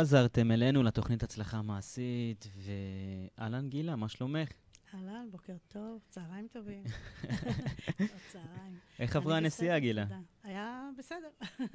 חזרתם 0.00 0.50
אלינו 0.50 0.82
לתוכנית 0.82 1.22
הצלחה 1.22 1.62
מעשית, 1.62 2.46
ואהלן 2.56 3.68
גילה, 3.68 3.96
מה 3.96 4.08
שלומך? 4.08 4.48
אהלן, 4.94 5.28
בוקר 5.30 5.56
טוב, 5.68 6.00
צהריים 6.08 6.48
טובים. 6.52 6.84
צהריים. 8.32 8.78
איך 8.98 9.16
עברה 9.16 9.36
הנסיעה, 9.36 9.78
גילה? 9.78 10.06
היה 10.42 10.90
בסדר. 10.98 11.28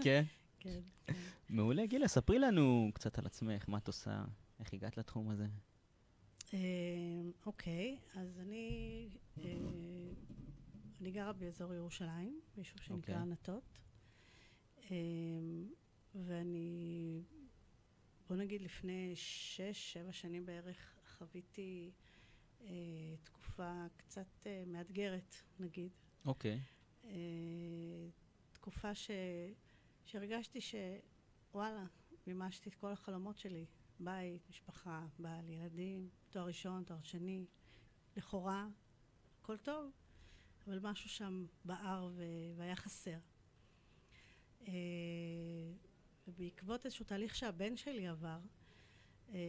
כן? 0.03 0.23
כן, 0.59 0.79
כן. 1.07 1.13
מעולה, 1.49 1.85
גילה, 1.85 2.07
ספרי 2.07 2.39
לנו 2.39 2.91
קצת 2.93 3.19
על 3.19 3.25
עצמך, 3.25 3.69
מה 3.69 3.77
את 3.77 3.87
עושה, 3.87 4.23
איך 4.59 4.73
הגעת 4.73 4.97
לתחום 4.97 5.29
הזה. 5.29 5.47
אה, 6.53 6.59
אוקיי, 7.45 7.97
אז 8.15 8.39
אני, 8.39 9.09
אה, 9.37 9.43
אני 11.01 11.11
גרה 11.11 11.33
באזור 11.33 11.73
ירושלים, 11.73 12.39
ביישוב 12.55 12.81
שנקרא 12.81 12.97
אוקיי. 12.97 13.15
ענתות. 13.15 13.79
אה, 14.91 14.95
ואני, 16.15 17.23
בוא 18.31 18.37
נגיד 18.37 18.61
לפני 18.61 19.11
שש, 19.15 19.93
שבע 19.93 20.11
שנים 20.11 20.45
בערך, 20.45 20.99
חוויתי 21.17 21.91
אה, 22.61 22.67
תקופה 23.23 23.85
קצת 23.97 24.27
אה, 24.45 24.63
מאתגרת, 24.67 25.35
נגיד. 25.59 25.91
אוקיי. 26.25 26.61
אה, 27.05 27.11
תקופה 28.51 28.95
ש... 28.95 29.11
שהרגשתי 30.05 30.59
שוואלה, 30.61 31.85
מימשתי 32.27 32.69
את 32.69 32.75
כל 32.75 32.91
החלומות 32.91 33.37
שלי. 33.37 33.65
בית, 33.99 34.49
משפחה, 34.49 35.05
בעל, 35.19 35.49
ילדים, 35.49 36.09
תואר 36.29 36.45
ראשון, 36.45 36.83
תואר 36.83 37.01
שני, 37.03 37.45
לכאורה, 38.17 38.67
הכל 39.41 39.57
טוב, 39.57 39.91
אבל 40.67 40.79
משהו 40.81 41.09
שם 41.09 41.45
בער 41.65 42.09
ו... 42.15 42.23
והיה 42.55 42.75
חסר. 42.75 43.17
אה, 44.67 44.73
ובעקבות 46.27 46.85
איזשהו 46.85 47.05
תהליך 47.05 47.35
שהבן 47.35 47.77
שלי 47.77 48.07
עבר, 48.07 48.39
אה, 49.29 49.39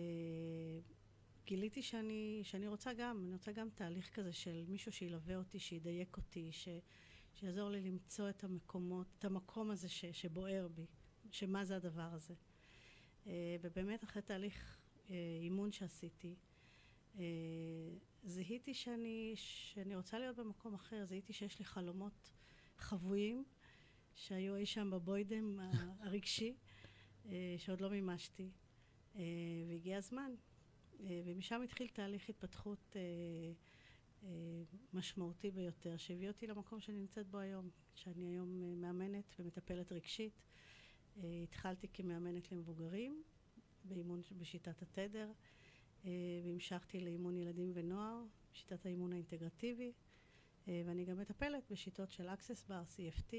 גיליתי 1.45 1.83
שאני, 1.83 2.41
שאני 2.43 2.69
רוצה 2.69 2.93
גם, 2.93 3.25
אני 3.27 3.33
רוצה 3.33 3.53
גם 3.53 3.69
תהליך 3.75 4.11
כזה 4.15 4.33
של 4.33 4.65
מישהו 4.69 4.93
שילווה 4.93 5.37
אותי, 5.37 5.59
שידייק 5.59 6.17
אותי, 6.17 6.53
ש, 6.53 6.69
שיעזור 7.35 7.71
לי 7.71 7.81
למצוא 7.81 8.31
את 8.31 8.45
המקומות, 8.45 9.07
את 9.19 9.25
המקום 9.25 9.71
הזה 9.71 9.89
ש, 9.89 10.05
שבוער 10.05 10.69
בי, 10.69 10.87
שמה 11.31 11.65
זה 11.65 11.77
הדבר 11.77 12.11
הזה. 12.13 12.35
אה, 13.27 13.57
ובאמת 13.63 14.05
אחרי 14.05 14.23
תהליך 14.23 14.79
אה, 15.11 15.17
אימון 15.41 15.73
שעשיתי, 15.73 16.35
אה, 17.19 17.25
זיהיתי 18.25 18.75
שאני, 18.75 19.33
שאני 19.37 19.97
רוצה 19.97 20.19
להיות 20.19 20.37
במקום 20.37 20.75
אחר, 20.75 21.05
זיהיתי 21.05 21.33
שיש 21.33 21.59
לי 21.59 21.65
חלומות 21.65 22.33
חבויים 22.79 23.45
שהיו 24.15 24.57
אי 24.57 24.67
שם 24.67 24.91
בבוידם 24.91 25.59
הרגשי, 26.05 26.55
אה, 27.27 27.55
שעוד 27.59 27.81
לא 27.81 27.91
מימשתי, 27.91 28.51
אה, 29.17 29.23
והגיע 29.69 29.97
הזמן. 29.97 30.35
אה, 31.01 31.21
ומשם 31.25 31.63
התחיל 31.63 31.89
תהליך 31.89 32.29
התפתחות 32.29 32.97
משמעותי 34.93 35.51
ביותר, 35.51 35.97
שהביא 35.97 36.29
אותי 36.29 36.47
למקום 36.47 36.81
שאני 36.81 36.99
נמצאת 36.99 37.27
בו 37.27 37.39
היום, 37.39 37.71
שאני 37.95 38.25
היום 38.25 38.81
מאמנת 38.81 39.35
ומטפלת 39.39 39.93
רגשית. 39.93 40.43
התחלתי 41.43 41.89
כמאמנת 41.93 42.53
למבוגרים, 42.53 43.23
באימון 43.85 44.21
בשיטת 44.39 44.83
התדר, 44.83 45.33
והמשכתי 46.45 47.01
לאימון 47.01 47.37
ילדים 47.37 47.71
ונוער, 47.75 48.23
בשיטת 48.53 48.87
האימון 48.87 49.13
האינטגרטיבי, 49.13 49.93
ואני 50.67 51.05
גם 51.05 51.19
מטפלת 51.19 51.71
בשיטות 51.71 52.11
של 52.11 52.29
access 52.29 52.69
bar, 52.69 52.97
CFT, 52.97 53.35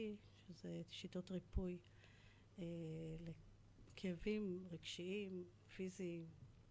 שזה 0.54 0.82
שיטות 0.90 1.32
ריפוי 1.32 1.78
אה, 2.60 2.66
לכאבים 3.98 4.60
רגשיים, 4.72 5.44
פיזיים, 5.76 6.26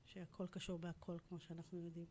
שהכל 0.05 0.47
קשור 0.51 0.79
בהכל, 0.79 1.17
כמו 1.29 1.41
שאנחנו 1.41 1.79
יודעים. 1.79 2.07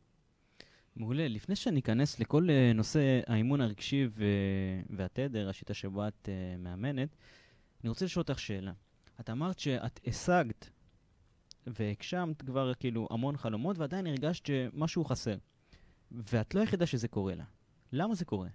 מעולה. 0.96 1.28
לפני 1.28 1.56
שאני 1.56 1.80
אכנס 1.80 2.20
לכל 2.20 2.50
אה, 2.50 2.74
נושא 2.74 3.22
האימון 3.28 3.62
הרגשי 3.62 4.08
ו- 4.10 4.96
והתדר, 4.98 5.50
השיטה 5.50 5.74
שבה 5.74 6.08
את 6.08 6.30
אה, 6.30 6.58
מאמנת, 6.58 7.16
אני 7.82 7.90
רוצה 7.90 8.06
לשאול 8.06 8.22
אותך 8.22 8.40
שאלה. 8.40 8.74
את 9.20 9.30
אמרת 9.30 9.60
שאת 9.60 10.00
השגת 10.08 10.70
והגשמת 11.68 12.42
כבר 12.42 12.74
כאילו 12.74 13.08
המון 13.12 13.38
חלומות, 13.38 13.78
ועדיין 13.78 14.08
הרגשת 14.08 14.46
שמשהו 14.46 15.06
חסר. 15.06 15.38
ואת 16.12 16.56
לא 16.56 16.60
היחידה 16.60 16.86
שזה 16.86 17.08
קורה 17.08 17.36
לה. 17.36 17.44
למה 17.92 18.16
זה 18.16 18.26
קורה? 18.26 18.50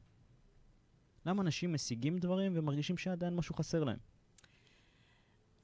למה 1.27 1.43
אנשים 1.43 1.73
משיגים 1.73 2.19
דברים 2.19 2.53
ומרגישים 2.55 2.99
שעדיין 2.99 3.37
משהו 3.37 3.55
חסר 3.55 3.85
להם? 3.85 3.99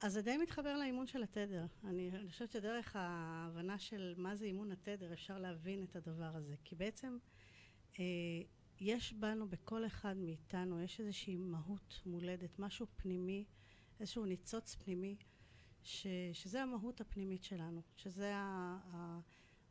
אז 0.01 0.13
זה 0.13 0.21
די 0.21 0.37
מתחבר 0.37 0.77
לאימון 0.77 1.07
של 1.07 1.23
התדר. 1.23 1.65
אני, 1.83 2.11
אני 2.13 2.29
חושבת 2.29 2.51
שדרך 2.51 2.95
ההבנה 2.95 3.79
של 3.79 4.13
מה 4.17 4.35
זה 4.35 4.45
אימון 4.45 4.71
התדר 4.71 5.13
אפשר 5.13 5.39
להבין 5.39 5.83
את 5.83 5.95
הדבר 5.95 6.35
הזה. 6.35 6.55
כי 6.63 6.75
בעצם 6.75 7.17
אה, 7.99 8.05
יש 8.79 9.13
בנו, 9.13 9.47
בכל 9.49 9.85
אחד 9.85 10.17
מאיתנו, 10.17 10.81
יש 10.81 10.99
איזושהי 10.99 11.37
מהות 11.37 12.01
מולדת, 12.05 12.59
משהו 12.59 12.87
פנימי, 12.95 13.45
איזשהו 13.99 14.25
ניצוץ 14.25 14.75
פנימי, 14.75 15.15
ש, 15.83 16.07
שזה 16.33 16.63
המהות 16.63 17.01
הפנימית 17.01 17.43
שלנו, 17.43 17.81
שזה 17.95 18.35
ה, 18.35 18.77
ה, 18.93 19.19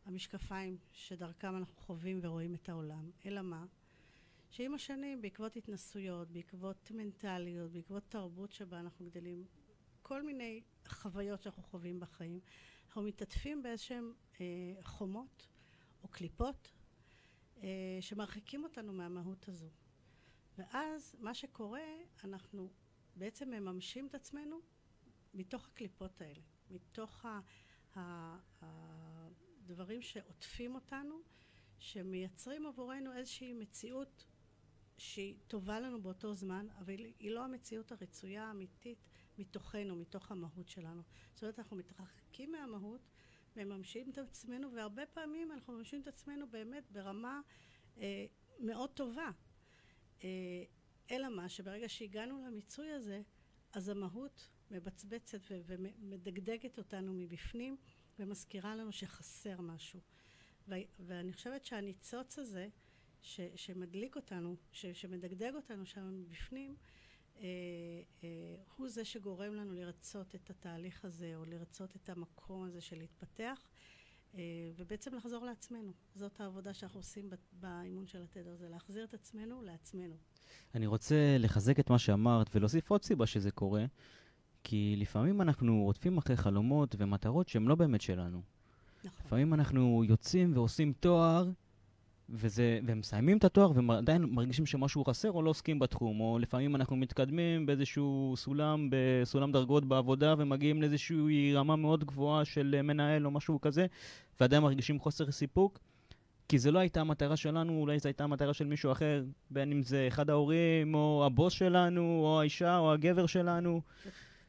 המשקפיים 0.06 0.76
שדרכם 0.92 1.56
אנחנו 1.56 1.76
חווים 1.76 2.20
ורואים 2.22 2.54
את 2.54 2.68
העולם. 2.68 3.10
אלא 3.26 3.42
מה? 3.42 3.66
שעם 4.52 4.74
השנים, 4.74 5.22
בעקבות 5.22 5.56
התנסויות, 5.56 6.30
בעקבות 6.30 6.90
מנטליות, 6.90 7.72
בעקבות 7.72 8.02
תרבות 8.08 8.52
שבה 8.52 8.80
אנחנו 8.80 9.06
גדלים, 9.06 9.44
כל 10.02 10.22
מיני 10.22 10.62
חוויות 10.88 11.42
שאנחנו 11.42 11.62
חווים 11.62 12.00
בחיים, 12.00 12.40
אנחנו 12.86 13.02
מתעטפים 13.02 13.62
באיזשהם 13.62 14.12
אה, 14.40 14.46
חומות 14.82 15.48
או 16.02 16.08
קליפות 16.08 16.72
אה, 17.62 17.68
שמרחיקים 18.00 18.64
אותנו 18.64 18.92
מהמהות 18.92 19.48
הזו. 19.48 19.68
ואז 20.58 21.16
מה 21.18 21.34
שקורה, 21.34 21.86
אנחנו 22.24 22.68
בעצם 23.16 23.50
מממשים 23.50 24.06
את 24.06 24.14
עצמנו 24.14 24.60
מתוך 25.34 25.68
הקליפות 25.68 26.20
האלה, 26.20 26.40
מתוך 26.70 27.24
ה, 27.24 27.40
ה, 27.96 28.36
הדברים 28.60 30.02
שעוטפים 30.02 30.74
אותנו, 30.74 31.20
שמייצרים 31.78 32.66
עבורנו 32.66 33.12
איזושהי 33.12 33.52
מציאות 33.52 34.26
שהיא 35.02 35.34
טובה 35.46 35.80
לנו 35.80 36.02
באותו 36.02 36.34
זמן, 36.34 36.66
אבל 36.78 37.04
היא 37.18 37.30
לא 37.30 37.44
המציאות 37.44 37.92
הרצויה 37.92 38.44
האמיתית 38.44 38.98
מתוכנו, 39.38 39.96
מתוך 39.96 40.30
המהות 40.30 40.68
שלנו. 40.68 41.02
זאת 41.34 41.42
אומרת, 41.42 41.58
אנחנו 41.58 41.76
מתרחקים 41.76 42.52
מהמהות, 42.52 43.00
מממשים 43.56 44.10
את 44.10 44.18
עצמנו, 44.18 44.72
והרבה 44.72 45.06
פעמים 45.06 45.52
אנחנו 45.52 45.72
מממשים 45.72 46.00
את 46.00 46.08
עצמנו 46.08 46.46
באמת 46.50 46.90
ברמה 46.90 47.40
אה, 47.98 48.26
מאוד 48.58 48.90
טובה. 48.90 49.30
אה, 50.24 50.28
אלא 51.10 51.28
מה, 51.28 51.48
שברגע 51.48 51.88
שהגענו 51.88 52.46
למיצוי 52.46 52.90
הזה, 52.90 53.22
אז 53.72 53.88
המהות 53.88 54.48
מבצבצת 54.70 55.40
ומדגדגת 55.48 56.78
אותנו 56.78 57.12
מבפנים, 57.14 57.76
ומזכירה 58.18 58.76
לנו 58.76 58.92
שחסר 58.92 59.60
משהו. 59.60 60.00
ואני 60.98 61.32
חושבת 61.32 61.64
שהניצוץ 61.64 62.38
הזה, 62.38 62.68
ש- 63.22 63.40
שמדליק 63.56 64.16
אותנו, 64.16 64.56
ש- 64.72 64.86
שמדגדג 64.86 65.54
אותנו 65.54 65.86
שם 65.86 66.20
מבפנים, 66.20 66.76
אה, 67.40 67.44
אה, 68.24 68.28
הוא 68.76 68.88
זה 68.88 69.04
שגורם 69.04 69.54
לנו 69.54 69.74
לרצות 69.74 70.34
את 70.34 70.50
התהליך 70.50 71.04
הזה, 71.04 71.32
או 71.36 71.44
לרצות 71.44 71.96
את 71.96 72.08
המקום 72.08 72.64
הזה 72.64 72.80
של 72.80 72.98
להתפתח, 72.98 73.58
אה, 74.34 74.40
ובעצם 74.76 75.14
לחזור 75.14 75.44
לעצמנו. 75.44 75.92
זאת 76.14 76.40
העבודה 76.40 76.74
שאנחנו 76.74 76.98
עושים 77.00 77.30
ב- 77.30 77.34
באימון 77.60 78.06
של 78.06 78.22
התדר, 78.22 78.56
זה 78.56 78.68
להחזיר 78.68 79.04
את 79.04 79.14
עצמנו 79.14 79.62
לעצמנו. 79.62 80.14
אני 80.74 80.86
רוצה 80.86 81.36
לחזק 81.38 81.80
את 81.80 81.90
מה 81.90 81.98
שאמרת 81.98 82.56
ולהוסיף 82.56 82.90
עוד 82.90 83.02
סיבה 83.02 83.26
שזה 83.26 83.50
קורה, 83.50 83.84
כי 84.64 84.94
לפעמים 84.98 85.40
אנחנו 85.42 85.82
רודפים 85.82 86.18
אחרי 86.18 86.36
חלומות 86.36 86.94
ומטרות 86.98 87.48
שהן 87.48 87.64
לא 87.64 87.74
באמת 87.74 88.00
שלנו. 88.00 88.42
נכון. 89.04 89.26
לפעמים 89.26 89.54
אנחנו 89.54 90.04
יוצאים 90.04 90.56
ועושים 90.56 90.92
תואר, 90.92 91.50
וזה, 92.32 92.78
ומסיימים 92.86 93.38
את 93.38 93.44
התואר 93.44 93.72
ועדיין 93.88 94.22
מרגישים 94.22 94.66
שמשהו 94.66 95.04
חסר 95.04 95.32
או 95.32 95.42
לא 95.42 95.50
עוסקים 95.50 95.78
בתחום, 95.78 96.20
או 96.20 96.38
לפעמים 96.38 96.76
אנחנו 96.76 96.96
מתקדמים 96.96 97.66
באיזשהו 97.66 98.34
סולם, 98.36 98.88
בסולם 98.90 99.52
דרגות 99.52 99.84
בעבודה 99.84 100.34
ומגיעים 100.38 100.82
לאיזושהי 100.82 101.54
רמה 101.54 101.76
מאוד 101.76 102.04
גבוהה 102.04 102.44
של 102.44 102.80
מנהל 102.82 103.26
או 103.26 103.30
משהו 103.30 103.60
כזה, 103.60 103.86
ועדיין 104.40 104.62
מרגישים 104.62 104.98
חוסר 104.98 105.30
סיפוק, 105.30 105.78
כי 106.48 106.58
זה 106.58 106.70
לא 106.70 106.78
הייתה 106.78 107.00
המטרה 107.00 107.36
שלנו, 107.36 107.80
אולי 107.80 107.98
זו 107.98 108.08
הייתה 108.08 108.24
המטרה 108.24 108.54
של 108.54 108.66
מישהו 108.66 108.92
אחר, 108.92 109.24
בין 109.50 109.72
אם 109.72 109.82
זה 109.82 110.04
אחד 110.08 110.30
ההורים, 110.30 110.94
או 110.94 111.22
הבוס 111.26 111.52
שלנו, 111.52 112.20
או 112.24 112.40
האישה, 112.40 112.78
או 112.78 112.92
הגבר 112.92 113.26
שלנו. 113.26 113.80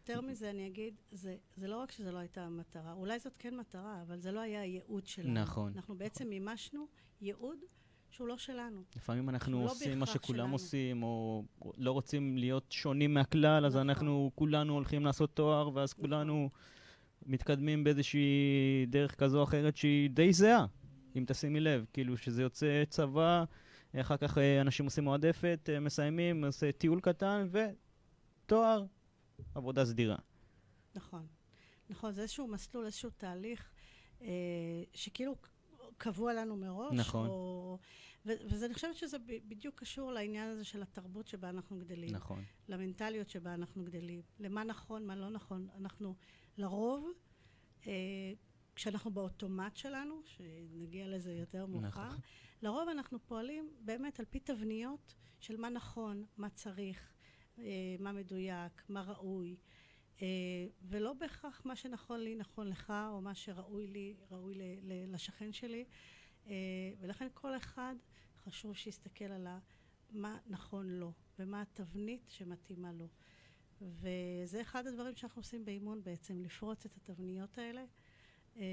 יותר 0.09 0.21
מזה 0.21 0.49
אני 0.49 0.67
אגיד, 0.67 0.93
זה, 1.11 1.35
זה 1.55 1.67
לא 1.67 1.77
רק 1.77 1.91
שזו 1.91 2.11
לא 2.11 2.17
הייתה 2.17 2.41
המטרה, 2.41 2.93
אולי 2.93 3.19
זאת 3.19 3.33
כן 3.39 3.57
מטרה, 3.57 4.01
אבל 4.01 4.19
זה 4.19 4.31
לא 4.31 4.39
היה 4.39 4.61
הייעוד 4.61 5.05
שלנו. 5.07 5.33
נכון. 5.33 5.73
אנחנו 5.75 5.95
בעצם 5.95 6.29
מימשנו 6.29 6.87
ייעוד 7.21 7.57
שהוא 8.09 8.27
לא 8.27 8.37
שלנו. 8.37 8.83
לפעמים 8.95 9.29
אנחנו 9.29 9.63
לא 9.63 9.71
עושים 9.71 9.99
מה 9.99 10.05
בהכרח 10.05 10.23
שכולם 10.23 10.37
שלנו. 10.37 10.53
עושים, 10.53 11.03
או 11.03 11.43
לא 11.77 11.91
רוצים 11.91 12.37
להיות 12.37 12.71
שונים 12.71 13.13
מהכלל, 13.13 13.65
אז 13.65 13.75
נכון. 13.75 13.89
אנחנו 13.89 14.31
כולנו 14.35 14.73
הולכים 14.73 15.05
לעשות 15.05 15.35
תואר, 15.35 15.69
ואז 15.73 15.93
כולנו 15.93 16.49
מתקדמים 17.25 17.83
באיזושהי 17.83 18.85
דרך 18.87 19.15
כזו 19.15 19.39
או 19.39 19.43
אחרת 19.43 19.77
שהיא 19.77 20.09
די 20.09 20.33
זהה, 20.33 20.65
אם 21.15 21.23
תשימי 21.27 21.59
לב. 21.59 21.85
כאילו 21.93 22.17
שזה 22.17 22.41
יוצא 22.41 22.83
צבא, 22.89 23.43
אחר 23.95 24.17
כך 24.17 24.37
אה, 24.37 24.61
אנשים 24.61 24.85
עושים 24.85 25.03
מועדפת, 25.03 25.69
אה, 25.73 25.79
מסיימים, 25.79 26.45
עושה 26.45 26.71
טיול 26.71 26.99
קטן, 26.99 27.47
ותואר, 27.51 28.85
עבודה 29.55 29.85
סדירה. 29.85 30.17
נכון. 30.95 31.27
נכון, 31.89 32.13
זה 32.13 32.21
איזשהו 32.21 32.47
מסלול, 32.47 32.85
איזשהו 32.85 33.09
תהליך 33.09 33.71
אה, 34.21 34.27
שכאילו 34.93 35.35
קבוע 35.97 36.33
לנו 36.33 36.55
מראש. 36.55 36.93
נכון. 36.93 37.27
או, 37.27 37.77
ו- 38.25 38.31
וזה, 38.45 38.65
אני 38.65 38.73
חושבת 38.73 38.95
שזה 38.95 39.19
ב- 39.19 39.39
בדיוק 39.47 39.79
קשור 39.79 40.11
לעניין 40.11 40.49
הזה 40.49 40.63
של 40.63 40.81
התרבות 40.81 41.27
שבה 41.27 41.49
אנחנו 41.49 41.77
גדלים. 41.77 42.09
נכון. 42.09 42.43
למנטליות 42.67 43.29
שבה 43.29 43.53
אנחנו 43.53 43.83
גדלים. 43.83 44.21
למה 44.39 44.63
נכון, 44.63 45.05
מה 45.05 45.15
לא 45.15 45.29
נכון. 45.29 45.67
אנחנו 45.75 46.15
לרוב, 46.57 47.07
אה, 47.87 47.91
כשאנחנו 48.75 49.11
באוטומט 49.11 49.77
שלנו, 49.77 50.21
שנגיע 50.25 51.07
לזה 51.07 51.33
יותר 51.33 51.65
מאוחר, 51.65 52.07
נכון. 52.07 52.19
לרוב 52.61 52.89
אנחנו 52.89 53.19
פועלים 53.25 53.73
באמת 53.79 54.19
על 54.19 54.25
פי 54.25 54.39
תבניות 54.39 55.15
של 55.39 55.57
מה 55.57 55.69
נכון, 55.69 56.25
מה 56.37 56.49
צריך, 56.49 57.13
מה 57.99 58.11
מדויק, 58.11 58.83
מה 58.89 59.01
ראוי. 59.01 59.55
אה, 60.21 60.27
ולא 60.81 61.13
בהכרח 61.13 61.61
מה 61.65 61.75
שנכון 61.75 62.19
לי 62.19 62.35
נכון 62.35 62.67
לך, 62.67 62.93
או 63.09 63.21
מה 63.21 63.35
שראוי 63.35 63.87
לי, 63.87 64.15
ראוי 64.31 64.55
לשכן 65.07 65.53
שלי. 65.53 65.85
אה, 66.47 66.53
ולכן 66.99 67.27
כל 67.33 67.57
אחד 67.57 67.95
חשוב 68.43 68.75
שיסתכל 68.75 69.25
על 69.25 69.47
מה 70.11 70.37
נכון 70.47 70.87
לו, 70.87 71.11
ומה 71.39 71.61
התבנית 71.61 72.29
שמתאימה 72.29 72.91
לו. 72.91 73.07
וזה 73.81 74.61
אחד 74.61 74.87
הדברים 74.87 75.15
שאנחנו 75.15 75.39
עושים 75.39 75.65
באימון 75.65 76.03
בעצם, 76.03 76.41
לפרוץ 76.41 76.85
את 76.85 76.97
התבניות 76.97 77.57
האלה, 77.57 77.83
אה, 78.57 78.63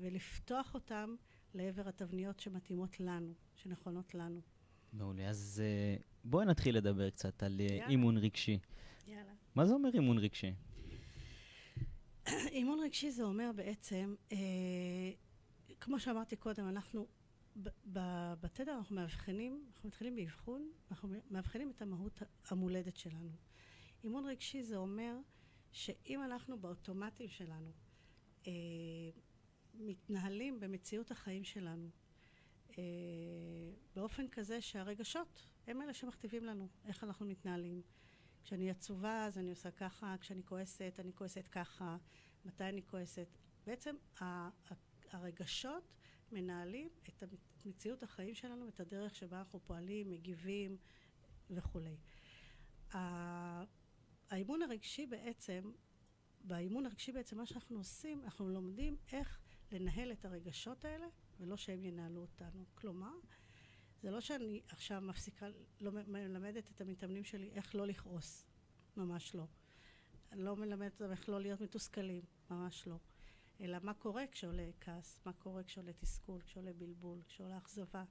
ולפתוח 0.00 0.74
אותם 0.74 1.14
לעבר 1.54 1.88
התבניות 1.88 2.40
שמתאימות 2.40 3.00
לנו, 3.00 3.34
שנכונות 3.54 4.14
לנו. 4.14 4.40
מעולה. 4.92 5.28
אז 5.28 5.62
אה, 5.64 5.96
בואי 6.28 6.46
נתחיל 6.46 6.76
לדבר 6.76 7.10
קצת 7.10 7.42
על 7.42 7.60
אה, 7.60 7.66
יאללה. 7.66 7.88
אימון 7.88 8.16
רגשי. 8.16 8.58
יאללה. 9.06 9.32
מה 9.54 9.66
זה 9.66 9.74
אומר 9.74 9.90
אימון 9.94 10.18
רגשי? 10.18 10.52
אימון 12.56 12.78
רגשי 12.80 13.10
זה 13.10 13.22
אומר 13.24 13.50
בעצם, 13.56 14.14
אה, 14.32 14.38
כמו 15.80 16.00
שאמרתי 16.00 16.36
קודם, 16.36 16.68
אנחנו 16.68 17.06
בתדר 18.40 18.74
אנחנו 18.78 18.96
מאבחנים, 18.96 19.64
אנחנו 19.72 19.88
מתחילים 19.88 20.16
באבחון, 20.16 20.70
אנחנו 20.90 21.08
מאבחנים 21.30 21.70
את 21.76 21.82
המהות 21.82 22.22
המולדת 22.50 22.96
שלנו. 22.96 23.30
אימון 24.04 24.26
רגשי 24.26 24.62
זה 24.62 24.76
אומר 24.76 25.16
שאם 25.72 26.22
אנחנו 26.22 26.58
באוטומטים 26.58 27.28
שלנו 27.28 27.70
אה, 28.46 28.52
מתנהלים 29.74 30.60
במציאות 30.60 31.10
החיים 31.10 31.44
שלנו 31.44 31.88
אה, 32.78 32.84
באופן 33.96 34.28
כזה 34.28 34.60
שהרגשות 34.60 35.42
הם 35.66 35.82
אלה 35.82 35.94
שמכתיבים 35.94 36.44
לנו 36.44 36.68
איך 36.84 37.04
אנחנו 37.04 37.26
מתנהלים. 37.26 37.82
כשאני 38.44 38.70
עצובה 38.70 39.24
אז 39.26 39.38
אני 39.38 39.50
עושה 39.50 39.70
ככה, 39.70 40.16
כשאני 40.20 40.42
כועסת 40.44 40.94
אני 40.98 41.12
כועסת 41.14 41.48
ככה, 41.48 41.96
מתי 42.44 42.64
אני 42.64 42.82
כועסת. 42.86 43.28
בעצם 43.66 43.96
הרגשות 45.10 45.92
מנהלים 46.32 46.88
את 47.08 47.22
מציאות 47.66 48.02
החיים 48.02 48.34
שלנו, 48.34 48.68
את 48.68 48.80
הדרך 48.80 49.14
שבה 49.14 49.38
אנחנו 49.38 49.60
פועלים, 49.60 50.10
מגיבים 50.10 50.76
וכולי. 51.50 51.96
האימון 54.30 54.62
הרגשי 54.62 55.06
בעצם, 55.06 55.72
באימון 56.44 56.86
הרגשי 56.86 57.12
בעצם 57.12 57.36
מה 57.36 57.46
שאנחנו 57.46 57.76
עושים, 57.76 58.24
אנחנו 58.24 58.48
לומדים 58.48 58.96
איך 59.12 59.40
לנהל 59.72 60.12
את 60.12 60.24
הרגשות 60.24 60.84
האלה 60.84 61.06
ולא 61.40 61.56
שהם 61.56 61.84
ינהלו 61.84 62.20
אותנו. 62.20 62.64
כלומר, 62.74 63.14
זה 64.02 64.10
לא 64.10 64.20
שאני 64.20 64.60
עכשיו 64.68 65.00
מפסיקה, 65.00 65.46
לא 65.80 65.90
מלמדת 65.92 66.70
את 66.70 66.80
המתאמנים 66.80 67.24
שלי 67.24 67.50
איך 67.54 67.74
לא 67.74 67.86
לכעוס, 67.86 68.46
ממש 68.96 69.34
לא. 69.34 69.46
אני 70.32 70.42
לא 70.42 70.56
מלמדת 70.56 71.00
אותם 71.00 71.12
איך 71.12 71.28
לא 71.28 71.40
להיות 71.40 71.60
מתוסכלים, 71.60 72.22
ממש 72.50 72.86
לא. 72.86 72.96
אלא 73.60 73.78
מה 73.82 73.94
קורה 73.94 74.24
כשעולה 74.32 74.70
כעס, 74.80 75.20
מה 75.26 75.32
קורה 75.32 75.64
כשעולה 75.64 75.92
תסכול, 75.92 76.40
כשעולה 76.40 76.72
בלבול, 76.72 77.22
כשעולה 77.28 77.58
אכזבה, 77.58 78.04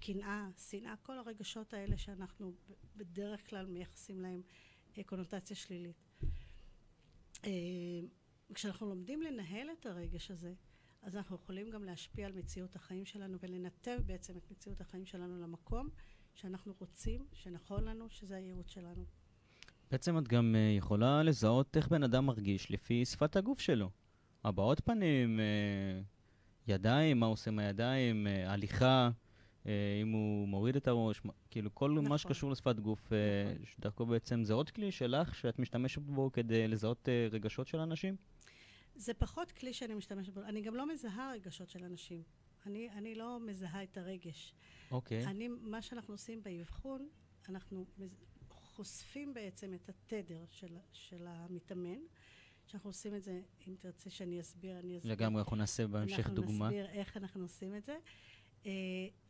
קנאה, 0.00 0.48
שנאה, 0.70 0.96
כל 1.02 1.18
הרגשות 1.18 1.74
האלה 1.74 1.98
שאנחנו 1.98 2.54
בדרך 2.96 3.50
כלל 3.50 3.66
מייחסים 3.66 4.20
להם 4.20 4.42
אה, 4.98 5.04
קונוטציה 5.04 5.56
שלילית. 5.56 6.06
אה, 7.44 7.50
כשאנחנו 8.54 8.88
לומדים 8.88 9.22
לנהל 9.22 9.68
את 9.70 9.86
הרגש 9.86 10.30
הזה, 10.30 10.54
אז 11.02 11.16
אנחנו 11.16 11.36
יכולים 11.36 11.70
גם 11.70 11.84
להשפיע 11.84 12.26
על 12.26 12.32
מציאות 12.32 12.76
החיים 12.76 13.04
שלנו 13.04 13.38
ולנתב 13.40 13.98
בעצם 14.06 14.36
את 14.36 14.50
מציאות 14.50 14.80
החיים 14.80 15.06
שלנו 15.06 15.42
למקום 15.42 15.88
שאנחנו 16.34 16.74
רוצים, 16.78 17.26
שנכון 17.32 17.84
לנו, 17.84 18.06
שזה 18.10 18.36
הייעוד 18.36 18.68
שלנו. 18.68 19.04
בעצם 19.90 20.18
את 20.18 20.28
גם 20.28 20.54
אה, 20.56 20.74
יכולה 20.76 21.22
לזהות 21.22 21.76
איך 21.76 21.88
בן 21.88 22.02
אדם 22.02 22.26
מרגיש 22.26 22.70
לפי 22.70 23.04
שפת 23.04 23.36
הגוף 23.36 23.60
שלו. 23.60 23.90
הבעות 24.44 24.80
פנים, 24.80 25.40
אה, 25.40 26.00
ידיים, 26.66 27.20
מה 27.20 27.26
עושה 27.26 27.50
עם 27.50 27.58
הידיים, 27.58 28.26
אה, 28.26 28.52
הליכה, 28.52 29.10
אם 30.02 30.12
הוא 30.12 30.48
מוריד 30.48 30.76
את 30.76 30.88
הראש, 30.88 31.20
כאילו 31.50 31.74
כל 31.74 31.90
נכון. 31.90 32.08
מה 32.08 32.18
שקשור 32.18 32.50
לשפת 32.50 32.80
גוף, 32.80 33.00
נכון. 33.06 33.66
שדרכו 33.66 34.06
בעצם 34.06 34.44
זה 34.44 34.54
עוד 34.54 34.70
כלי 34.70 34.92
שלך 34.92 35.34
שאת 35.34 35.58
משתמשת 35.58 36.02
בו 36.02 36.32
כדי 36.32 36.68
לזהות 36.68 37.08
רגשות 37.30 37.66
של 37.66 37.78
אנשים? 37.78 38.16
זה 38.98 39.14
פחות 39.14 39.52
כלי 39.52 39.72
שאני 39.72 39.94
משתמשת 39.94 40.32
בו. 40.32 40.40
אני 40.40 40.62
גם 40.62 40.74
לא 40.74 40.88
מזהה 40.88 41.32
רגשות 41.32 41.70
של 41.70 41.84
אנשים. 41.84 42.22
אני, 42.66 42.90
אני 42.90 43.14
לא 43.14 43.40
מזהה 43.40 43.82
את 43.82 43.98
הרגש. 43.98 44.54
אוקיי. 44.90 45.26
אני, 45.26 45.48
מה 45.48 45.82
שאנחנו 45.82 46.14
עושים 46.14 46.42
באבחון, 46.42 47.08
אנחנו 47.48 47.86
חושפים 48.50 49.34
בעצם 49.34 49.74
את 49.74 49.88
התדר 49.88 50.44
של, 50.50 50.76
של 50.92 51.26
המתאמן. 51.26 51.98
שאנחנו 52.66 52.90
עושים 52.90 53.14
את 53.14 53.22
זה, 53.22 53.40
אם 53.68 53.74
תרצה 53.78 54.10
שאני 54.10 54.40
אסביר, 54.40 54.78
אני 54.78 54.98
אסביר. 54.98 55.12
לגמרי, 55.12 55.40
אנחנו 55.40 55.56
נעשה 55.56 55.86
בהמשך 55.86 56.18
אנחנו 56.18 56.34
דוגמה. 56.34 56.66
נסביר 56.66 56.88
איך 56.88 57.16
אנחנו 57.16 57.42
עושים 57.42 57.76
את 57.76 57.84
זה. 57.84 57.98
אה, 58.66 58.72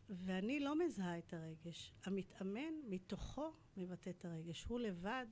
ואני 0.08 0.60
לא 0.60 0.78
מזהה 0.78 1.18
את 1.18 1.34
הרגש. 1.34 1.92
המתאמן 2.04 2.72
מתוכו 2.88 3.52
מבטא 3.76 4.10
את 4.10 4.24
הרגש. 4.24 4.64
הוא 4.64 4.80
לבד 4.80 5.26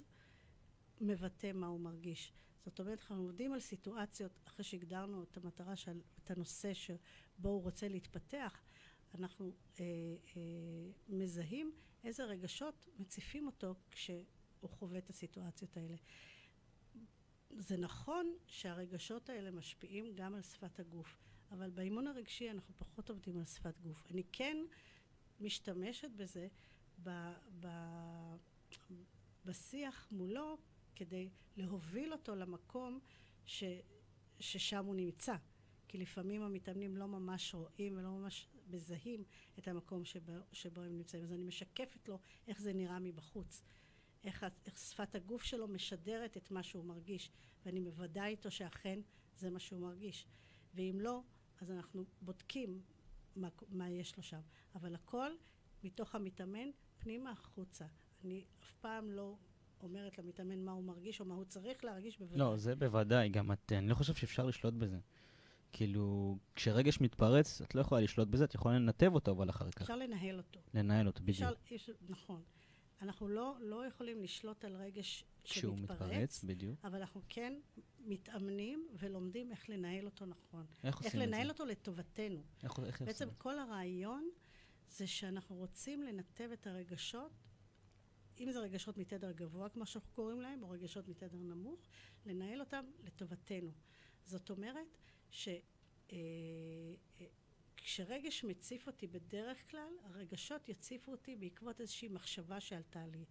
מבטא 1.01 1.53
מה 1.53 1.67
הוא 1.67 1.81
מרגיש. 1.81 2.33
זאת 2.67 2.81
אומרת, 2.81 3.01
אנחנו 3.01 3.23
עובדים 3.23 3.53
על 3.53 3.61
סיטואציות, 3.61 4.41
אחרי 4.47 4.65
שהגדרנו 4.65 5.23
את 5.23 5.37
המטרה 5.37 5.77
של, 5.77 6.01
את 6.25 6.31
הנושא 6.31 6.75
שבו 6.75 7.49
הוא 7.49 7.63
רוצה 7.63 7.89
להתפתח, 7.89 8.63
אנחנו 9.15 9.53
אה, 9.81 9.85
אה, 10.37 10.43
מזהים 11.09 11.73
איזה 12.05 12.25
רגשות 12.25 12.87
מציפים 12.99 13.47
אותו 13.47 13.75
כשהוא 13.91 14.71
חווה 14.71 14.99
את 14.99 15.11
הסיטואציות 15.11 15.77
האלה. 15.77 15.97
זה 17.51 17.77
נכון 17.77 18.37
שהרגשות 18.47 19.29
האלה 19.29 19.51
משפיעים 19.51 20.15
גם 20.15 20.35
על 20.35 20.43
שפת 20.43 20.81
הגוף, 20.81 21.19
אבל 21.51 21.71
באימון 21.71 22.07
הרגשי 22.07 22.51
אנחנו 22.51 22.75
פחות 22.77 23.11
עובדים 23.11 23.39
על 23.39 23.45
שפת 23.45 23.79
גוף. 23.79 24.07
אני 24.11 24.23
כן 24.33 24.57
משתמשת 25.41 26.11
בזה 26.11 26.49
ב, 27.03 27.11
ב, 27.61 27.69
בשיח 29.45 30.09
מולו 30.11 30.59
כדי 30.97 31.29
להוביל 31.57 32.13
אותו 32.13 32.35
למקום 32.35 33.01
ש, 33.47 33.65
ששם 34.41 34.85
הוא 34.85 34.95
נמצא. 34.95 35.37
כי 35.89 35.99
לפעמים 35.99 36.43
המתאמנים 36.43 36.97
לא 36.97 37.07
ממש 37.07 37.55
רואים 37.55 37.97
ולא 37.97 38.11
ממש 38.11 38.49
מזהים 38.71 39.25
את 39.59 39.69
המקום 39.69 40.05
שבו, 40.05 40.33
שבו 40.53 40.81
הם 40.81 40.97
נמצאים. 40.97 41.23
אז 41.23 41.33
אני 41.33 41.45
משקפת 41.45 42.09
לו 42.09 42.19
איך 42.47 42.61
זה 42.61 42.73
נראה 42.73 42.99
מבחוץ. 42.99 43.63
איך, 44.25 44.47
איך 44.67 44.79
שפת 44.79 45.15
הגוף 45.15 45.43
שלו 45.43 45.69
משדרת 45.69 46.37
את 46.37 46.51
מה 46.51 46.63
שהוא 46.63 46.85
מרגיש, 46.85 47.31
ואני 47.65 47.81
מוודאה 47.81 48.27
איתו 48.27 48.51
שאכן 48.51 49.01
זה 49.37 49.51
מה 49.51 49.59
שהוא 49.59 49.81
מרגיש. 49.81 50.27
ואם 50.75 50.99
לא, 51.01 51.21
אז 51.61 51.71
אנחנו 51.71 52.05
בודקים 52.23 52.83
מה, 53.37 53.49
מה 53.69 53.91
יש 53.91 54.17
לו 54.17 54.23
שם. 54.23 54.41
אבל 54.75 54.95
הכל 54.95 55.31
מתוך 55.85 56.15
המתאמן 56.15 56.71
פנימה 56.99 57.31
החוצה. 57.31 57.87
אני 58.25 58.45
אף 58.61 58.73
פעם 58.81 59.13
לא 59.13 59.37
אומרת 59.83 60.19
למתאמן 60.19 60.65
מה 60.65 60.73
הוא 60.73 60.85
מרגיש 60.85 61.21
או 61.21 61.25
מה 61.25 61.35
הוא 61.35 61.45
צריך 61.45 61.85
להרגיש 61.85 62.19
בוודאי. 62.19 62.39
לא, 62.39 62.57
זה 62.57 62.77
בוודאי, 62.77 63.29
גם 63.29 63.53
את, 63.53 63.73
אני 63.73 63.89
לא 63.89 63.95
חושב 63.95 64.15
שאפשר 64.15 64.47
לשלוט 64.47 64.75
בזה. 64.75 64.99
כאילו, 65.73 66.39
כשרגש 66.55 67.01
מתפרץ, 67.01 67.61
את 67.61 67.75
לא 67.75 67.81
יכולה 67.81 68.01
לשלוט 68.01 68.29
בזה, 68.29 68.45
את 68.45 68.55
יכולה 68.55 68.79
לנתב 68.79 69.11
אותו 69.15 69.33
אבל 69.33 69.51
אחר 69.51 69.71
כך. 69.71 69.83
אפשר 69.83 69.97
לנהל 69.97 70.37
אותו. 70.39 70.61
לנהל 70.75 71.07
אותו, 71.07 71.23
בדיוק. 71.23 71.51
אפשר, 71.63 71.75
יש, 71.75 71.91
נכון. 72.09 72.43
אנחנו 73.03 73.29
לא, 73.29 73.57
לא 73.61 73.87
יכולים 73.87 74.23
לשלוט 74.23 74.65
על 74.65 74.77
רגש 74.77 75.25
כשהוא 75.45 75.77
שמתפרץ, 75.77 76.01
מתפרץ, 76.01 76.45
בדיוק. 76.45 76.85
אבל 76.85 76.99
אנחנו 76.99 77.23
כן 77.29 77.55
מתאמנים 77.99 78.89
ולומדים 78.99 79.51
איך 79.51 79.71
לנהל 79.71 80.07
אותו 80.07 80.27
נכון. 80.27 80.67
איך 80.71 80.85
איך 80.85 80.97
עושים 80.97 81.23
את 81.23 81.27
לנהל 81.27 81.47
זה? 81.47 81.53
אותו 81.53 81.65
לטובתנו. 81.65 82.43
איך 82.63 82.79
איך 82.87 83.03
בעצם 83.03 83.29
את? 83.29 83.35
כל 83.39 83.59
הרעיון 83.59 84.29
זה 84.89 85.07
שאנחנו 85.07 85.57
רוצים 85.57 86.03
לנתב 86.03 86.49
את 86.53 86.67
הרגשות 86.67 87.33
אם 88.41 88.51
זה 88.51 88.61
רגשות 88.61 88.99
מתדר 88.99 89.33
גבוה, 89.33 89.69
כמו 89.69 89.87
שאנחנו 89.87 90.11
קוראים 90.13 90.41
להם, 90.41 90.63
או 90.63 90.71
רגשות 90.71 91.09
מתדר 91.09 91.39
נמוך, 91.39 91.81
לנהל 92.27 92.61
אותם 92.61 92.85
לטובתנו. 93.05 93.73
זאת 94.25 94.51
אומרת, 94.51 94.99
ש... 95.31 95.49
אה, 95.49 96.17
אה, 97.21 97.27
כשרגש 97.77 98.45
מציף 98.45 98.87
אותי 98.87 99.07
בדרך 99.07 99.71
כלל, 99.71 99.93
הרגשות 100.03 100.69
יציפו 100.69 101.13
אותי 101.13 101.37
בעקבות 101.37 101.81
איזושהי 101.81 102.09
מחשבה 102.09 102.61
שעלתה 102.61 103.07
לי. 103.07 103.25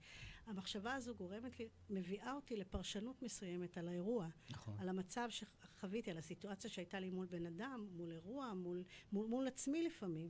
המחשבה 0.46 0.94
הזו 0.94 1.16
גורמת 1.16 1.60
לי, 1.60 1.70
מביאה 1.90 2.34
אותי 2.34 2.56
לפרשנות 2.56 3.22
מסוימת 3.22 3.78
על 3.78 3.88
האירוע. 3.88 4.28
נכון. 4.50 4.80
על 4.80 4.90
המצב 4.90 5.28
שחוויתי, 5.30 6.12
על 6.12 6.18
הסיטואציה 6.18 6.70
שהייתה 6.70 7.00
לי 7.00 7.10
מול 7.10 7.26
בן 7.26 7.46
אדם, 7.46 7.88
מול 7.92 8.12
אירוע, 8.12 8.54
מול, 8.54 8.84
מול, 9.12 9.28
מול 9.28 9.48
עצמי 9.48 9.84
לפעמים. 9.84 10.30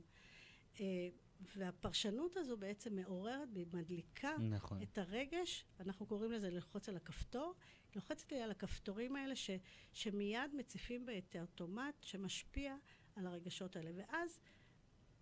והפרשנות 1.40 2.36
הזו 2.36 2.56
בעצם 2.56 2.96
מעוררת 2.96 3.48
ומדליקה 3.52 4.36
נכון. 4.38 4.82
את 4.82 4.98
הרגש, 4.98 5.64
אנחנו 5.80 6.06
קוראים 6.06 6.32
לזה 6.32 6.50
ללחוץ 6.50 6.88
על 6.88 6.96
הכפתור, 6.96 7.54
לוחצת 7.94 8.32
לי 8.32 8.42
על 8.42 8.50
הכפתורים 8.50 9.16
האלה 9.16 9.36
ש, 9.36 9.50
שמיד 9.92 10.54
מציפים 10.54 11.06
בה 11.06 11.18
את 11.18 11.36
האוטומט 11.36 11.94
שמשפיע 12.00 12.76
על 13.16 13.26
הרגשות 13.26 13.76
האלה. 13.76 13.90
ואז 13.94 14.38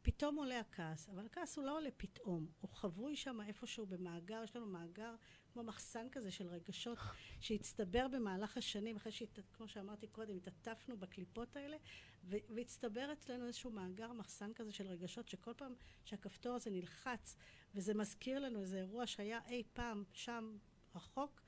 פתאום 0.02 0.37
עולה 0.37 0.61
הכעס, 0.61 1.09
אבל 1.09 1.26
הכעס 1.26 1.56
הוא 1.56 1.64
לא 1.64 1.76
עולה 1.76 1.90
פתאום, 1.97 2.47
הוא 2.61 2.71
חבוי 2.71 3.16
שם 3.16 3.40
איפשהו 3.40 3.87
במאגר, 3.87 4.40
יש 4.44 4.56
לנו 4.56 4.66
מאגר 4.66 5.14
כמו 5.55 5.63
מחסן 5.63 6.07
כזה 6.13 6.31
של 6.31 6.47
רגשות 6.47 6.99
שהצטבר 7.41 8.09
במהלך 8.09 8.57
השנים, 8.57 8.97
אחרי 8.97 9.13
שכמו 9.13 9.69
שאמרתי 9.69 10.07
קודם, 10.07 10.37
התעטפנו 10.37 10.97
בקליפות 10.97 11.57
האלה, 11.57 11.77
והצטבר 12.25 13.13
אצלנו 13.13 13.47
איזשהו 13.47 13.71
מאגר 13.71 14.13
מחסן 14.13 14.53
כזה 14.55 14.73
של 14.73 14.87
רגשות, 14.87 15.29
שכל 15.29 15.53
פעם 15.57 15.75
שהכפתור 16.05 16.55
הזה 16.55 16.71
נלחץ, 16.71 17.37
וזה 17.75 17.95
מזכיר 17.95 18.39
לנו 18.39 18.61
איזה 18.61 18.79
אירוע 18.79 19.07
שהיה 19.07 19.41
אי 19.49 19.63
פעם 19.73 20.05
שם 20.13 20.57
רחוק, 20.95 21.43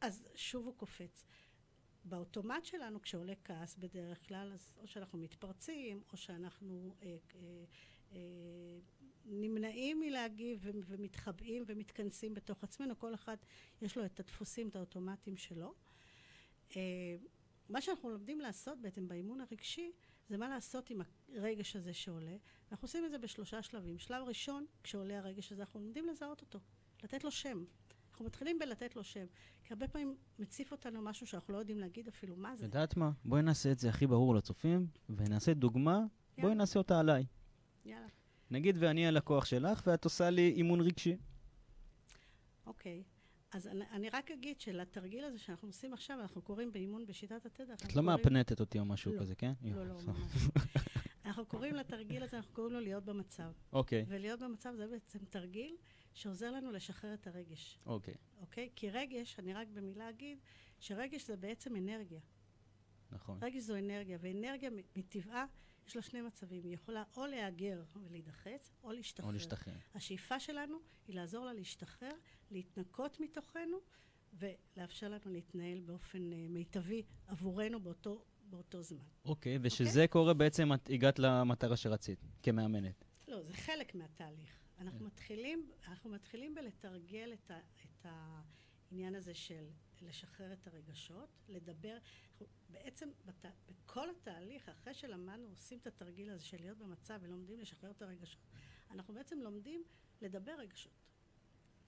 אז 0.00 0.28
שוב 0.34 0.66
הוא 0.66 0.76
קופץ. 0.76 1.24
באוטומט 2.04 2.64
שלנו 2.64 3.02
כשעולה 3.02 3.34
כעס 3.44 3.76
בדרך 3.76 4.28
כלל, 4.28 4.52
אז 4.52 4.74
או 4.78 4.86
שאנחנו 4.86 5.18
מתפרצים, 5.18 6.02
או 6.12 6.16
שאנחנו 6.16 6.94
אה, 7.02 7.16
אה, 7.34 7.64
אה, 8.12 8.78
נמנעים 9.28 10.00
מלהגיב 10.00 10.66
ומתחבאים 10.86 11.64
ומתכנסים 11.66 12.34
בתוך 12.34 12.64
עצמנו, 12.64 12.98
כל 12.98 13.14
אחד 13.14 13.36
יש 13.82 13.96
לו 13.96 14.04
את 14.04 14.20
הדפוסים, 14.20 14.68
את 14.68 14.76
האוטומטים 14.76 15.36
שלו. 15.36 15.74
אה, 16.76 17.16
מה 17.68 17.80
שאנחנו 17.80 18.10
לומדים 18.10 18.40
לעשות 18.40 18.80
בעצם 18.80 19.08
באימון 19.08 19.40
הרגשי, 19.40 19.92
זה 20.28 20.36
מה 20.36 20.48
לעשות 20.48 20.90
עם 20.90 21.00
הרגש 21.34 21.76
הזה 21.76 21.92
שעולה. 21.92 22.36
אנחנו 22.72 22.84
עושים 22.84 23.04
את 23.04 23.10
זה 23.10 23.18
בשלושה 23.18 23.62
שלבים. 23.62 23.98
שלב 23.98 24.28
ראשון, 24.28 24.66
כשעולה 24.82 25.18
הרגש 25.18 25.52
הזה, 25.52 25.62
אנחנו 25.62 25.80
לומדים 25.80 26.06
לזהות 26.06 26.40
אותו, 26.40 26.58
לתת 27.02 27.24
לו 27.24 27.30
שם. 27.30 27.64
אנחנו 28.10 28.24
מתחילים 28.24 28.58
בלתת 28.58 28.96
לו 28.96 29.04
שם. 29.04 29.26
כי 29.64 29.72
הרבה 29.72 29.88
פעמים 29.88 30.16
מציף 30.38 30.72
אותנו 30.72 31.02
משהו 31.02 31.26
שאנחנו 31.26 31.54
לא 31.54 31.58
יודעים 31.58 31.78
להגיד 31.78 32.08
אפילו 32.08 32.36
מה 32.36 32.56
זה. 32.56 32.64
יודעת 32.64 32.96
מה? 32.96 33.10
בואי 33.24 33.42
נעשה 33.42 33.72
את 33.72 33.78
זה 33.78 33.88
הכי 33.88 34.06
ברור 34.06 34.34
לצופים, 34.34 34.86
ונעשה 35.08 35.54
דוגמה, 35.54 35.92
יאללה. 35.92 36.08
בואי 36.38 36.54
נעשה 36.54 36.78
אותה 36.78 37.00
עליי. 37.00 37.26
יאללה. 37.84 38.06
נגיד 38.50 38.76
ואני 38.78 39.06
הלקוח 39.06 39.44
שלך, 39.44 39.82
ואת 39.86 40.04
עושה 40.04 40.30
לי 40.30 40.52
אימון 40.56 40.80
רגשי. 40.80 41.16
אוקיי. 42.66 43.02
אז 43.52 43.66
אני, 43.66 43.84
אני 43.90 44.10
רק 44.10 44.30
אגיד 44.30 44.60
שלתרגיל 44.60 45.24
הזה 45.24 45.38
שאנחנו 45.38 45.68
עושים 45.68 45.92
עכשיו, 45.92 46.20
אנחנו 46.20 46.42
קוראים 46.42 46.72
באימון 46.72 47.06
בשיטת 47.06 47.46
התדר. 47.46 47.74
את 47.74 47.82
לא 47.82 47.88
קוראים... 47.88 48.06
מאפנטת 48.06 48.60
אותי 48.60 48.78
או 48.78 48.84
משהו 48.84 49.12
לא, 49.12 49.20
כזה, 49.20 49.34
כן? 49.34 49.52
לא, 49.62 49.86
לא, 49.86 49.94
ממש. 50.06 50.32
אנחנו 51.24 51.46
קוראים 51.46 51.74
לתרגיל 51.74 52.22
הזה, 52.22 52.36
אנחנו 52.36 52.52
קוראים 52.52 52.72
לו 52.72 52.80
להיות 52.80 53.04
במצב. 53.04 53.52
אוקיי. 53.72 54.04
ולהיות 54.08 54.40
במצב 54.40 54.74
זה 54.76 54.86
בעצם 54.86 55.18
תרגיל 55.30 55.76
שעוזר 56.14 56.50
לנו 56.50 56.72
לשחרר 56.72 57.14
את 57.14 57.26
הרגש. 57.26 57.78
אוקיי. 57.86 58.14
אוקיי? 58.40 58.70
כי 58.76 58.90
רגש, 58.90 59.38
אני 59.38 59.54
רק 59.54 59.68
במילה 59.68 60.10
אגיד, 60.10 60.38
שרגש 60.80 61.26
זה 61.26 61.36
בעצם 61.36 61.76
אנרגיה. 61.76 62.20
נכון. 63.10 63.38
רגש 63.42 63.62
זו 63.62 63.76
אנרגיה, 63.76 64.18
ואנרגיה 64.20 64.70
מטבעה 64.96 65.46
יש 65.86 65.96
לה 65.96 66.02
שני 66.02 66.22
מצבים. 66.22 66.64
היא 66.64 66.74
יכולה 66.74 67.04
או 67.16 67.26
להגר 67.26 67.82
ולהידחץ, 68.02 68.72
או 68.82 68.92
להשתחרר. 68.92 69.28
או 69.28 69.32
להשתחרר. 69.32 69.74
השאיפה 69.94 70.40
שלנו 70.40 70.78
היא 71.08 71.16
לעזור 71.16 71.46
לה 71.46 71.52
להשתחרר, 71.52 72.12
להתנקות 72.50 73.20
מתוכנו, 73.20 73.78
ולאפשר 74.32 75.08
לנו 75.08 75.32
להתנהל 75.32 75.80
באופן 75.80 76.32
uh, 76.32 76.34
מיטבי 76.48 77.02
עבורנו 77.26 77.80
באותו, 77.80 78.24
באותו 78.42 78.82
זמן. 78.82 79.04
אוקיי, 79.24 79.58
ושזה 79.62 79.84
okay? 79.84 79.92
אוקיי? 79.92 80.08
קורה 80.08 80.34
בעצם, 80.34 80.72
את 80.72 80.90
הגעת 80.90 81.18
למטרה 81.18 81.76
שרצית, 81.76 82.18
כמאמנת. 82.42 83.04
לא, 83.28 83.42
זה 83.42 83.52
חלק 83.52 83.94
מהתהליך. 83.94 84.60
אנחנו, 84.78 84.98
yeah. 84.98 85.00
כן. 85.00 85.06
מתחילים, 85.06 85.70
אנחנו 85.88 86.10
מתחילים 86.10 86.54
בלתרגל 86.54 87.32
את, 87.32 87.50
ה, 87.50 87.58
את 87.84 88.06
העניין 88.90 89.14
הזה 89.14 89.34
של 89.34 89.64
לשחרר 90.02 90.52
את 90.52 90.66
הרגשות, 90.66 91.28
לדבר, 91.48 91.98
אנחנו 92.40 92.46
בעצם 92.68 93.08
בת, 93.24 93.44
בכל 93.66 94.10
התהליך, 94.10 94.68
אחרי 94.68 94.94
שלמדנו, 94.94 95.48
עושים 95.48 95.78
את 95.78 95.86
התרגיל 95.86 96.30
הזה 96.30 96.44
של 96.44 96.60
להיות 96.60 96.78
במצב 96.78 97.18
ולומדים 97.22 97.60
לשחרר 97.60 97.90
את 97.90 98.02
הרגשות, 98.02 98.42
אנחנו 98.90 99.14
בעצם 99.14 99.38
לומדים 99.38 99.84
לדבר 100.22 100.54
רגשות. 100.58 100.92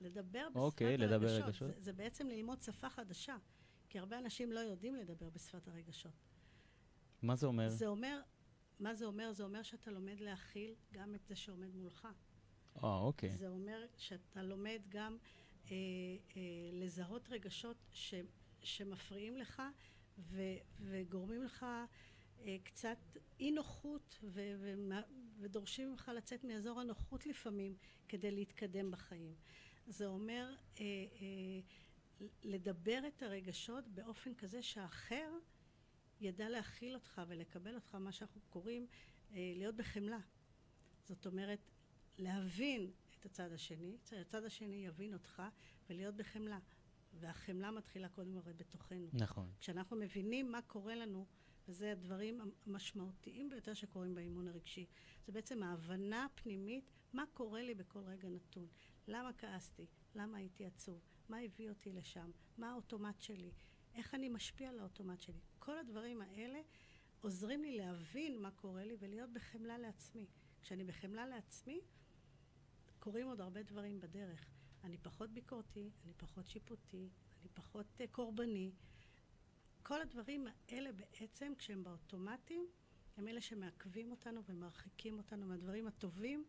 לדבר 0.00 0.48
בשפת 0.48 0.56
okay, 0.56 0.58
אוקיי, 0.58 0.96
לדבר 0.96 1.28
הרגשות. 1.28 1.44
רגשות. 1.44 1.74
זה, 1.74 1.80
זה 1.80 1.92
בעצם 1.92 2.28
ללמוד 2.28 2.62
שפה 2.62 2.90
חדשה, 2.90 3.36
כי 3.88 3.98
הרבה 3.98 4.18
אנשים 4.18 4.52
לא 4.52 4.60
יודעים 4.60 4.94
לדבר 4.94 5.30
בשפת 5.30 5.68
הרגשות. 5.68 6.12
מה 7.22 7.36
זה 7.36 7.46
אומר? 7.46 7.68
זה 7.68 7.86
אומר, 7.86 8.20
מה 8.80 8.94
זה 8.94 9.04
אומר? 9.04 9.32
זה 9.32 9.44
אומר 9.44 9.62
שאתה 9.62 9.90
לומד 9.90 10.20
להכיל 10.20 10.74
גם 10.92 11.14
את 11.14 11.26
זה 11.26 11.36
שעומד 11.36 11.74
מולך. 11.74 12.08
אה, 12.84 12.98
אוקיי. 12.98 13.36
זה 13.36 13.48
אומר 13.48 13.86
שאתה 13.96 14.42
לומד 14.42 14.80
גם 14.88 15.16
אה, 15.70 15.76
אה, 16.37 16.42
לזהות 16.72 17.28
רגשות 17.28 17.76
ש, 17.92 18.14
שמפריעים 18.62 19.37
לך 19.37 19.62
ו, 20.18 20.42
וגורמים 20.80 21.42
לך 21.42 21.66
אה, 22.44 22.56
קצת 22.64 22.98
אי 23.40 23.50
נוחות 23.50 24.18
ו, 24.22 24.54
ו, 24.58 24.75
ודורשים 25.38 25.90
ממך 25.90 26.10
לצאת 26.16 26.44
מאזור 26.44 26.80
הנוחות 26.80 27.26
לפעמים 27.26 27.76
כדי 28.08 28.30
להתקדם 28.30 28.90
בחיים. 28.90 29.34
זה 29.87 30.06
אומר 30.06 30.54
אה, 30.80 30.84
אה, 30.84 32.26
לדבר 32.42 33.00
את 33.08 33.22
הרגשות 33.22 33.88
באופן 33.88 34.34
כזה 34.34 34.62
שהאחר 34.62 35.32
ידע 36.20 36.48
להכיל 36.48 36.94
אותך 36.94 37.22
ולקבל 37.28 37.75
אותך, 37.75 37.94
מה 37.94 38.12
שאנחנו 38.12 38.40
קוראים 38.48 38.87
אה, 39.32 39.52
להיות 39.56 39.76
בחמלה. 39.76 40.20
זאת 41.04 41.26
אומרת, 41.26 41.70
להבין 42.18 42.90
את 43.20 43.26
הצד 43.26 43.52
השני, 43.52 43.96
הצד 44.20 44.44
השני 44.44 44.87
יבין 44.87 45.14
אותך 45.14 45.42
ולהיות 45.90 46.14
בחמלה. 46.16 46.58
והחמלה 47.12 47.70
מתחילה 47.70 48.08
קודם 48.08 48.38
הרי 48.38 48.52
בתוכנו. 48.52 49.08
נכון. 49.12 49.52
כשאנחנו 49.60 49.96
מבינים 49.96 50.52
מה 50.52 50.62
קורה 50.62 50.94
לנו, 50.94 51.26
וזה 51.68 51.92
הדברים 51.92 52.40
המשמעותיים 52.66 53.50
ביותר 53.50 53.75
שקורים 53.75 54.14
באימון 54.14 54.48
הרגשי. 54.48 54.87
זה 55.26 55.32
בעצם 55.32 55.62
ההבנה 55.62 56.25
הפנימית, 56.25 56.90
מה 57.12 57.25
קורה 57.34 57.62
לי 57.62 57.75
בכל 57.75 58.04
רגע 58.04 58.28
נתון. 58.28 58.66
למה 59.08 59.32
כעסתי? 59.32 59.87
למה 60.14 60.38
הייתי 60.38 60.66
עצוב? 60.66 61.00
מה 61.28 61.38
הביא 61.38 61.68
אותי 61.68 61.92
לשם? 61.92 62.30
מה 62.58 62.70
האוטומט 62.70 63.20
שלי? 63.20 63.52
איך 63.94 64.14
אני 64.14 64.28
משפיע 64.28 64.68
על 64.68 64.78
האוטומט 64.78 65.20
שלי? 65.20 65.40
כל 65.58 65.78
הדברים 65.78 66.22
האלה 66.22 66.60
עוזרים 67.20 67.62
לי 67.62 67.76
להבין 67.76 68.42
מה 68.42 68.50
קורה 68.50 68.84
לי 68.84 68.96
ולהיות 68.98 69.32
בחמלה 69.32 69.78
לעצמי. 69.78 70.26
כשאני 70.62 70.84
בחמלה 70.84 71.26
לעצמי, 71.26 71.80
קורים 72.99 73.26
עוד 73.26 73.40
הרבה 73.40 73.62
דברים 73.62 74.00
בדרך. 74.00 74.47
אני 74.85 74.99
פחות 74.99 75.31
ביקורתי, 75.31 75.90
אני 76.05 76.12
פחות 76.17 76.47
שיפוטי, 76.47 77.09
אני 77.40 77.49
פחות 77.55 77.87
uh, 77.99 78.05
קורבני. 78.11 78.73
כל 79.83 80.02
הדברים 80.02 80.47
האלה 80.69 80.90
בעצם, 80.93 81.52
כשהם 81.59 81.85
באוטומטים, 81.85 82.67
הם 83.17 83.28
אלה 83.28 83.40
שמעכבים 83.40 84.11
אותנו 84.11 84.45
ומרחיקים 84.45 85.19
אותנו 85.19 85.47
מהדברים 85.47 85.87
הטובים 85.87 86.45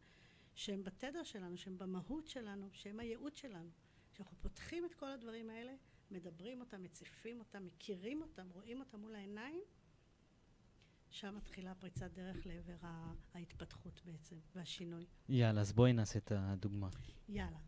שהם 0.56 0.84
בתדר 0.84 1.24
שלנו, 1.24 1.58
שהם 1.58 1.78
במהות 1.78 2.28
שלנו, 2.28 2.70
שהם 2.74 3.00
הייעוד 3.00 3.36
שלנו. 3.36 3.70
כשאנחנו 4.14 4.38
פותחים 4.42 4.86
את 4.86 4.94
כל 4.94 5.12
הדברים 5.12 5.50
האלה, 5.50 5.76
מדברים 6.12 6.60
אותם, 6.60 6.84
מציפים 6.84 7.40
אותם, 7.40 7.66
מכירים 7.66 8.22
אותם, 8.22 8.50
רואים 8.50 8.80
אותם 8.80 9.00
מול 9.00 9.16
העיניים, 9.16 9.64
שם 11.12 11.36
מתחילה 11.36 11.76
פריצת 11.76 12.12
דרך 12.14 12.46
לעבר 12.46 12.88
ההתפתחות 13.34 14.02
בעצם, 14.06 14.36
והשינוי. 14.56 15.06
יאללה, 15.30 15.62
אז 15.62 15.74
בואי 15.74 15.94
נעשה 15.94 16.20
את 16.20 16.32
הדוגמה. 16.36 16.90
יאללה. 17.30 17.60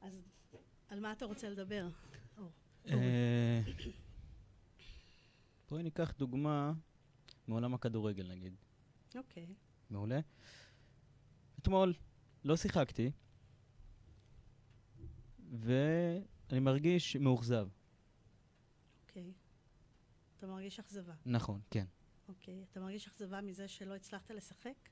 אז 0.00 0.22
על 0.88 1.00
מה 1.00 1.12
אתה 1.12 1.24
רוצה 1.24 1.50
לדבר? 1.50 1.88
אה, 2.88 3.60
בואי 5.68 5.82
ניקח 5.82 6.12
דוגמה 6.18 6.72
מעולם 7.48 7.74
הכדורגל, 7.74 8.32
נגיד. 8.32 8.54
אוקיי. 9.14 9.46
מעולה. 9.90 10.20
אתמול 11.58 11.94
לא 12.44 12.56
שיחקתי, 12.56 13.10
ואני 15.60 16.60
מרגיש 16.60 17.16
מאוכזב. 17.16 17.68
אתה 20.44 20.52
מרגיש 20.52 20.78
אכזבה. 20.78 21.12
נכון, 21.26 21.60
כן. 21.70 21.84
אוקיי. 22.28 22.64
אתה 22.70 22.80
מרגיש 22.80 23.06
אכזבה 23.06 23.40
מזה 23.40 23.68
שלא 23.68 23.94
הצלחת 23.94 24.30
לשחק? 24.30 24.88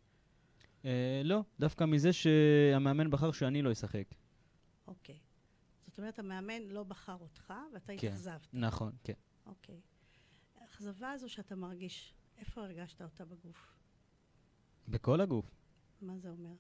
אה, 0.84 1.20
לא, 1.24 1.44
דווקא 1.60 1.84
מזה 1.84 2.12
שהמאמן 2.12 3.10
בחר 3.10 3.32
שאני 3.32 3.62
לא 3.62 3.72
אשחק. 3.72 4.04
אוקיי. 4.86 5.18
זאת 5.86 5.98
אומרת, 5.98 6.18
המאמן 6.18 6.62
לא 6.62 6.82
בחר 6.82 7.16
אותך, 7.20 7.54
ואתה 7.74 7.86
כן. 7.86 8.06
התאכזבת. 8.06 8.46
נכון, 8.52 8.92
כן. 9.04 9.12
אוקיי. 9.46 9.80
האכזבה 10.60 11.10
הזו 11.10 11.28
שאתה 11.28 11.56
מרגיש, 11.56 12.14
איפה 12.38 12.62
הרגשת 12.62 13.02
אותה 13.02 13.24
בגוף? 13.24 13.76
בכל 14.88 15.20
הגוף, 15.20 15.50
מה 16.02 16.18
זה 16.18 16.28
אומר? 16.28 16.54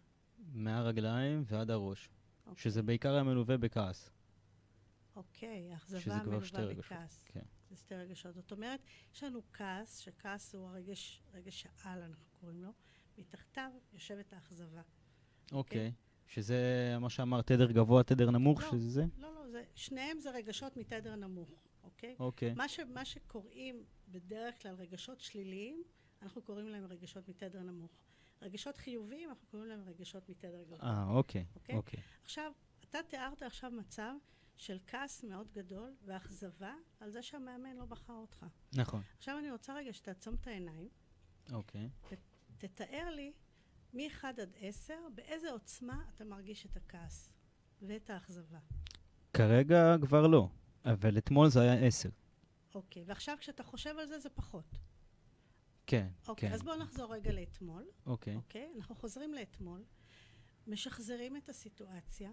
מהרגליים 0.52 1.42
ועד 1.46 1.70
הראש, 1.70 2.10
אוקיי. 2.46 2.62
שזה 2.62 2.82
בעיקר 2.82 3.14
היה 3.14 3.22
מלווה 3.22 3.58
בכעס. 3.58 4.10
אוקיי, 5.16 5.72
האכזבה 5.72 6.22
מלווה 6.22 6.74
בכעס. 6.74 7.22
כן. 7.24 7.44
שתי 7.76 7.94
רגשות. 7.94 8.34
זאת 8.34 8.52
אומרת, 8.52 8.80
יש 9.14 9.24
לנו 9.24 9.40
כעס, 9.52 9.98
שכעס 9.98 10.54
הוא 10.54 10.68
הרגש, 10.68 11.22
רגש 11.34 11.66
העל, 11.82 12.02
אנחנו 12.02 12.26
קוראים 12.40 12.62
לו, 12.62 12.70
מתחתיו 13.18 13.70
יושבת 13.92 14.32
האכזבה. 14.32 14.82
אוקיי. 15.52 15.92
שזה 16.26 16.96
מה 17.00 17.10
שאמר, 17.10 17.42
תדר 17.42 17.72
גבוה, 17.72 18.02
תדר 18.02 18.30
נמוך, 18.30 18.62
לא. 18.62 18.70
שזה 18.70 18.90
זה? 18.90 19.04
לא, 19.18 19.34
לא, 19.34 19.50
זה, 19.50 19.62
שניהם 19.74 20.20
זה 20.20 20.30
רגשות 20.30 20.76
מתדר 20.76 21.16
נמוך, 21.16 21.50
אוקיי? 21.84 22.16
אוקיי. 22.18 22.54
מה, 22.54 22.68
ש, 22.68 22.80
מה 22.80 23.04
שקוראים 23.04 23.84
בדרך 24.08 24.62
כלל 24.62 24.74
רגשות 24.74 25.20
שליליים, 25.20 25.82
אנחנו 26.22 26.42
קוראים 26.42 26.68
להם 26.68 26.84
רגשות 26.84 27.28
מתדר 27.28 27.62
נמוך. 27.62 27.90
רגשות 28.42 28.76
חיוביים, 28.76 29.28
אנחנו 29.28 29.46
קוראים 29.46 29.68
להם 29.68 29.82
רגשות 29.86 30.28
מתדר 30.28 30.64
גבוה. 30.64 30.78
אה, 30.82 31.04
אוקיי. 31.08 31.44
אוקיי? 31.54 31.76
אוקיי. 31.76 32.00
עכשיו, 32.24 32.52
אתה 32.88 32.98
תיארת 33.08 33.42
עכשיו 33.42 33.70
מצב 33.70 34.12
של 34.56 34.78
כעס 34.86 35.24
מאוד 35.24 35.52
גדול 35.52 35.94
ואכזבה 36.04 36.74
על 37.00 37.10
זה 37.10 37.22
שהמאמן 37.22 37.76
לא 37.76 37.84
בחר 37.84 38.12
אותך. 38.12 38.46
נכון. 38.74 39.02
עכשיו 39.18 39.38
אני 39.38 39.50
רוצה 39.50 39.74
רגע 39.74 39.92
שתעצום 39.92 40.34
את 40.34 40.46
העיניים, 40.46 40.88
אוקיי. 41.52 41.90
תתאר 42.58 43.10
לי 43.10 43.32
מ-1 43.94 44.24
עד 44.24 44.52
10, 44.60 44.94
באיזה 45.14 45.50
עוצמה 45.50 46.04
אתה 46.16 46.24
מרגיש 46.24 46.66
את 46.66 46.76
הכעס 46.76 47.30
ואת 47.82 48.10
האכזבה. 48.10 48.58
כרגע 49.32 49.96
כבר 50.02 50.26
לא, 50.26 50.48
אבל 50.84 51.18
אתמול 51.18 51.48
זה 51.48 51.60
היה 51.60 51.86
עשר. 51.86 52.08
אוקיי, 52.74 53.04
ועכשיו 53.06 53.36
כשאתה 53.40 53.62
חושב 53.62 53.94
על 53.98 54.06
זה, 54.06 54.18
זה 54.18 54.30
פחות. 54.30 54.78
כן, 55.86 56.08
אוקיי, 56.28 56.48
כן. 56.48 56.54
אז 56.54 56.62
בואו 56.62 56.76
נחזור 56.76 57.14
רגע 57.14 57.32
לאתמול, 57.32 57.84
אוקיי. 58.06 58.36
אוקיי? 58.36 58.72
אנחנו 58.76 58.94
חוזרים 58.94 59.34
לאתמול, 59.34 59.84
משחזרים 60.66 61.36
את 61.36 61.48
הסיטואציה, 61.48 62.30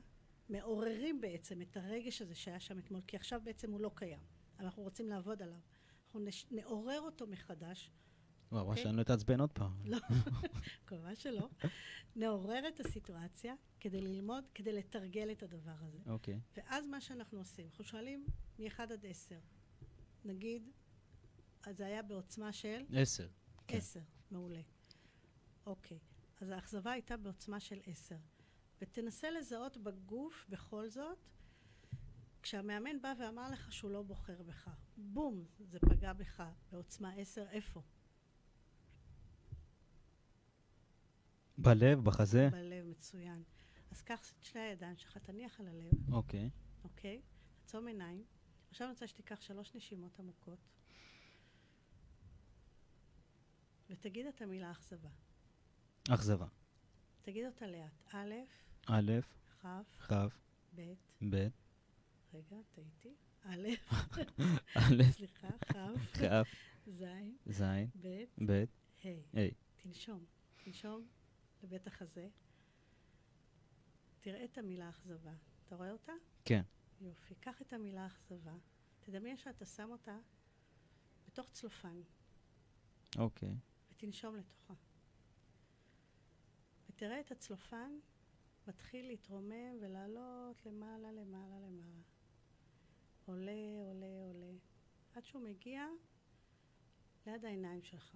מעוררים 0.50 1.22
בעצם 1.22 1.62
את 1.62 1.77
הרגש 1.77 2.22
הזה 2.22 2.36
שהיה 2.36 2.60
שם 2.60 2.79
אתמול, 2.79 3.01
כי 3.08 3.18
עכשיו 3.18 3.41
בעצם 3.44 3.72
הוא 3.72 3.82
לא 3.82 3.91
קיים, 3.96 4.20
אנחנו 4.60 4.84
רוצים 4.84 5.10
לעבוד 5.10 5.41
עליו. 5.41 5.60
אנחנו 6.06 6.20
נש... 6.20 6.46
נעורר 6.51 7.01
אותו 7.01 7.27
מחדש, 7.27 7.91
וואו, 8.51 8.70
אוקיי. 8.70 8.84
שאני 8.84 8.98
לא 8.98 9.01
אתעצבן 9.01 9.39
עוד 9.39 9.51
פעם. 9.51 9.72
לא, 9.86 9.98
כמובן 10.88 11.15
שלא. 11.15 11.50
נעורר 12.15 12.68
את 12.68 12.79
הסיטואציה 12.79 13.53
כדי 13.79 14.01
ללמוד, 14.01 14.44
כדי 14.53 14.74
לתרגל 14.74 15.32
את 15.32 15.44
הדבר 15.44 15.75
הזה. 15.82 16.00
אוקיי. 16.08 16.39
ואז 16.58 16.88
מה 16.88 17.01
שאנחנו 17.01 17.39
עושים, 17.39 17.68
אנחנו 17.68 17.84
שואלים 17.84 18.25
מ-1 18.60 18.82
עד 18.82 19.06
10. 19.06 19.36
נגיד, 20.25 20.70
אז 21.63 21.77
זה 21.77 21.86
היה 21.86 22.01
בעוצמה 22.01 22.51
של 22.51 22.86
עשר. 22.94 23.27
כן. 23.68 23.77
10. 23.77 24.00
מעולה. 24.32 24.62
אוקיי. 25.65 26.00
אז 26.41 26.50
האכזבה 26.50 26.91
הייתה 26.91 27.18
בעוצמה 27.18 27.60
של 27.60 27.79
10. 27.86 28.15
ותנסה 28.82 29.32
לזהות 29.32 29.78
בגוף, 29.78 30.46
בכל 30.50 30.90
זאת, 30.90 31.18
כשהמאמן 32.42 33.02
בא 33.02 33.14
ואמר 33.20 33.52
לך 33.52 33.74
שהוא 33.74 33.92
לא 33.92 34.02
בוחר 34.02 34.44
בך. 34.44 34.70
בום, 34.98 35.46
זה 35.60 35.80
פגע 35.80 36.14
בך 36.14 36.44
בעוצמה 36.72 37.14
10, 37.14 37.50
איפה? 37.50 37.82
בלב, 41.58 42.04
בחזה? 42.04 42.50
בלב, 42.52 42.86
מצוין. 42.86 43.44
אז 43.92 44.02
קח 44.02 44.32
את 44.32 44.44
שתי 44.44 44.60
הידיים 44.60 44.98
שלך, 44.98 45.18
תניח 45.18 45.60
על 45.60 45.68
הלב, 45.68 46.14
אוקיי. 46.14 46.50
אוקיי? 46.84 47.22
עצום 47.64 47.88
עיניים. 47.88 48.24
עכשיו 48.70 48.88
אני 48.88 48.94
רוצה 48.94 49.08
שתיקח 49.08 49.42
שלוש 49.42 49.76
נשימות 49.76 50.20
עמוקות, 50.20 50.60
ותגיד 53.90 54.26
את 54.26 54.42
המילה 54.42 54.72
אכזבה. 54.72 55.10
אכזבה. 56.10 56.48
תגיד 57.22 57.46
אותה 57.46 57.68
לאט. 57.68 58.15
א', 58.15 58.34
א', 58.91 59.12
כ', 59.62 60.13
ב', 60.75 60.93
ב', 61.30 61.47
רגע, 62.34 62.58
טעיתי. 62.71 63.15
א', 63.43 63.67
א', 64.78 65.04
סליחה, 65.12 65.47
כ', 65.60 66.25
ז', 66.88 67.04
ז', 67.45 67.63
ב', 67.95 68.23
ב'. 68.45 68.63
ה'. 69.06 69.39
תנשום. 69.75 70.25
תנשום 70.63 71.08
לבית 71.63 71.88
החזה. 71.88 72.28
תראה 74.21 74.45
את 74.45 74.58
המילה 74.58 74.89
אכזבה. 74.89 75.34
אתה 75.65 75.75
רואה 75.75 75.91
אותה? 75.91 76.13
כן. 76.45 76.62
יופי. 77.02 77.36
קח 77.36 77.62
את 77.62 77.73
המילה 77.73 78.08
אכזבה. 78.08 78.54
תדמיין 78.99 79.38
שאתה 79.38 79.65
שם 79.65 79.89
אותה 79.91 80.17
בתוך 81.28 81.49
צלופן, 81.52 82.02
אוקיי. 83.17 83.56
ותנשום 83.91 84.36
לתוכה. 84.36 84.73
ותראה 86.89 87.19
את 87.19 87.32
הצלופן 87.32 87.99
מתחיל 88.69 89.08
להתרומם 89.08 89.77
ולעלות 89.82 90.65
למעלה, 90.65 91.12
למעלה, 91.12 91.60
למעלה. 91.60 92.01
עולה, 93.25 93.51
עולה, 93.88 94.23
עולה. 94.27 94.51
עד 95.13 95.25
שהוא 95.25 95.41
מגיע 95.41 95.86
ליד 97.25 97.45
העיניים 97.45 97.84
שלך. 97.84 98.15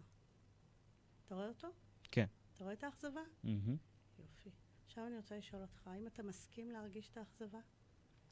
אתה 1.25 1.35
רואה 1.35 1.47
אותו? 1.47 1.67
כן. 2.11 2.25
אתה 2.53 2.63
רואה 2.63 2.73
את 2.73 2.83
האכזבה? 2.83 3.21
מהמם. 3.43 3.77
יופי. 4.19 4.49
עכשיו 4.85 5.07
אני 5.07 5.17
רוצה 5.17 5.37
לשאול 5.37 5.61
אותך, 5.61 5.87
האם 5.87 6.07
אתה 6.07 6.23
מסכים 6.23 6.71
להרגיש 6.71 7.09
את 7.09 7.17
האכזבה? 7.17 7.59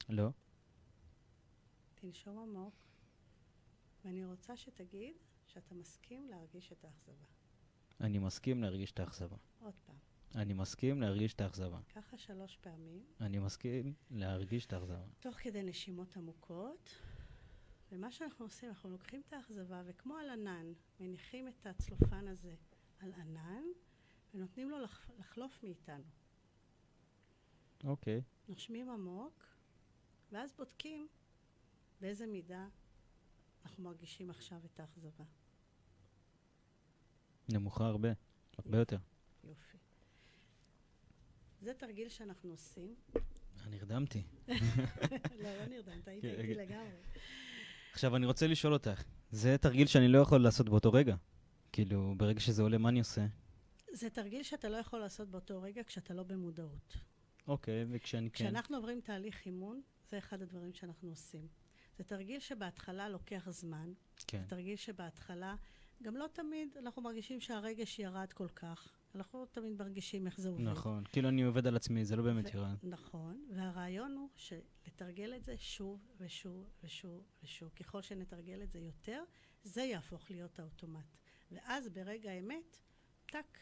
לא. 0.10 0.30
תנשום 1.96 2.38
עמוק, 2.38 2.86
ואני 4.06 4.26
רוצה 4.26 4.58
שתגיד 4.58 5.16
שאתה 5.48 5.76
מסכים 5.76 6.30
להרגיש 6.30 6.72
את 6.72 6.86
האכזבה. 6.86 7.26
אני 8.02 8.20
מסכים 8.20 8.62
להרגיש 8.62 8.92
את 8.92 9.00
האכזבה. 9.00 9.38
עוד 9.60 9.74
פעם, 9.86 9.96
אני 10.36 10.54
מסכים 10.54 11.02
להרגיש 11.02 11.34
את 11.34 11.42
האכזבה. 11.42 11.80
ככה 11.96 12.18
שלוש 12.18 12.58
פעמים, 12.62 13.04
אני 13.22 13.40
מסכים 13.40 13.94
להרגיש 14.12 14.66
את 14.66 14.74
האכזבה. 14.74 15.06
תוך 15.20 15.36
כדי 15.36 15.64
נשימות 15.64 16.18
עמוקות, 16.18 16.96
ומה 17.92 18.12
שאנחנו 18.12 18.46
עושים, 18.46 18.70
אנחנו 18.70 18.90
לוקחים 18.90 19.22
את 19.28 19.34
האכזבה, 19.34 19.82
וכמו 19.86 20.18
על 20.18 20.30
ענן, 20.30 20.74
מניחים 21.00 21.48
את 21.48 21.66
הצלופן 21.66 22.28
הזה 22.28 22.56
על 23.00 23.14
ענן, 23.14 23.64
ונותנים 24.34 24.70
לו 24.70 24.80
לח... 24.80 25.10
לחלוף 25.20 25.64
מאיתנו. 25.64 26.04
אוקיי. 27.84 28.22
נושמים 28.48 28.90
עמוק, 28.90 29.44
ואז 30.32 30.54
בודקים 30.58 31.08
באיזה 32.02 32.28
מידה 32.28 32.68
אנחנו 33.64 33.84
מרגישים 33.84 34.30
עכשיו 34.30 34.60
את 34.66 34.80
האכזבה. 34.80 35.24
נמוכה 37.50 37.86
הרבה. 37.86 38.10
הרבה 38.58 38.78
יותר. 38.78 38.98
יופי. 39.44 39.78
זה 41.62 41.74
תרגיל 41.74 42.10
שאנחנו 42.10 42.50
עושים. 42.50 42.96
נרדמתי. 43.70 44.24
לא, 44.48 44.56
לא 45.60 45.66
נרדמת, 45.70 46.08
היית 46.08 46.22
כן, 46.22 46.28
איתי 46.28 46.56
כן. 46.56 46.60
לגמרי. 46.60 46.90
עכשיו, 47.94 48.16
אני 48.16 48.26
רוצה 48.26 48.48
לשאול 48.48 48.74
אותך, 48.74 49.04
זה 49.32 49.58
תרגיל 49.58 49.88
שאני 49.88 50.08
לא 50.08 50.20
יכול 50.20 50.44
לעשות 50.44 50.70
באותו 50.70 50.92
רגע. 50.92 51.16
כאילו, 51.72 52.14
ברגע 52.18 52.40
שזה 52.40 52.62
עולה, 52.62 52.78
מה 52.78 52.90
אני 52.90 53.00
עושה? 53.00 53.26
זה 53.92 54.10
תרגיל 54.10 54.44
שאתה 54.44 54.70
לא 54.70 54.78
יכול 54.78 55.00
לעשות 55.00 55.30
באותו 55.30 55.62
רגע 55.62 55.82
כשאתה 55.84 56.14
לא 56.14 56.24
במודעות. 56.24 56.98
אוקיי, 57.48 57.86
וכשאני 57.92 58.30
כן... 58.30 58.36
כשאנחנו 58.36 58.78
עוברים 58.78 59.02
תהליך 59.02 59.46
אימון, 59.46 59.82
זה 60.10 60.18
אחד 60.18 60.42
הדברים 60.42 60.74
שאנחנו 60.74 61.10
עושים. 61.10 61.48
זה 61.98 62.04
תרגיל 62.04 62.40
שבהתחלה 62.40 63.10
לוקח 63.10 63.50
זמן, 63.50 63.94
כן. 64.28 64.42
זה 64.42 64.48
תרגיל 64.48 64.76
שבהתחלה, 64.76 65.56
גם 66.04 66.18
לא 66.18 66.28
תמיד 66.34 66.78
אנחנו 66.78 67.02
מרגישים 67.02 67.42
שהרגש 67.42 68.00
ירד 68.00 68.34
כל 68.34 68.48
כך. 68.56 69.01
אנחנו 69.16 69.40
לא 69.40 69.46
תמיד 69.52 69.74
מרגישים 69.80 70.28
איך 70.28 70.40
זה 70.40 70.50
עובד. 70.50 70.64
נכון. 70.64 71.04
כאילו 71.12 71.30
אני 71.30 71.42
עובד 71.42 71.68
על 71.68 71.76
עצמי, 71.76 72.06
זה 72.06 72.16
לא 72.16 72.24
באמת 72.24 72.54
ירד. 72.54 72.76
נכון, 72.84 73.46
והרעיון 73.56 74.16
הוא 74.16 74.30
שלתרגל 74.36 75.34
את 75.36 75.46
זה 75.46 75.58
שוב 75.58 76.08
ושוב 76.18 76.70
ושוב 76.84 77.24
ושוב. 77.44 77.70
ככל 77.70 78.02
שנתרגל 78.02 78.64
את 78.64 78.72
זה 78.72 78.80
יותר, 78.80 79.24
זה 79.64 79.82
יהפוך 79.82 80.32
להיות 80.32 80.60
האוטומט. 80.60 81.18
ואז 81.52 81.90
ברגע 81.90 82.32
האמת, 82.32 82.78
טאק, 83.26 83.60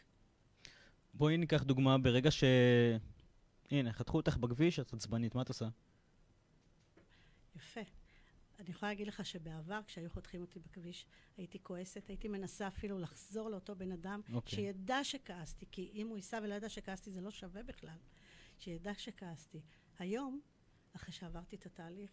בואי 1.14 1.36
ניקח 1.36 1.62
דוגמה 1.62 1.98
ברגע 1.98 2.30
ש... 2.30 2.44
הנה, 3.70 3.92
חתכו 3.92 4.16
אותך 4.16 4.36
בכביש, 4.36 4.80
את 4.80 4.92
עצבנית, 4.92 5.34
מה 5.34 5.42
את 5.42 5.48
עושה? 5.48 5.68
יפה. 7.56 7.80
אני 8.60 8.70
יכולה 8.70 8.92
להגיד 8.92 9.06
לך 9.06 9.26
שבעבר, 9.26 9.80
כשהיו 9.86 10.10
חותכים 10.10 10.40
אותי 10.40 10.58
בכביש, 10.58 11.06
הייתי 11.36 11.62
כועסת, 11.62 12.08
הייתי 12.08 12.28
מנסה 12.28 12.68
אפילו 12.68 12.98
לחזור 12.98 13.50
לאותו 13.50 13.76
בן 13.76 13.92
אדם, 13.92 14.20
אוקיי. 14.32 14.56
שידע 14.56 15.04
שכעסתי, 15.04 15.66
כי 15.70 15.90
אם 15.94 16.08
הוא 16.08 16.16
ייסע 16.16 16.40
ולא 16.42 16.54
ידע 16.54 16.68
שכעסתי, 16.68 17.10
זה 17.10 17.20
לא 17.20 17.30
שווה 17.30 17.62
בכלל. 17.62 17.96
שידע 18.58 18.94
שכעסתי. 18.94 19.60
היום, 19.98 20.40
אחרי 20.96 21.12
שעברתי 21.12 21.56
את 21.56 21.66
התהליך, 21.66 22.10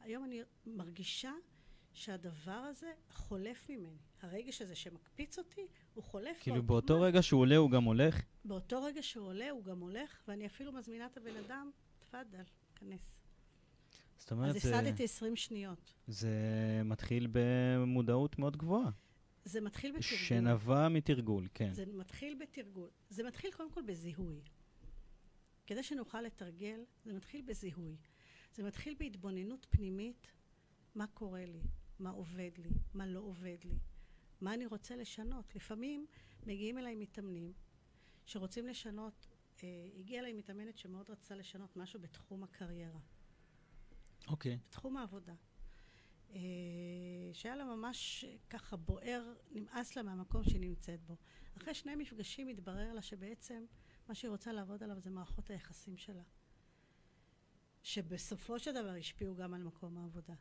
היום 0.00 0.24
אני 0.24 0.42
מרגישה 0.66 1.32
שהדבר 1.92 2.52
הזה 2.52 2.92
חולף 3.10 3.70
ממני. 3.70 3.98
הרגש 4.22 4.62
הזה 4.62 4.74
שמקפיץ 4.74 5.38
אותי, 5.38 5.66
הוא 5.94 6.04
חולף 6.04 6.36
כאילו. 6.40 6.62
באותו 6.62 7.00
רגע 7.00 7.22
שהוא 7.22 7.40
עולה 7.40 7.56
הוא 7.56 7.70
גם 7.70 7.84
הולך? 7.84 8.22
באותו 8.44 8.82
רגע 8.82 9.02
שהוא 9.02 9.26
עולה, 9.26 9.50
הוא 9.50 9.64
גם 9.64 9.80
הולך, 9.80 10.22
ואני 10.28 10.46
אפילו 10.46 10.72
מזמינה 10.72 11.06
את 11.06 11.16
הבן 11.16 11.36
אדם, 11.36 11.70
תפאדל, 11.98 12.42
להיכנס. 12.62 13.14
זאת 14.24 14.32
אומרת, 14.32 14.56
אז 14.56 14.62
זה, 14.62 14.78
הפסדתי 14.78 15.04
20 15.04 15.36
שניות. 15.36 15.94
זה 16.06 16.30
מתחיל 16.84 17.28
במודעות 17.32 18.38
מאוד 18.38 18.56
גבוהה. 18.56 18.90
זה 19.44 19.60
מתחיל 19.60 19.90
בתרגול. 19.90 20.18
שנבע 20.18 20.88
מתרגול, 20.88 21.48
כן. 21.54 21.72
זה 21.72 21.84
מתחיל 21.86 22.38
בתרגול. 22.40 22.88
זה 23.10 23.24
מתחיל 23.24 23.50
קודם 23.52 23.70
כל 23.70 23.82
בזיהוי. 23.82 24.40
כדי 25.66 25.82
שנוכל 25.82 26.20
לתרגל, 26.20 26.80
זה 27.04 27.12
מתחיל 27.12 27.42
בזיהוי. 27.42 27.96
זה 28.54 28.62
מתחיל 28.62 28.94
בהתבוננות 28.98 29.66
פנימית, 29.70 30.26
מה 30.94 31.06
קורה 31.06 31.44
לי, 31.46 31.62
מה 31.98 32.10
עובד 32.10 32.50
לי, 32.58 32.70
מה 32.94 33.06
לא 33.06 33.20
עובד 33.20 33.58
לי, 33.64 33.78
מה 34.40 34.54
אני 34.54 34.66
רוצה 34.66 34.96
לשנות. 34.96 35.54
לפעמים 35.54 36.06
מגיעים 36.46 36.78
אליי 36.78 36.94
מתאמנים 36.94 37.52
שרוצים 38.26 38.66
לשנות, 38.66 39.26
אה, 39.62 39.88
הגיעה 39.98 40.20
אליי 40.20 40.32
מתאמנת 40.32 40.78
שמאוד 40.78 41.10
רצתה 41.10 41.34
לשנות 41.34 41.76
משהו 41.76 42.00
בתחום 42.00 42.42
הקריירה, 42.42 43.00
אוקיי. 44.28 44.58
בתחום 44.68 44.96
העבודה. 44.96 45.34
אה, 46.30 46.40
שהיה 47.32 47.56
לה 47.56 47.64
ממש 47.64 48.24
ככה 48.50 48.76
בוער, 48.76 49.34
נמאס 49.50 49.96
לה 49.96 50.02
מהמקום 50.02 50.44
שהיא 50.44 50.60
נמצאת 50.60 51.02
בו. 51.06 51.16
אחרי 51.56 51.74
שני 51.74 51.96
מפגשים 51.96 52.48
התברר 52.48 52.92
לה 52.92 53.02
שבעצם 53.02 53.64
מה 54.08 54.14
שהיא 54.14 54.30
רוצה 54.30 54.52
לעבוד 54.52 54.82
עליו 54.82 55.00
זה 55.00 55.10
מערכות 55.10 55.50
היחסים 55.50 55.96
שלה. 55.96 56.22
שבסופו 57.82 58.58
של 58.58 58.72
דבר 58.72 58.94
השפיעו 58.98 59.34
גם 59.36 59.54
על 59.54 59.62
מקום 59.62 59.98
העבודה. 59.98 60.34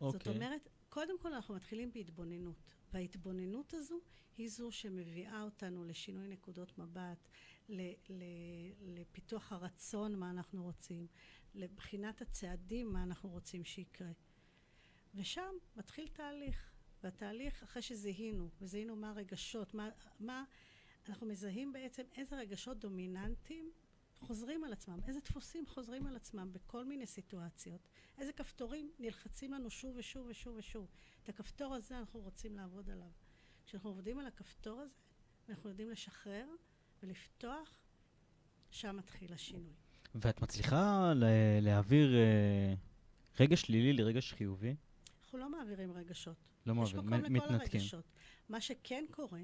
אוקיי. 0.00 0.18
זאת 0.18 0.36
אומרת, 0.36 0.68
קודם 0.88 1.18
כל 1.18 1.34
אנחנו 1.34 1.54
מתחילים 1.54 1.92
בהתבוננות, 1.92 2.56
וההתבוננות 2.92 3.74
הזו 3.74 4.00
היא 4.36 4.48
זו 4.48 4.72
שמביאה 4.72 5.42
אותנו 5.42 5.84
לשינוי 5.84 6.28
נקודות 6.28 6.78
מבט, 6.78 7.28
ל- 7.68 7.92
ל- 8.08 9.00
לפיתוח 9.00 9.52
הרצון 9.52 10.14
מה 10.16 10.30
אנחנו 10.30 10.62
רוצים, 10.62 11.06
לבחינת 11.54 12.22
הצעדים 12.22 12.92
מה 12.92 13.02
אנחנו 13.02 13.28
רוצים 13.28 13.64
שיקרה. 13.64 14.10
ושם 15.14 15.54
מתחיל 15.76 16.08
תהליך, 16.08 16.72
והתהליך 17.02 17.62
אחרי 17.62 17.82
שזיהינו, 17.82 18.50
וזיהינו 18.60 18.96
מה 18.96 19.10
הרגשות, 19.10 19.74
מה, 19.74 19.90
מה 20.20 20.44
אנחנו 21.08 21.26
מזהים 21.26 21.72
בעצם 21.72 22.02
איזה 22.16 22.36
רגשות 22.36 22.78
דומיננטיים 22.78 23.72
חוזרים 24.20 24.64
על 24.64 24.72
עצמם, 24.72 24.98
איזה 25.06 25.20
דפוסים 25.20 25.66
חוזרים 25.66 26.06
על 26.06 26.16
עצמם 26.16 26.52
בכל 26.52 26.84
מיני 26.84 27.06
סיטואציות, 27.06 27.88
איזה 28.18 28.32
כפתורים 28.32 28.92
נלחצים 28.98 29.52
לנו 29.52 29.70
שוב 29.70 29.96
ושוב 29.96 30.26
ושוב 30.30 30.56
ושוב. 30.56 30.88
את 31.22 31.28
הכפתור 31.28 31.74
הזה 31.74 31.98
אנחנו 31.98 32.20
רוצים 32.20 32.56
לעבוד 32.56 32.90
עליו. 32.90 33.10
כשאנחנו 33.66 33.90
עובדים 33.90 34.18
על 34.18 34.26
הכפתור 34.26 34.80
הזה, 34.80 34.94
אנחנו 35.48 35.68
יודעים 35.68 35.90
לשחרר 35.90 36.48
ולפתוח, 37.02 37.80
שם 38.70 38.96
מתחיל 38.96 39.32
השינוי. 39.32 39.81
ואת 40.14 40.42
מצליחה 40.42 41.12
ל- 41.16 41.24
להעביר 41.60 42.14
אה, 42.16 42.74
רגש 43.40 43.60
שלילי 43.60 43.92
לרגש 43.92 44.32
חיובי? 44.32 44.74
אנחנו 45.24 45.38
לא 45.38 45.50
מעבירים 45.50 45.92
רגשות. 45.92 46.34
לא 46.66 46.72
יש 46.82 46.94
מעביר, 46.94 47.00
מקום 47.18 47.32
מ- 47.32 47.36
לכל 47.36 47.44
מתנתקים. 47.54 47.80
הרגשות. 47.80 48.04
מה 48.48 48.60
שכן 48.60 49.04
קורה, 49.10 49.40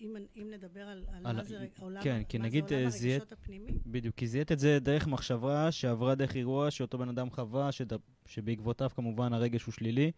אם, 0.00 0.16
אם 0.36 0.50
נדבר 0.50 0.80
על, 0.88 1.04
על, 1.12 1.26
על 1.26 1.36
מה 1.36 1.42
זה 1.44 1.66
עולם, 1.80 2.02
כן, 2.02 2.22
כי 2.28 2.38
מה 2.38 2.44
נגיד, 2.44 2.68
זה 2.68 2.74
עולם 2.74 2.86
אה, 2.86 2.90
זיהית- 2.90 3.20
הרגשות 3.22 3.32
הפנימי, 3.32 3.78
בדיוק, 3.86 4.14
כי 4.14 4.26
זיהית 4.26 4.52
את 4.52 4.58
זה 4.58 4.78
דרך 4.80 5.06
מחשבה 5.06 5.72
שעברה 5.72 6.14
דרך 6.14 6.36
אירוע 6.36 6.70
שאותו 6.70 6.98
בן 6.98 7.08
אדם 7.08 7.30
חווה, 7.30 7.72
שד... 7.72 7.86
שבעקבותיו 8.26 8.90
כמובן 8.94 9.32
הרגש 9.32 9.64
הוא 9.64 9.72
שלילי, 9.72 10.12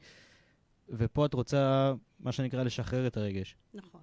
ופה 0.88 1.26
את 1.26 1.34
רוצה, 1.34 1.92
מה 2.20 2.32
שנקרא, 2.32 2.62
לשחרר 2.62 3.06
את 3.06 3.16
הרגש. 3.16 3.56
נכון. 3.74 4.02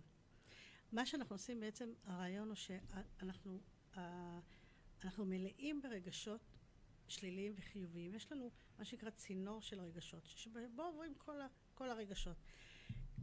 מה 0.91 1.05
שאנחנו 1.05 1.35
עושים 1.35 1.59
בעצם, 1.59 1.89
הרעיון 2.05 2.47
הוא 2.47 2.55
שאנחנו 2.55 3.59
אה, 3.97 4.39
אנחנו 5.03 5.25
מלאים 5.25 5.81
ברגשות 5.81 6.41
שליליים 7.07 7.53
וחיוביים. 7.55 8.15
יש 8.15 8.31
לנו 8.31 8.51
מה 8.79 8.85
שנקרא 8.85 9.09
צינור 9.09 9.61
של 9.61 9.79
רגשות, 9.79 10.25
שבו 10.25 10.81
עוברים 10.83 11.13
כל, 11.17 11.41
ה, 11.41 11.47
כל 11.73 11.89
הרגשות. 11.89 12.37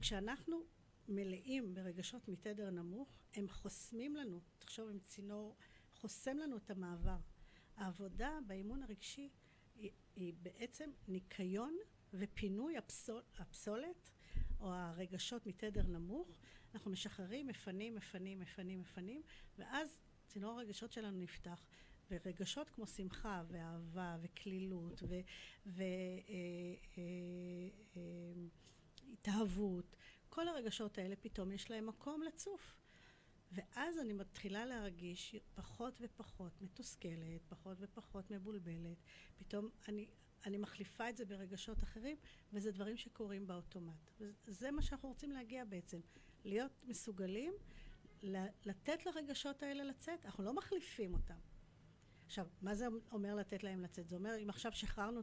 כשאנחנו 0.00 0.60
מלאים 1.08 1.74
ברגשות 1.74 2.28
מתדר 2.28 2.70
נמוך, 2.70 3.18
הם 3.34 3.48
חוסמים 3.48 4.16
לנו, 4.16 4.40
תחשוב 4.58 4.88
עם 4.88 4.98
צינור, 4.98 5.56
חוסם 5.94 6.36
לנו 6.36 6.56
את 6.56 6.70
המעבר. 6.70 7.18
העבודה 7.76 8.38
באימון 8.46 8.82
הרגשי 8.82 9.30
היא, 9.74 9.90
היא 10.16 10.34
בעצם 10.42 10.90
ניקיון 11.08 11.76
ופינוי 12.12 12.76
הפסול, 12.76 13.22
הפסולת 13.38 14.10
או 14.60 14.72
הרגשות 14.72 15.46
מתדר 15.46 15.86
נמוך. 15.86 16.36
אנחנו 16.74 16.90
משחררים, 16.90 17.46
מפנים, 17.46 17.94
מפנים, 17.94 18.40
מפנים, 18.40 18.80
מפנים, 18.80 19.22
ואז 19.58 19.98
צינור 20.34 20.58
הרגשות 20.60 20.92
שלנו 20.92 21.18
נפתח. 21.18 21.66
ורגשות 22.10 22.70
כמו 22.70 22.86
שמחה 22.86 23.42
ואהבה 23.48 24.16
וכלילות 24.22 25.02
והתאהבות, 29.16 29.96
כל 30.28 30.48
הרגשות 30.48 30.98
האלה 30.98 31.16
פתאום 31.16 31.52
יש 31.52 31.70
להם 31.70 31.86
מקום 31.86 32.22
לצוף. 32.22 32.74
ואז 33.52 33.98
אני 33.98 34.12
מתחילה 34.12 34.66
להרגיש 34.66 35.36
פחות 35.54 35.98
ופחות 36.00 36.62
מתוסכלת, 36.62 37.40
פחות 37.48 37.76
ופחות 37.80 38.30
מבולבלת. 38.30 39.02
פתאום 39.36 39.68
אני, 39.88 40.06
אני 40.46 40.58
מחליפה 40.58 41.08
את 41.10 41.16
זה 41.16 41.24
ברגשות 41.24 41.82
אחרים, 41.82 42.16
וזה 42.52 42.72
דברים 42.72 42.96
שקורים 42.96 43.46
באוטומט. 43.46 44.10
וזה 44.20 44.70
מה 44.70 44.82
שאנחנו 44.82 45.08
רוצים 45.08 45.32
להגיע 45.32 45.64
בעצם, 45.64 46.00
להיות 46.44 46.72
מסוגלים 46.84 47.52
לתת 48.64 49.06
לרגשות 49.06 49.62
האלה 49.62 49.84
לצאת. 49.84 50.26
אנחנו 50.26 50.44
לא 50.44 50.54
מחליפים 50.54 51.14
אותם. 51.14 51.34
עכשיו, 52.26 52.46
מה 52.62 52.74
זה 52.74 52.86
אומר 53.12 53.34
לתת 53.34 53.64
להם 53.64 53.82
לצאת? 53.82 54.08
זה 54.08 54.16
אומר, 54.16 54.30
אם 54.42 54.50
עכשיו 54.50 54.72
שחררנו 54.72 55.20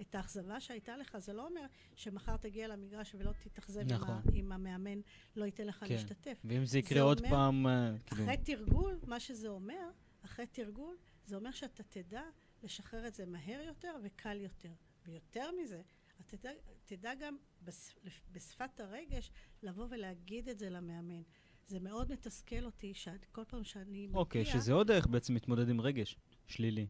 את 0.00 0.14
האכזבה 0.14 0.60
שהייתה 0.60 0.96
לך, 0.96 1.18
זה 1.18 1.32
לא 1.32 1.46
אומר 1.46 1.66
שמחר 1.94 2.36
תגיע 2.36 2.68
למגרש 2.68 3.14
ולא 3.18 3.32
תתאכזב 3.32 3.92
נכון. 3.92 4.22
אם, 4.34 4.34
אם 4.34 4.52
המאמן 4.52 5.00
לא 5.36 5.44
ייתן 5.44 5.66
לך 5.66 5.84
כן. 5.84 5.94
להשתתף. 5.94 6.40
ואם 6.44 6.64
זה 6.66 6.78
יקרה 6.78 6.98
זה 6.98 7.02
עוד 7.02 7.18
אומר- 7.18 7.30
פעם, 7.30 7.66
אה, 7.66 7.92
כאילו... 8.06 8.22
אחרי 8.24 8.36
תרגול, 8.36 8.98
מה 9.06 9.20
שזה 9.20 9.48
אומר, 9.48 9.90
אחרי 10.24 10.46
תרגול, 10.46 10.96
זה 11.26 11.36
אומר 11.36 11.50
שאתה 11.50 11.82
תדע 11.82 12.22
לשחרר 12.62 13.06
את 13.06 13.14
זה 13.14 13.26
מהר 13.26 13.60
יותר 13.60 13.94
וקל 14.02 14.40
יותר. 14.40 14.72
ויותר 15.06 15.50
מזה, 15.62 15.82
אתה 16.16 16.36
תדע, 16.36 16.50
תדע 16.84 17.14
גם 17.14 17.36
בש, 17.62 17.94
בשפת 18.32 18.80
הרגש 18.80 19.30
לבוא 19.62 19.86
ולהגיד 19.90 20.48
את 20.48 20.58
זה 20.58 20.70
למאמן. 20.70 21.22
זה 21.68 21.80
מאוד 21.80 22.12
מתסכל 22.12 22.64
אותי 22.64 22.94
שכל 22.94 23.44
פעם 23.48 23.64
שאני 23.64 24.06
מגיע... 24.06 24.18
אוקיי, 24.20 24.44
שזה 24.44 24.72
עוד 24.72 24.86
דרך 24.86 25.06
בעצם 25.06 25.34
להתמודד 25.34 25.68
עם 25.68 25.80
רגש 25.80 26.16
שלילי. 26.46 26.86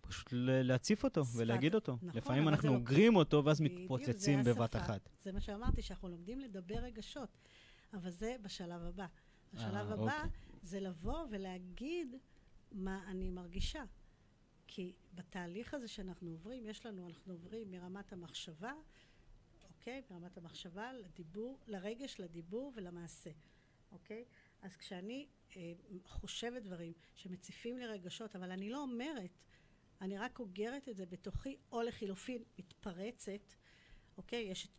פשוט 0.00 0.28
להציף 0.32 1.04
אותו 1.04 1.24
שפת- 1.24 1.36
ולהגיד 1.40 1.74
אותו. 1.74 1.92
נכון, 2.02 2.10
לפעמים 2.18 2.48
אנחנו 2.48 2.68
לא- 2.68 2.74
אוגרים 2.74 3.16
אותו 3.16 3.44
ואז 3.44 3.60
מתפוצצים 3.60 4.44
בבת. 4.44 4.76
אחת. 4.76 5.08
זה 5.22 5.32
מה 5.32 5.40
שאמרתי, 5.40 5.82
שאנחנו 5.82 6.08
לומדים 6.08 6.40
לדבר 6.40 6.74
רגשות, 6.74 7.38
אבל 7.92 8.10
זה 8.10 8.36
בשלב 8.42 8.82
הבא. 8.82 9.06
השלב 9.52 9.74
אה, 9.74 9.80
הבא 9.94 10.02
אוקיי. 10.02 10.30
זה 10.62 10.80
לבוא 10.80 11.26
ולהגיד 11.30 12.14
מה 12.72 13.04
אני 13.06 13.30
מרגישה. 13.30 13.82
כי 14.66 14.92
בתהליך 15.14 15.74
הזה 15.74 15.88
שאנחנו 15.88 16.30
עוברים, 16.30 16.66
יש 16.66 16.86
לנו, 16.86 17.06
אנחנו 17.08 17.32
עוברים 17.32 17.70
מרמת 17.70 18.12
המחשבה, 18.12 18.72
אוקיי? 19.68 20.02
מרמת 20.10 20.36
המחשבה 20.36 20.92
לדיבור, 20.92 21.58
לרגש, 21.66 22.20
לדיבור 22.20 22.72
ולמעשה, 22.76 23.30
אוקיי? 23.92 24.24
אז 24.62 24.76
כשאני 24.76 25.28
אה, 25.56 25.72
חושבת 26.04 26.62
דברים 26.62 26.92
שמציפים 27.14 27.78
לי 27.78 27.86
רגשות, 27.86 28.36
אבל 28.36 28.50
אני 28.50 28.70
לא 28.70 28.82
אומרת, 28.82 29.38
אני 30.00 30.18
רק 30.18 30.38
אוגרת 30.38 30.88
את 30.88 30.96
זה 30.96 31.06
בתוכי, 31.06 31.56
או 31.72 31.82
לחילופין 31.82 32.42
מתפרצת, 32.58 33.54
אוקיי? 34.16 34.42
יש 34.42 34.66
את, 34.66 34.70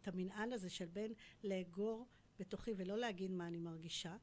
את 0.00 0.08
המנען 0.08 0.52
הזה 0.52 0.70
של 0.70 0.86
בין 0.86 1.12
לאגור 1.44 2.06
בתוכי 2.38 2.70
ולא 2.76 2.98
להגיד 2.98 3.30
מה 3.30 3.46
אני 3.46 3.58
מרגישה, 3.58 4.16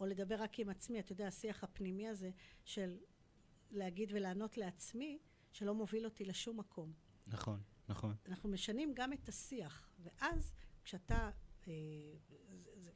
או 0.00 0.06
לדבר 0.06 0.42
רק 0.42 0.58
עם 0.58 0.68
עצמי, 0.68 1.00
אתה 1.00 1.12
יודע, 1.12 1.26
השיח 1.26 1.64
הפנימי 1.64 2.08
הזה 2.08 2.30
של 2.64 2.98
להגיד 3.70 4.12
ולענות 4.14 4.56
לעצמי, 4.56 5.18
שלא 5.52 5.74
מוביל 5.74 6.04
אותי 6.04 6.24
לשום 6.24 6.58
מקום. 6.60 6.92
נכון, 7.26 7.62
נכון. 7.88 8.14
אנחנו 8.28 8.48
משנים 8.48 8.92
גם 8.94 9.12
את 9.12 9.28
השיח, 9.28 9.90
ואז 9.98 10.52
כשאתה, 10.84 11.30
אה, 11.68 11.72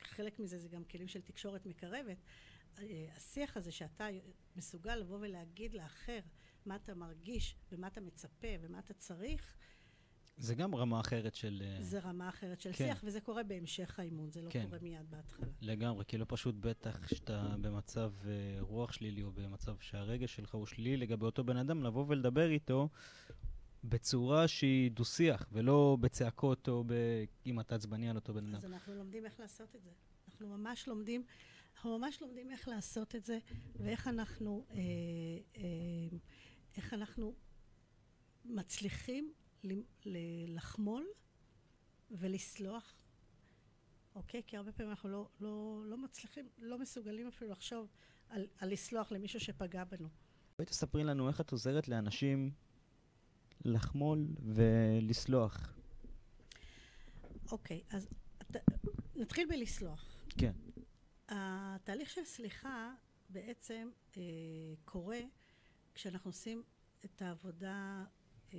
חלק 0.06 0.38
מזה 0.38 0.58
זה 0.58 0.68
גם 0.68 0.84
כלים 0.84 1.08
של 1.08 1.20
תקשורת 1.20 1.66
מקרבת, 1.66 2.16
אה, 2.78 3.06
השיח 3.16 3.56
הזה 3.56 3.72
שאתה 3.72 4.06
מסוגל 4.56 4.96
לבוא 4.96 5.18
ולהגיד 5.20 5.74
לאחר 5.74 6.20
מה 6.66 6.76
אתה 6.76 6.94
מרגיש 6.94 7.56
ומה 7.72 7.86
אתה 7.86 8.00
מצפה 8.00 8.48
ומה 8.60 8.78
אתה 8.78 8.94
צריך, 8.94 9.56
זה 10.38 10.54
גם 10.54 10.74
רמה 10.74 11.00
אחרת 11.00 11.34
של... 11.34 11.62
אה, 11.64 11.82
זה 11.82 11.98
רמה 11.98 12.28
אחרת 12.28 12.60
של 12.60 12.70
כן. 12.72 12.76
שיח, 12.76 13.00
וזה 13.04 13.20
קורה 13.20 13.42
בהמשך 13.42 13.98
האימון, 13.98 14.30
זה 14.30 14.42
לא 14.42 14.50
כן. 14.50 14.64
קורה 14.64 14.78
מיד 14.82 15.10
בהתחלה. 15.10 15.46
לגמרי, 15.60 16.04
כי 16.04 16.18
לא 16.18 16.26
פשוט 16.28 16.54
בטח 16.60 16.98
כשאתה 17.06 17.54
במצב 17.60 18.12
אה, 18.26 18.56
רוח 18.60 18.92
שלילי 18.92 19.22
או 19.22 19.32
במצב 19.32 19.76
שהרגש 19.80 20.36
שלך 20.36 20.54
הוא 20.54 20.66
שלילי 20.66 20.96
לגבי 20.96 21.24
אותו 21.24 21.44
בן 21.44 21.56
אדם, 21.56 21.82
לבוא 21.82 22.04
ולדבר 22.08 22.50
איתו 22.50 22.88
בצורה 23.88 24.48
שהיא 24.48 24.90
דו-שיח, 24.90 25.48
ולא 25.52 25.96
בצעקות 26.00 26.68
או 26.68 26.84
ב... 26.86 26.92
אם 27.46 27.60
אתה 27.60 27.74
עצבני 27.74 28.10
על 28.10 28.16
אותו 28.16 28.34
בן 28.34 28.46
אדם. 28.46 28.54
אז 28.54 28.64
אנחנו 28.64 28.94
לומדים 28.94 29.24
איך 29.24 29.40
לעשות 29.40 29.76
את 29.76 29.82
זה. 29.82 29.90
אנחנו 30.28 30.48
ממש 30.48 30.88
לומדים, 30.88 31.24
אנחנו 31.74 31.98
ממש 31.98 32.22
לומדים 32.22 32.50
איך 32.50 32.68
לעשות 32.68 33.14
את 33.14 33.24
זה, 33.24 33.38
ואיך 33.76 34.08
אנחנו, 34.08 34.66
אה, 34.70 34.76
אה, 35.56 36.18
איך 36.76 36.94
אנחנו 36.94 37.34
מצליחים 38.44 39.32
לחמול 40.46 41.06
ולסלוח, 42.10 42.94
אוקיי? 44.14 44.42
כי 44.46 44.56
הרבה 44.56 44.72
פעמים 44.72 44.90
אנחנו 44.90 45.08
לא, 45.08 45.28
לא, 45.40 45.82
לא 45.86 45.96
מצליחים, 45.96 46.48
לא 46.58 46.78
מסוגלים 46.78 47.28
אפילו 47.28 47.50
לחשוב 47.50 47.88
על, 48.28 48.46
על 48.58 48.72
לסלוח 48.72 49.12
למישהו 49.12 49.40
שפגע 49.40 49.84
בנו. 49.84 50.08
בואי 50.58 50.66
תספרי 50.66 51.04
לנו 51.04 51.28
איך 51.28 51.40
את 51.40 51.52
עוזרת 51.52 51.88
לאנשים 51.88 52.50
לחמול 53.64 54.26
ולסלוח. 54.42 55.76
אוקיי, 57.50 57.82
אז 57.90 58.08
נתחיל 59.16 59.48
בלסלוח. 59.48 60.16
כן. 60.38 60.52
התהליך 61.28 62.10
של 62.10 62.24
סליחה 62.24 62.94
בעצם 63.28 63.88
אה, 64.16 64.22
קורה 64.84 65.20
כשאנחנו 65.94 66.28
עושים 66.28 66.62
את 67.04 67.22
העבודה 67.22 68.04
אה, 68.54 68.58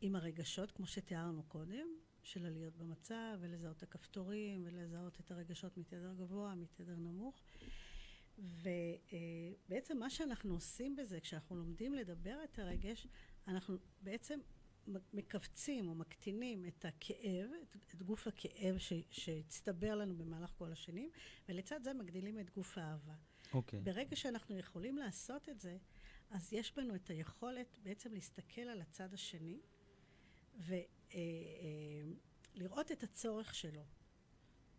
עם 0.00 0.16
הרגשות, 0.16 0.70
כמו 0.70 0.86
שתיארנו 0.86 1.42
קודם, 1.42 1.86
של 2.22 2.46
עליות 2.46 2.76
במצב, 2.76 3.38
ולזהות 3.40 3.76
את 3.76 3.82
הכפתורים, 3.82 4.62
ולזהות 4.66 5.20
את 5.20 5.30
הרגשות 5.30 5.76
מתדר 5.76 6.14
גבוה, 6.14 6.54
מתדר 6.54 6.96
נמוך. 6.96 7.42
ובעצם 8.38 9.98
מה 9.98 10.10
שאנחנו 10.10 10.54
עושים 10.54 10.96
בזה, 10.96 11.20
כשאנחנו 11.20 11.56
לומדים 11.56 11.94
לדבר 11.94 12.38
את 12.44 12.58
הרגש, 12.58 13.06
אנחנו 13.48 13.76
בעצם 14.02 14.40
מכווצים 15.12 15.88
או 15.88 15.94
מקטינים 15.94 16.66
את 16.66 16.84
הכאב, 16.84 17.50
את, 17.62 17.76
את 17.94 18.02
גוף 18.02 18.26
הכאב 18.26 18.76
שהצטבר 19.10 19.94
לנו 19.94 20.16
במהלך 20.16 20.50
כל 20.58 20.72
השנים, 20.72 21.10
ולצד 21.48 21.82
זה 21.82 21.94
מגדילים 21.94 22.40
את 22.40 22.50
גוף 22.50 22.78
האהבה. 22.78 23.14
אוקיי. 23.52 23.78
Okay. 23.78 23.82
ברגע 23.82 24.16
שאנחנו 24.16 24.58
יכולים 24.58 24.98
לעשות 24.98 25.48
את 25.48 25.60
זה, 25.60 25.76
אז 26.30 26.52
יש 26.52 26.74
בנו 26.76 26.94
את 26.94 27.10
היכולת 27.10 27.78
בעצם 27.82 28.12
להסתכל 28.14 28.60
על 28.60 28.80
הצד 28.80 29.14
השני 29.14 29.60
ולראות 30.58 30.86
אה, 32.86 32.90
אה, 32.90 32.96
את 32.98 33.02
הצורך 33.02 33.54
שלו 33.54 33.82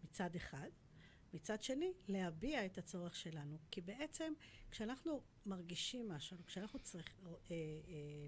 מצד 0.03 0.35
אחד, 0.35 0.69
מצד 1.33 1.63
שני, 1.63 1.93
להביע 2.07 2.65
את 2.65 2.77
הצורך 2.77 3.15
שלנו. 3.15 3.57
כי 3.71 3.81
בעצם, 3.81 4.33
כשאנחנו 4.71 5.21
מרגישים 5.45 6.09
משהו, 6.09 6.37
כשאנחנו 6.45 6.79
צריכים, 6.79 7.25
אה, 7.27 7.31
אה, 7.51 8.27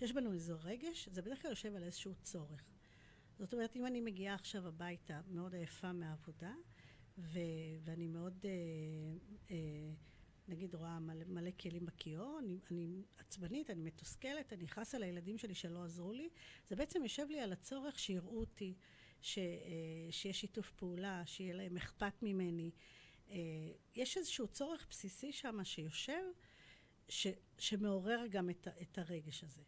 יש 0.00 0.12
בנו 0.12 0.32
איזה 0.32 0.54
רגש, 0.54 1.08
זה 1.08 1.22
בדרך 1.22 1.42
כלל 1.42 1.50
יושב 1.50 1.76
על 1.76 1.82
איזשהו 1.82 2.14
צורך. 2.22 2.64
זאת 3.38 3.52
אומרת, 3.52 3.76
אם 3.76 3.86
אני 3.86 4.00
מגיעה 4.00 4.34
עכשיו 4.34 4.68
הביתה 4.68 5.20
מאוד 5.28 5.54
עייפה 5.54 5.92
מהעבודה, 5.92 6.54
ו- 7.18 7.40
ואני 7.84 8.08
מאוד, 8.08 8.44
אה, 8.44 8.50
אה, 9.50 9.92
נגיד, 10.48 10.74
רואה 10.74 10.98
מלא, 10.98 11.24
מלא 11.24 11.50
כלים 11.60 11.86
בכיור, 11.86 12.38
אני, 12.42 12.58
אני 12.70 13.02
עצבנית, 13.18 13.70
אני 13.70 13.82
מתוסכלת, 13.82 14.52
אני 14.52 14.62
נכנס 14.62 14.94
על 14.94 15.02
הילדים 15.02 15.38
שלי 15.38 15.54
שלא 15.54 15.84
עזרו 15.84 16.12
לי, 16.12 16.28
זה 16.68 16.76
בעצם 16.76 17.02
יושב 17.02 17.26
לי 17.30 17.40
על 17.40 17.52
הצורך 17.52 17.98
שיראו 17.98 18.40
אותי, 18.40 18.74
ש, 19.20 19.38
אה, 19.38 19.44
שיש 20.10 20.40
שיתוף 20.40 20.72
פעולה, 20.72 21.22
שיהיה 21.26 21.54
להם 21.54 21.76
אכפת 21.76 22.22
ממני. 22.22 22.70
אה, 23.30 23.36
יש 23.94 24.16
איזשהו 24.16 24.48
צורך 24.48 24.86
בסיסי 24.90 25.32
שם 25.32 25.64
שיושב, 25.64 26.22
ש, 27.08 27.26
שמעורר 27.58 28.24
גם 28.30 28.50
את, 28.50 28.68
את 28.82 28.98
הרגש 28.98 29.44
הזה. 29.44 29.62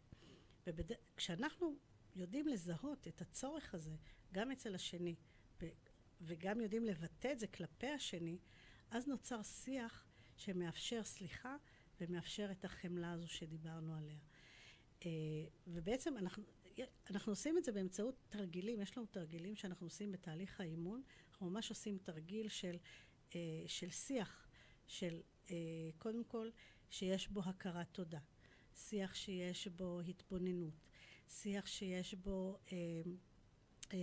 וכשאנחנו 0.67 1.75
יודעים 2.15 2.47
לזהות 2.47 3.07
את 3.07 3.21
הצורך 3.21 3.75
הזה, 3.75 3.95
גם 4.31 4.51
אצל 4.51 4.75
השני, 4.75 5.15
וגם 6.21 6.61
יודעים 6.61 6.83
לבטא 6.83 7.31
את 7.31 7.39
זה 7.39 7.47
כלפי 7.47 7.87
השני, 7.87 8.37
אז 8.91 9.07
נוצר 9.07 9.43
שיח 9.43 10.05
שמאפשר 10.35 11.03
סליחה 11.03 11.55
ומאפשר 12.01 12.51
את 12.51 12.65
החמלה 12.65 13.11
הזו 13.11 13.27
שדיברנו 13.27 13.95
עליה. 13.95 14.19
אה, 15.05 15.11
ובעצם 15.67 16.17
אנחנו, 16.17 16.43
אנחנו 17.09 17.31
עושים 17.31 17.57
את 17.57 17.63
זה 17.63 17.71
באמצעות 17.71 18.15
תרגילים, 18.29 18.81
יש 18.81 18.97
לנו 18.97 19.05
תרגילים 19.05 19.55
שאנחנו 19.55 19.85
עושים 19.85 20.11
בתהליך 20.11 20.61
האימון, 20.61 21.01
אנחנו 21.31 21.49
ממש 21.49 21.69
עושים 21.69 21.97
תרגיל 21.97 22.49
של, 22.49 22.77
אה, 23.35 23.63
של 23.67 23.89
שיח, 23.89 24.47
של 24.87 25.21
אה, 25.51 25.55
קודם 25.97 26.23
כל 26.23 26.49
שיש 26.89 27.27
בו 27.27 27.41
הכרת 27.45 27.87
תודה, 27.91 28.19
שיח 28.87 29.15
שיש 29.15 29.67
בו 29.67 29.99
התבוננות, 29.99 30.73
שיח 31.29 31.65
שיש 31.65 32.13
בו 32.13 32.57
אה, 32.71 32.77
אה, 33.93 33.97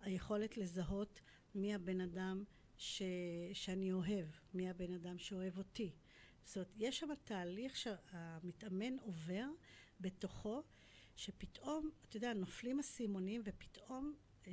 היכולת 0.00 0.56
לזהות 0.56 1.20
מי 1.54 1.74
הבן 1.74 2.00
אדם 2.00 2.44
ש, 2.76 3.02
שאני 3.52 3.92
אוהב, 3.92 4.26
מי 4.54 4.70
הבן 4.70 4.92
אדם 4.92 5.18
שאוהב 5.18 5.58
אותי. 5.58 5.92
זאת 6.44 6.56
אומרת, 6.56 6.72
יש 6.76 6.98
שם 6.98 7.08
תהליך 7.24 7.76
שהמתאמן 7.76 8.98
עובר 8.98 9.46
בתוכו, 10.00 10.62
שפתאום, 11.16 11.90
אתה 12.08 12.16
יודע, 12.16 12.32
נופלים 12.32 12.78
הסימונים 12.78 13.42
ופתאום 13.44 14.14
אה, 14.46 14.52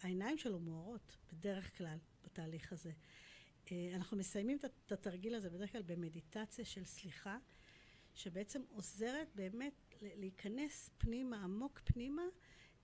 העיניים 0.00 0.38
שלו 0.38 0.60
מוארות 0.60 1.16
בדרך 1.32 1.78
כלל 1.78 1.98
בתהליך 2.24 2.72
הזה. 2.72 2.92
אה, 3.72 3.90
אנחנו 3.94 4.16
מסיימים 4.16 4.58
את 4.58 4.92
התרגיל 4.92 5.34
הזה 5.34 5.50
בדרך 5.50 5.72
כלל 5.72 5.82
במדיטציה 5.82 6.64
של 6.64 6.84
סליחה, 6.84 7.38
שבעצם 8.20 8.62
עוזרת 8.68 9.28
באמת 9.34 9.94
להיכנס 10.02 10.90
פנימה, 10.98 11.44
עמוק 11.44 11.80
פנימה, 11.84 12.22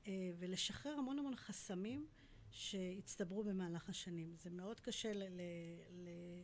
אה, 0.07 0.31
ולשחרר 0.39 0.93
המון 0.93 1.19
המון 1.19 1.37
חסמים 1.37 2.07
שהצטברו 2.51 3.45
במהלך 3.45 3.89
השנים. 3.89 4.35
זה 4.37 4.51
מאוד 4.51 4.81
קשה 4.81 5.13
ל- 5.13 5.23
ל- 5.23 5.83
ל- 5.91 6.43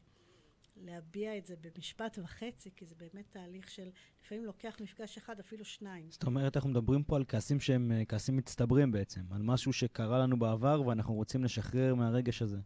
להביע 0.77 1.39
את 1.39 1.47
זה 1.47 1.55
במשפט 1.57 2.19
וחצי, 2.23 2.71
כי 2.77 2.87
זה 2.87 2.95
באמת 2.95 3.25
תהליך 3.31 3.71
של, 3.71 3.91
לפעמים 4.23 4.45
לוקח 4.45 4.77
מפגש 4.81 5.19
אחד, 5.19 5.41
אפילו 5.41 5.65
שניים. 5.65 6.11
זאת 6.11 6.25
אומרת, 6.25 6.57
אנחנו 6.57 6.71
מדברים 6.71 7.05
פה 7.05 7.17
על 7.17 7.25
כעסים 7.29 7.61
שהם 7.61 7.93
אה, 7.93 8.05
כעסים 8.05 8.37
מצטברים 8.37 8.93
בעצם, 8.93 9.21
על 9.31 9.43
משהו 9.43 9.73
שקרה 9.73 10.19
לנו 10.19 10.39
בעבר 10.39 10.83
ואנחנו 10.87 11.15
רוצים 11.15 11.45
לשחרר 11.45 11.95
מהרגש 11.95 12.43
הזה. 12.43 12.59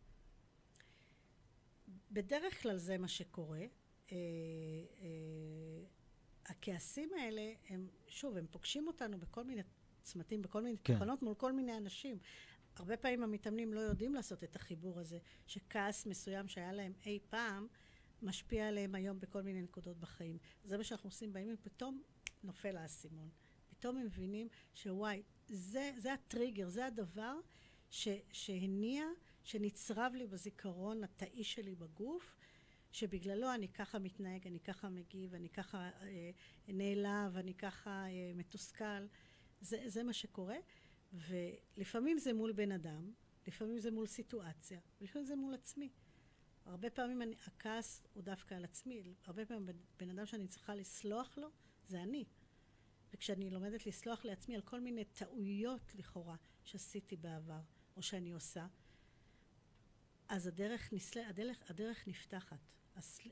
בדרך 2.10 2.62
כלל 2.62 2.76
זה 2.76 2.98
מה 2.98 3.08
שקורה. 3.08 3.60
אה, 4.12 4.16
אה, 5.02 5.95
הכעסים 6.46 7.11
האלה, 7.20 7.52
הם, 7.68 7.88
שוב, 8.09 8.37
הם 8.37 8.46
פוגשים 8.50 8.87
אותנו 8.87 9.18
בכל 9.18 9.44
מיני 9.44 9.62
צמתים, 10.02 10.42
בכל 10.42 10.62
מיני 10.62 10.76
כן. 10.85 10.94
תחנות 10.94 11.22
מול 11.22 11.35
כל 11.35 11.52
מיני 11.52 11.76
אנשים. 11.76 12.18
הרבה 12.76 12.96
פעמים 12.96 13.22
המתאמנים 13.22 13.74
לא 13.74 13.80
יודעים 13.80 14.14
לעשות 14.14 14.44
את 14.44 14.56
החיבור 14.56 15.00
הזה, 15.00 15.18
שכעס 15.46 16.06
מסוים 16.06 16.48
שהיה 16.48 16.72
להם 16.72 16.92
אי 17.06 17.18
פעם, 17.30 17.66
משפיע 18.22 18.68
עליהם 18.68 18.94
היום 18.94 19.20
בכל 19.20 19.42
מיני 19.42 19.62
נקודות 19.62 19.96
בחיים. 20.00 20.38
זה 20.64 20.76
מה 20.76 20.85
שאנחנו 20.85 21.09
עושים 21.09 21.32
בימים, 21.32 21.56
פתאום 21.62 22.02
נופל 22.44 22.76
האסימון. 22.76 23.30
פתאום 23.68 23.96
הם 23.96 24.06
מבינים 24.06 24.48
שוואי, 24.74 25.22
זה, 25.48 25.92
זה 25.96 26.12
הטריגר, 26.12 26.68
זה 26.68 26.87
הדבר 26.87 27.35
ש, 27.90 28.09
שהניע, 28.32 29.04
שנצרב 29.42 30.12
לי 30.14 30.26
בזיכרון 30.26 31.04
התאי 31.04 31.44
שלי 31.44 31.74
בגוף, 31.74 32.37
שבגללו 32.96 33.54
אני 33.54 33.68
ככה 33.68 33.98
מתנהג, 33.98 34.46
אני 34.46 34.61
ככה 34.61 34.88
מגיב, 34.88 35.35
אני 35.35 35.48
ככה 35.48 35.90
אה, 36.02 36.30
נעלב, 36.68 37.37
אני 37.37 37.54
ככה 37.54 37.90
אה, 37.90 38.32
מתוסכל. 38.35 39.06
זה, 39.61 39.82
זה 39.87 40.02
מה 40.02 40.12
שקורה, 40.12 40.56
ולפעמים 41.12 42.18
זה 42.18 42.32
מול 42.32 42.52
בן 42.52 42.72
אדם, 42.72 43.12
לפעמים 43.46 43.78
זה 43.78 43.90
מול 43.90 44.06
סיטואציה, 44.06 44.80
ולפעמים 45.00 45.26
זה 45.26 45.37
מול 45.37 45.54
עצמי. 45.54 45.90
הרבה 46.64 46.90
פעמים 46.90 47.22
אני, 47.22 47.35
הכעס 47.46 48.02
הוא 48.14 48.22
דווקא 48.22 48.54
על 48.54 48.64
עצמי, 48.64 49.02
הרבה 49.24 49.46
פעמים 49.46 49.66
בן, 49.66 49.76
בן 49.98 50.11
אדם 50.11 50.26
שאני 50.26 50.48
צריכה 50.48 50.74
לסלוח 50.74 51.38
לו, 51.38 51.48
זה 51.88 52.02
אני. 52.02 52.24
וכשאני 53.12 53.50
לומדת 53.50 53.87
לסלוח 53.87 54.24
לעצמי 54.24 54.54
על 54.54 54.62
כל 54.62 54.80
מיני 54.80 55.04
טעויות 55.04 55.94
לכאורה 55.94 56.37
שעשיתי 56.64 57.16
בעבר, 57.16 57.61
או 57.96 58.02
שאני 58.02 58.32
עושה, 58.32 58.66
אז 60.28 60.46
הדרך, 60.46 60.92
נסל... 60.92 61.20
הדרך, 61.20 61.70
הדרך 61.70 62.09
נפתחת. 62.09 62.59
הסל... 62.96 63.30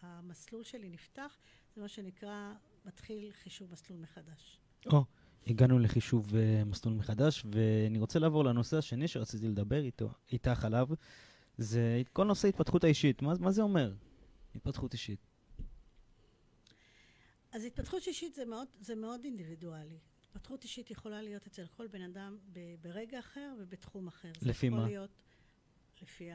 המסלול 0.00 0.64
שלי 0.64 0.88
נפתח, 0.88 1.38
זה 1.74 1.82
מה 1.82 1.88
שנקרא, 1.88 2.52
מתחיל 2.84 3.32
חישוב 3.32 3.72
מסלול 3.72 3.98
מחדש. 3.98 4.60
או, 4.86 5.00
oh, 5.00 5.04
הגענו 5.50 5.78
לחישוב 5.78 6.30
uh, 6.30 6.34
מסלול 6.66 6.94
מחדש, 6.94 7.44
ואני 7.52 7.98
רוצה 7.98 8.18
לעבור 8.18 8.44
לנושא 8.44 8.76
השני 8.76 9.08
שרציתי 9.08 9.48
לדבר 9.48 9.82
איתו, 9.82 10.10
איתך 10.32 10.64
עליו, 10.64 10.88
זה 11.58 12.02
כל 12.12 12.24
נושא 12.24 12.48
התפתחות 12.48 12.84
האישית. 12.84 13.22
מה, 13.22 13.32
מה 13.40 13.50
זה 13.50 13.62
אומר, 13.62 13.94
התפתחות 14.54 14.92
אישית? 14.92 15.26
אז 17.52 17.64
התפתחות 17.64 18.06
אישית 18.06 18.34
זה 18.34 18.44
מאוד, 18.44 18.68
זה 18.80 18.94
מאוד 18.94 19.24
אינדיבידואלי. 19.24 19.98
התפתחות 20.20 20.64
אישית 20.64 20.90
יכולה 20.90 21.22
להיות 21.22 21.46
אצל 21.46 21.66
כל 21.66 21.86
בן 21.86 22.02
אדם 22.02 22.38
ב- 22.52 22.74
ברגע 22.80 23.18
אחר 23.18 23.54
ובתחום 23.58 24.06
אחר. 24.06 24.32
לפי 24.42 24.68
מה? 24.68 24.86
להיות 24.86 25.10
לפי, 26.04 26.30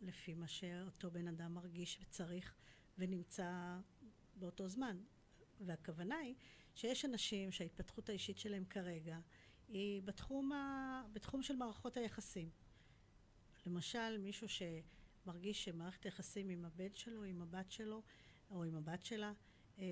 לפי 0.00 0.34
מה 0.34 0.48
שאותו 0.48 1.10
בן 1.10 1.28
אדם 1.28 1.54
מרגיש 1.54 1.98
וצריך 2.02 2.54
ונמצא 2.98 3.76
באותו 4.36 4.68
זמן. 4.68 4.98
והכוונה 5.60 6.16
היא 6.16 6.34
שיש 6.74 7.04
אנשים 7.04 7.52
שההתפתחות 7.52 8.08
האישית 8.08 8.38
שלהם 8.38 8.64
כרגע 8.64 9.18
היא 9.68 10.02
בתחום, 10.02 10.52
ה, 10.52 11.02
בתחום 11.12 11.42
של 11.42 11.56
מערכות 11.56 11.96
היחסים. 11.96 12.50
למשל, 13.66 14.18
מישהו 14.18 14.46
שמרגיש 14.48 15.64
שמערכת 15.64 16.04
היחסים 16.04 16.48
עם 16.48 16.64
הבן 16.64 16.94
שלו, 16.94 17.24
עם 17.24 17.42
הבת 17.42 17.70
שלו, 17.70 18.02
או 18.50 18.64
עם 18.64 18.76
הבת 18.76 19.04
שלה, 19.04 19.32
אה, 19.78 19.84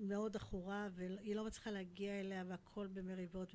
מאוד 0.00 0.36
עכורה, 0.36 0.88
והיא 0.92 1.36
לא 1.36 1.44
מצליחה 1.44 1.70
להגיע 1.70 2.20
אליה 2.20 2.44
והכל 2.46 2.86
במריבות. 2.86 3.54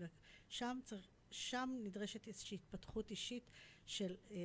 שם, 0.49 0.79
צריך, 0.83 1.07
שם 1.31 1.69
נדרשת 1.83 2.27
איזושהי 2.27 2.55
התפתחות 2.55 3.11
אישית 3.11 3.51
של 3.85 4.15
אה, 4.31 4.35
אה, 4.35 4.41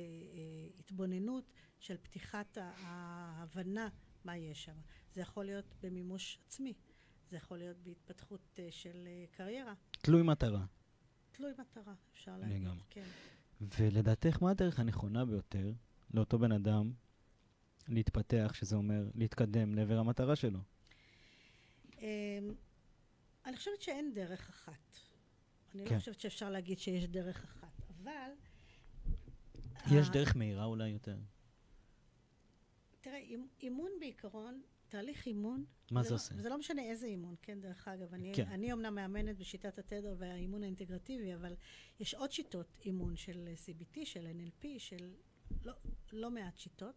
התבוננות, 0.79 1.51
של 1.79 1.97
פתיחת 1.97 2.57
ההבנה 2.61 3.89
מה 4.25 4.37
יש 4.37 4.63
שם. 4.63 4.75
זה 5.15 5.21
יכול 5.21 5.45
להיות 5.45 5.75
במימוש 5.81 6.39
עצמי, 6.45 6.73
זה 7.29 7.37
יכול 7.37 7.57
להיות 7.57 7.77
בהתפתחות 7.77 8.59
אה, 8.59 8.67
של 8.71 9.07
אה, 9.07 9.25
קריירה. 9.31 9.73
תלוי 9.91 10.21
מטרה. 10.21 10.65
תלוי 11.31 11.51
מטרה, 11.59 11.93
אפשר 12.13 12.37
להגיד, 12.37 12.61
לגמרי. 12.61 12.83
כן. 12.89 13.05
ולדעתך, 13.61 14.41
מה 14.41 14.51
הדרך 14.51 14.79
הנכונה 14.79 15.25
ביותר 15.25 15.71
לאותו 16.13 16.39
בן 16.39 16.51
אדם 16.51 16.91
להתפתח, 17.87 18.51
שזה 18.53 18.75
אומר 18.75 19.03
להתקדם 19.15 19.75
לעבר 19.75 19.97
המטרה 19.97 20.35
שלו? 20.35 20.59
אמ, 22.01 22.53
אני 23.45 23.57
חושבת 23.57 23.81
שאין 23.81 24.13
דרך 24.13 24.49
אחת. 24.49 24.97
אני 25.75 25.85
כן. 25.85 25.93
לא 25.95 25.99
חושבת 25.99 26.19
שאפשר 26.19 26.49
להגיד 26.49 26.79
שיש 26.79 27.05
דרך 27.07 27.43
אחת, 27.43 27.81
אבל... 27.89 28.31
יש 29.91 30.07
ה- 30.07 30.11
דרך 30.11 30.35
מהירה 30.35 30.65
אולי 30.65 30.89
יותר. 30.89 31.17
תראה, 33.01 33.19
אימ- 33.19 33.61
אימון 33.61 33.91
בעיקרון, 33.99 34.61
תהליך 34.89 35.25
אימון... 35.25 35.65
מה 35.91 36.03
זה 36.03 36.09
לא- 36.09 36.15
עושה? 36.15 36.35
זה 36.37 36.49
לא 36.49 36.57
משנה 36.57 36.81
איזה 36.81 37.05
אימון, 37.07 37.35
כן, 37.41 37.61
דרך 37.61 37.87
אגב. 37.87 38.13
אני, 38.13 38.31
כן. 38.35 38.47
אני 38.47 38.71
אומנם 38.71 38.95
מאמנת 38.95 39.37
בשיטת 39.37 39.79
התדר 39.79 40.15
והאימון 40.17 40.63
האינטגרטיבי, 40.63 41.35
אבל 41.35 41.55
יש 41.99 42.13
עוד 42.13 42.31
שיטות 42.31 42.67
אימון 42.85 43.15
של 43.15 43.47
CBT, 43.65 43.99
של 44.05 44.27
NLP, 44.27 44.65
של 44.77 45.13
לא, 45.65 45.73
לא 46.13 46.31
מעט 46.31 46.57
שיטות. 46.57 46.95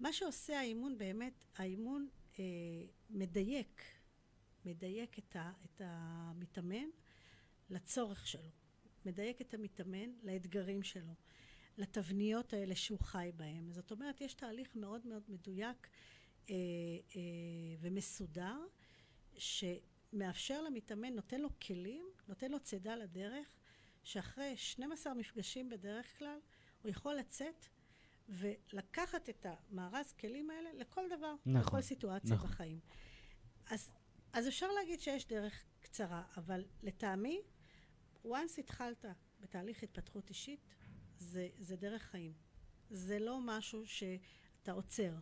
מה 0.00 0.12
שעושה 0.12 0.58
האימון 0.58 0.98
באמת, 0.98 1.32
האימון 1.56 2.08
אה, 2.38 2.44
מדייק, 3.10 3.82
מדייק 4.64 5.18
את, 5.18 5.36
ה, 5.36 5.52
את 5.64 5.80
המתאמן 5.84 6.84
לצורך 7.72 8.26
שלו. 8.26 8.50
מדייק 9.06 9.40
את 9.40 9.54
המתאמן 9.54 10.10
לאתגרים 10.22 10.82
שלו, 10.82 11.14
לתבניות 11.78 12.52
האלה 12.52 12.76
שהוא 12.76 13.00
חי 13.00 13.30
בהן. 13.36 13.72
זאת 13.72 13.90
אומרת, 13.90 14.20
יש 14.20 14.34
תהליך 14.34 14.76
מאוד 14.76 15.06
מאוד 15.06 15.22
מדויק 15.28 15.88
אה, 16.50 16.54
אה, 17.16 17.20
ומסודר, 17.80 18.56
שמאפשר 19.36 20.62
למתאמן, 20.62 21.14
נותן 21.14 21.40
לו 21.40 21.48
כלים, 21.60 22.06
נותן 22.28 22.50
לו 22.50 22.60
צידה 22.60 22.96
לדרך, 22.96 23.56
שאחרי 24.02 24.56
12 24.56 25.14
מפגשים 25.14 25.68
בדרך 25.68 26.18
כלל, 26.18 26.38
הוא 26.82 26.90
יכול 26.90 27.14
לצאת 27.14 27.66
ולקחת 28.28 29.28
את 29.28 29.46
המארז 29.46 30.12
כלים 30.12 30.50
האלה 30.50 30.70
לכל 30.74 31.02
דבר, 31.16 31.34
נכון, 31.46 31.60
לכל 31.60 31.80
סיטואציה 31.80 32.34
נכון. 32.36 32.50
בחיים. 32.50 32.80
אז, 33.70 33.92
אז 34.32 34.48
אפשר 34.48 34.72
להגיד 34.72 35.00
שיש 35.00 35.26
דרך 35.26 35.64
קצרה, 35.80 36.22
אבל 36.36 36.64
לטעמי, 36.82 37.40
once 38.26 38.58
התחלת 38.58 39.04
בתהליך 39.40 39.82
התפתחות 39.82 40.28
אישית, 40.28 40.60
זה, 41.18 41.48
זה 41.58 41.76
דרך 41.76 42.02
חיים. 42.02 42.32
זה 42.90 43.18
לא 43.18 43.40
משהו 43.40 43.86
שאתה 43.86 44.72
עוצר. 44.72 45.14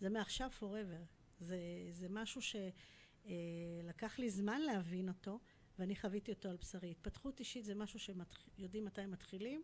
זה 0.00 0.08
מעכשיו 0.08 0.50
forever. 0.60 1.04
זה, 1.40 1.58
זה 1.90 2.08
משהו 2.10 2.40
שלקח 2.42 4.18
לי 4.18 4.30
זמן 4.30 4.60
להבין 4.60 5.08
אותו, 5.08 5.38
ואני 5.78 5.96
חוויתי 5.96 6.32
אותו 6.32 6.48
על 6.48 6.56
בשרי. 6.56 6.90
התפתחות 6.90 7.40
אישית 7.40 7.64
זה 7.64 7.74
משהו 7.74 7.98
שיודעים 7.98 8.84
מתי 8.84 9.06
מתחילים, 9.06 9.62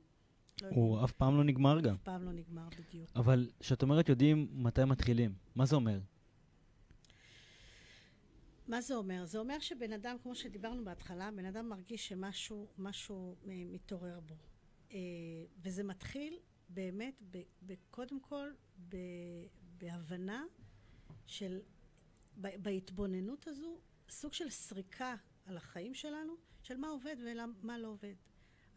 לא. 0.63 0.69
הוא 0.69 1.05
אף 1.05 1.13
פעם 1.13 1.37
לא 1.37 1.45
נגמר 1.45 1.81
גם. 1.81 1.95
אף 1.95 2.03
פעם 2.03 2.23
לא 2.23 2.33
נגמר 2.33 2.69
בדיוק. 2.79 3.11
אבל 3.17 3.51
כשאת 3.61 3.83
אומרת 3.83 4.09
יודעים 4.09 4.49
מתי 4.53 4.85
מתחילים, 4.85 5.35
מה 5.55 5.67
זה 5.67 5.77
אומר? 5.77 6.01
מה 8.69 8.81
זה 8.81 8.95
אומר? 8.95 9.25
זה 9.25 9.39
אומר 9.39 9.59
שבן 9.59 9.93
אדם, 9.93 10.17
כמו 10.23 10.35
שדיברנו 10.35 10.85
בהתחלה, 10.85 11.31
בן 11.31 11.45
אדם 11.45 11.69
מרגיש 11.69 12.09
שמשהו 12.09 12.69
משהו 12.79 13.37
אה, 13.49 13.63
מתעורר 13.67 14.21
בו. 14.21 14.35
אה, 14.93 14.99
וזה 15.63 15.83
מתחיל 15.85 16.39
באמת, 16.69 17.23
קודם 17.91 18.21
כל, 18.21 18.51
בהבנה 19.79 20.45
של, 21.27 21.61
בהתבוננות 22.37 23.47
הזו, 23.47 23.79
סוג 24.09 24.33
של 24.33 24.51
סריקה 24.51 25.17
על 25.45 25.57
החיים 25.57 25.95
שלנו, 25.95 26.33
של 26.63 26.77
מה 26.77 26.89
עובד 26.89 27.17
ומה 27.63 27.79
לא 27.79 27.89
עובד. 27.89 28.15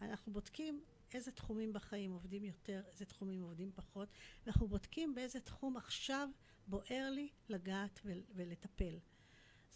אנחנו 0.01 0.33
בודקים 0.33 0.83
איזה 1.13 1.31
תחומים 1.31 1.73
בחיים 1.73 2.11
עובדים 2.11 2.43
יותר, 2.45 2.81
איזה 2.91 3.05
תחומים 3.05 3.41
עובדים 3.41 3.71
פחות, 3.75 4.09
ואנחנו 4.45 4.67
בודקים 4.67 5.15
באיזה 5.15 5.39
תחום 5.39 5.77
עכשיו 5.77 6.29
בוער 6.67 7.09
לי 7.11 7.29
לגעת 7.49 7.99
ול- 8.05 8.23
ולטפל. 8.35 8.99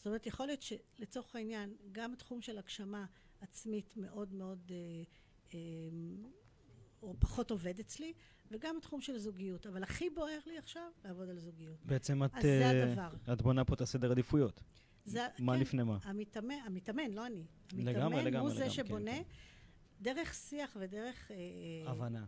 זאת 0.01 0.07
אומרת, 0.07 0.25
יכול 0.25 0.45
להיות 0.45 0.61
שלצורך 0.61 1.35
העניין, 1.35 1.75
גם 1.91 2.13
התחום 2.13 2.41
של 2.41 2.57
הגשמה 2.57 3.05
עצמית 3.41 3.93
מאוד 3.97 4.33
מאוד, 4.33 4.71
אה, 4.71 5.03
אה, 5.53 5.59
או 7.01 7.15
פחות 7.19 7.51
עובד 7.51 7.79
אצלי, 7.79 8.13
וגם 8.51 8.77
התחום 8.77 9.01
של 9.01 9.17
זוגיות. 9.17 9.67
אבל 9.67 9.83
הכי 9.83 10.09
בוער 10.09 10.39
לי 10.45 10.57
עכשיו 10.57 10.91
לעבוד 11.05 11.29
על 11.29 11.39
זוגיות. 11.39 11.85
בעצם 11.85 12.23
את, 12.23 12.35
אז 12.35 12.43
זה 12.43 12.61
אה, 12.63 12.83
הדבר. 12.83 13.33
את 13.33 13.41
בונה 13.41 13.65
פה 13.65 13.73
את 13.73 13.81
הסדר 13.81 14.11
עדיפויות. 14.11 14.63
זה, 15.05 15.27
מה 15.39 15.53
כן, 15.53 15.59
לפני 15.61 15.83
מה? 15.83 15.97
המתאמן, 16.03 16.55
המתאמן, 16.65 17.11
לא 17.11 17.25
אני. 17.25 17.43
לגמרי, 17.73 18.03
המתאמן 18.03 18.25
לגמרי, 18.25 18.39
הוא 18.39 18.49
זה 18.49 18.55
לגמרי, 18.55 18.69
שבונה 18.69 19.15
כן, 19.15 19.23
דרך 20.01 20.33
שיח 20.33 20.77
ודרך 20.79 21.31
אה, 21.31 21.91
הבנה. 21.91 22.25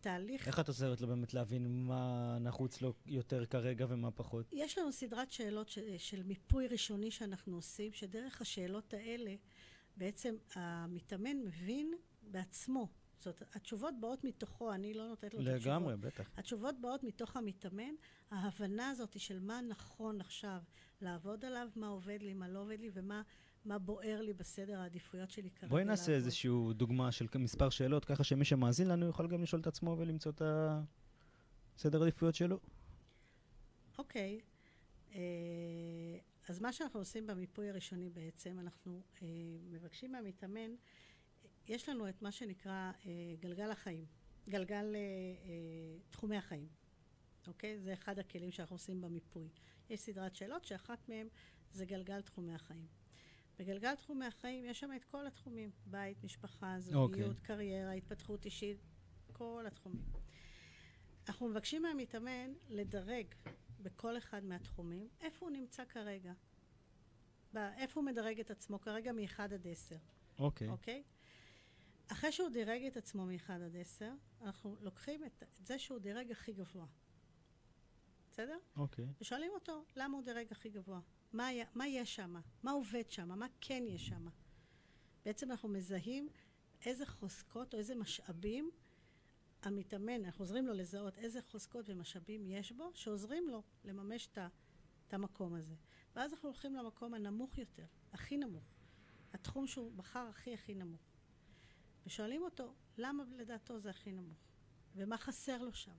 תהליך. 0.00 0.46
איך 0.46 0.60
את 0.60 0.68
עוזרת 0.68 1.00
לו 1.00 1.08
באמת 1.08 1.34
להבין 1.34 1.84
מה 1.84 2.36
נחוץ 2.40 2.82
לו 2.82 2.94
יותר 3.06 3.46
כרגע 3.46 3.86
ומה 3.88 4.10
פחות? 4.10 4.46
יש 4.52 4.78
לנו 4.78 4.92
סדרת 4.92 5.30
שאלות 5.30 5.68
ש, 5.68 5.78
של 5.98 6.22
מיפוי 6.22 6.66
ראשוני 6.66 7.10
שאנחנו 7.10 7.56
עושים, 7.56 7.92
שדרך 7.92 8.40
השאלות 8.40 8.94
האלה 8.94 9.34
בעצם 9.96 10.34
המתאמן 10.54 11.36
מבין 11.44 11.94
בעצמו. 12.22 12.88
זאת 13.18 13.26
אומרת, 13.26 13.56
התשובות 13.56 13.94
באות 14.00 14.24
מתוכו, 14.24 14.72
אני 14.72 14.94
לא 14.94 15.08
נותנת 15.08 15.34
לו 15.34 15.40
את 15.40 15.46
התשובות. 15.46 15.66
לגמרי, 15.66 15.96
בטח. 15.96 16.30
התשובות 16.36 16.80
באות 16.80 17.04
מתוך 17.04 17.36
המתאמן, 17.36 17.94
ההבנה 18.30 18.90
הזאת 18.90 19.20
של 19.20 19.40
מה 19.40 19.60
נכון 19.60 20.20
עכשיו 20.20 20.62
לעבוד 21.00 21.44
עליו, 21.44 21.68
מה 21.76 21.86
עובד 21.88 22.22
לי, 22.22 22.34
מה 22.34 22.48
לא 22.48 22.58
עובד 22.58 22.80
לי, 22.80 22.90
ומה 22.92 23.22
מה 23.64 23.78
בוער 23.78 24.20
לי 24.20 24.32
בסדר 24.32 24.80
העדיפויות 24.80 25.30
שלי 25.30 25.50
כרגע 25.50 25.70
בואי 25.70 25.84
נעשה. 25.84 26.12
איזושהי 26.12 26.50
דוגמה 26.74 27.12
של 27.12 27.26
מספר 27.38 27.70
שאלות, 27.70 28.04
ככה 28.04 28.24
שמי 28.24 28.44
שמאזין 28.44 28.88
לנו 28.88 29.06
יוכל 29.06 29.26
גם 29.26 29.42
לשאול 29.42 29.60
את 29.60 29.66
עצמו 29.66 29.96
ולמצוא 29.98 30.32
את 30.32 30.42
הסדר 31.76 32.02
העדיפויות 32.02 32.34
שלו. 32.34 32.58
אוקיי. 33.98 34.40
אה, 35.14 35.20
אז 36.48 36.60
מה 36.60 36.72
שאנחנו 36.72 37.00
עושים 37.00 37.26
במיפוי 37.26 37.70
הראשוני 37.70 38.10
בעצם, 38.10 38.58
אנחנו 38.58 39.02
אה, 39.22 39.26
מבקשים 39.70 40.12
מהמתאמן, 40.12 40.70
יש 41.68 41.88
לנו 41.88 42.08
את 42.08 42.22
מה 42.22 42.32
שנקרא 42.32 42.92
אה, 43.06 43.12
גלגל 43.40 43.70
החיים, 43.70 44.04
גלגל 44.48 44.96
תחומי 46.10 46.36
החיים, 46.36 46.68
אוקיי? 47.46 47.78
זה 47.78 47.92
אחד 47.92 48.18
הכלים 48.18 48.50
שאנחנו 48.50 48.74
עושים 48.74 49.00
במיפוי. 49.00 49.48
יש 49.90 50.00
סדרת 50.00 50.36
שאלות 50.36 50.64
שאחת 50.64 51.08
מהן 51.08 51.26
זה 51.72 51.84
גלגל 51.84 52.22
תחומי 52.22 52.54
החיים. 52.54 52.86
בגלגל 53.60 53.94
תחומי 53.94 54.26
החיים 54.26 54.64
יש 54.64 54.80
שם 54.80 54.90
את 54.96 55.04
כל 55.04 55.26
התחומים, 55.26 55.70
בית, 55.86 56.24
משפחה, 56.24 56.76
זוגיות, 56.78 57.30
אוקיי. 57.30 57.42
קריירה, 57.42 57.92
התפתחות 57.92 58.44
אישית, 58.44 58.78
כל 59.32 59.64
התחומים. 59.66 60.04
אנחנו 61.28 61.48
מבקשים 61.48 61.82
מהמתאמן 61.82 62.52
לדרג 62.68 63.26
בכל 63.82 64.18
אחד 64.18 64.44
מהתחומים, 64.44 65.08
איפה 65.20 65.46
הוא 65.46 65.50
נמצא 65.50 65.84
כרגע. 65.84 66.32
איפה 67.56 68.00
הוא 68.00 68.06
מדרג 68.06 68.40
את 68.40 68.50
עצמו 68.50 68.80
כרגע 68.80 69.12
מ-1 69.12 69.42
עד 69.42 69.66
10, 69.66 69.96
אוקיי. 70.38 70.68
אוקיי? 70.68 71.02
אחרי 72.08 72.32
שהוא 72.32 72.48
דירג 72.48 72.84
את 72.86 72.96
עצמו 72.96 73.26
מ-1 73.26 73.52
עד 73.52 73.76
10, 73.76 74.12
אנחנו 74.42 74.76
לוקחים 74.80 75.24
את, 75.24 75.42
את 75.60 75.66
זה 75.66 75.78
שהוא 75.78 75.98
דירג 75.98 76.30
הכי 76.30 76.52
גבוה. 76.52 76.86
בסדר? 78.30 78.58
אוקיי. 78.76 79.08
ושואלים 79.20 79.50
אותו 79.54 79.84
למה 79.96 80.16
הוא 80.16 80.24
דירג 80.24 80.46
הכי 80.50 80.68
גבוה. 80.68 81.00
מה, 81.32 81.46
היה, 81.46 81.64
מה 81.74 81.88
יש 81.88 82.16
שם? 82.16 82.34
מה 82.62 82.70
עובד 82.70 83.10
שם? 83.10 83.38
מה 83.38 83.46
כן 83.60 83.82
יש 83.86 84.08
שם? 84.08 84.26
בעצם 85.24 85.50
אנחנו 85.50 85.68
מזהים 85.68 86.28
איזה 86.84 87.06
חוזקות 87.06 87.74
או 87.74 87.78
איזה 87.78 87.94
משאבים 87.94 88.70
המתאמן, 89.62 90.24
אנחנו 90.24 90.42
עוזרים 90.42 90.66
לו 90.66 90.72
לזהות 90.72 91.18
איזה 91.18 91.42
חוזקות 91.42 91.90
ומשאבים 91.90 92.46
יש 92.46 92.72
בו, 92.72 92.90
שעוזרים 92.94 93.48
לו 93.48 93.62
לממש 93.84 94.28
את 94.36 95.14
המקום 95.14 95.54
הזה. 95.54 95.74
ואז 96.16 96.32
אנחנו 96.32 96.48
הולכים 96.48 96.74
למקום 96.74 97.14
הנמוך 97.14 97.58
יותר, 97.58 97.86
הכי 98.12 98.36
נמוך. 98.36 98.64
התחום 99.32 99.66
שהוא 99.66 99.92
בחר 99.92 100.26
הכי 100.28 100.54
הכי 100.54 100.74
נמוך. 100.74 101.00
ושואלים 102.06 102.42
אותו, 102.42 102.74
למה 102.98 103.24
לדעתו 103.36 103.78
זה 103.78 103.90
הכי 103.90 104.12
נמוך? 104.12 104.38
ומה 104.96 105.18
חסר 105.18 105.62
לו 105.62 105.72
שם? 105.72 105.96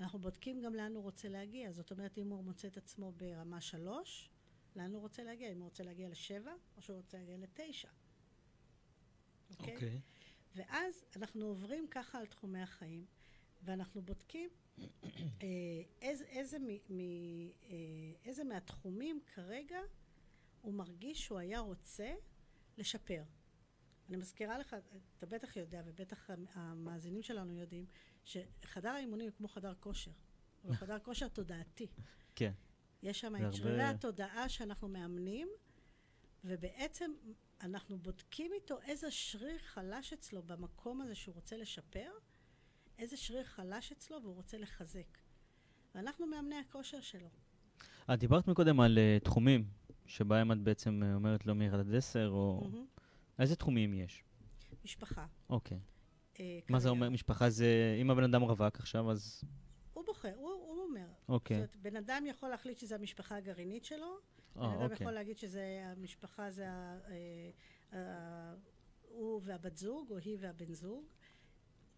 אנחנו 0.00 0.18
בודקים 0.18 0.60
גם 0.60 0.74
לאן 0.74 0.94
הוא 0.94 1.02
רוצה 1.02 1.28
להגיע. 1.28 1.72
זאת 1.72 1.90
אומרת, 1.90 2.18
אם 2.18 2.28
הוא 2.30 2.44
מוצא 2.44 2.68
את 2.68 2.76
עצמו 2.76 3.12
ברמה 3.12 3.60
שלוש, 3.60 4.30
לאן 4.76 4.94
הוא 4.94 5.00
רוצה 5.00 5.22
להגיע? 5.22 5.52
אם 5.52 5.58
הוא 5.58 5.64
רוצה 5.64 5.84
להגיע 5.84 6.08
לשבע, 6.08 6.52
או 6.76 6.82
שהוא 6.82 6.96
רוצה 6.96 7.18
להגיע 7.18 7.36
לתשע. 7.36 7.88
אוקיי? 9.50 9.74
אוקיי. 9.74 10.00
ואז 10.54 11.04
אנחנו 11.16 11.46
עוברים 11.46 11.86
ככה 11.90 12.18
על 12.18 12.26
תחומי 12.26 12.62
החיים, 12.62 13.06
ואנחנו 13.62 14.02
בודקים 14.02 14.50
אה, 15.42 15.48
איזה, 16.02 16.24
איזה, 16.24 16.58
מ, 16.58 16.68
מ, 16.68 17.00
אה, 17.00 17.76
איזה 18.24 18.44
מהתחומים 18.44 19.20
כרגע 19.34 19.78
הוא 20.60 20.74
מרגיש 20.74 21.24
שהוא 21.24 21.38
היה 21.38 21.60
רוצה 21.60 22.14
לשפר. 22.78 23.22
אני 24.10 24.16
מזכירה 24.16 24.58
לך, 24.58 24.76
אתה 25.18 25.26
בטח 25.26 25.56
יודע, 25.56 25.82
ובטח 25.84 26.30
המאזינים 26.52 27.22
שלנו 27.22 27.52
יודעים, 27.52 27.86
שחדר 28.24 28.88
האימונים 28.88 29.28
הוא 29.28 29.36
כמו 29.36 29.48
חדר 29.48 29.74
כושר. 29.80 30.10
הוא 30.62 30.74
חדר 30.74 30.98
כושר 30.98 31.28
תודעתי. 31.28 31.86
כן. 32.34 32.52
יש 33.02 33.20
שם 33.20 33.36
את 33.36 33.54
שרירי 33.54 33.82
התודעה 33.82 34.48
שאנחנו 34.48 34.88
מאמנים, 34.88 35.48
ובעצם 36.44 37.10
אנחנו 37.60 37.98
בודקים 37.98 38.52
איתו 38.52 38.78
איזה 38.80 39.10
שריר 39.10 39.58
חלש 39.58 40.12
אצלו 40.12 40.42
במקום 40.42 41.00
הזה 41.00 41.14
שהוא 41.14 41.34
רוצה 41.34 41.56
לשפר, 41.56 42.10
איזה 42.98 43.16
שריר 43.16 43.44
חלש 43.44 43.92
אצלו 43.92 44.22
והוא 44.22 44.34
רוצה 44.34 44.58
לחזק. 44.58 45.18
ואנחנו 45.94 46.26
מאמני 46.26 46.56
הכושר 46.56 47.00
שלו. 47.00 47.28
את 48.14 48.18
דיברת 48.18 48.48
מקודם 48.48 48.80
על 48.80 48.98
uh, 48.98 49.24
תחומים 49.24 49.64
שבהם 50.06 50.52
את 50.52 50.58
בעצם 50.58 51.02
uh, 51.02 51.14
אומרת 51.14 51.46
לו 51.46 51.54
מ-1 51.54 51.74
עד 51.74 51.94
10, 51.94 52.28
או... 52.28 52.62
Mm-hmm. 52.64 52.99
איזה 53.40 53.56
תחומים 53.56 53.94
יש? 53.94 54.24
משפחה. 54.84 55.26
אוקיי. 55.50 55.78
Uh, 56.34 56.38
מה 56.68 56.78
זה 56.80 56.88
אומר? 56.88 57.10
משפחה 57.10 57.50
זה... 57.50 57.96
אם 58.00 58.10
הבן 58.10 58.24
אדם 58.24 58.42
רווק 58.42 58.76
עכשיו, 58.76 59.10
אז... 59.10 59.44
הוא 59.92 60.04
בוחר, 60.06 60.34
הוא, 60.36 60.50
הוא 60.50 60.82
אומר. 60.88 61.06
אוקיי. 61.28 61.60
זאת 61.60 61.74
אומרת, 61.74 61.76
בן 61.76 61.96
אדם 61.96 62.24
יכול 62.26 62.48
להחליט 62.48 62.78
שזו 62.78 62.94
המשפחה 62.94 63.36
הגרעינית 63.36 63.84
שלו, 63.84 64.16
בן 64.56 64.62
אדם 64.62 64.82
אוקיי. 64.82 64.96
יכול 65.00 65.12
להגיד 65.12 65.38
שזה, 65.38 65.82
המשפחה 65.84 66.50
זה 66.50 66.70
ה, 66.70 66.98
אה, 67.08 67.50
אה, 67.92 68.54
הוא 69.08 69.40
והבת 69.44 69.76
זוג, 69.76 70.10
או 70.10 70.18
היא 70.18 70.36
והבן 70.40 70.72
זוג. 70.72 71.04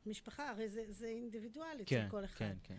משפחה, 0.07 0.51
הרי 0.51 0.69
זה, 0.69 0.85
זה 0.89 1.07
אינדיבידואלי 1.07 1.85
כן, 1.87 2.01
אצל 2.01 2.11
כל 2.11 2.25
אחד. 2.25 2.39
כן, 2.39 2.57
כן. 2.63 2.77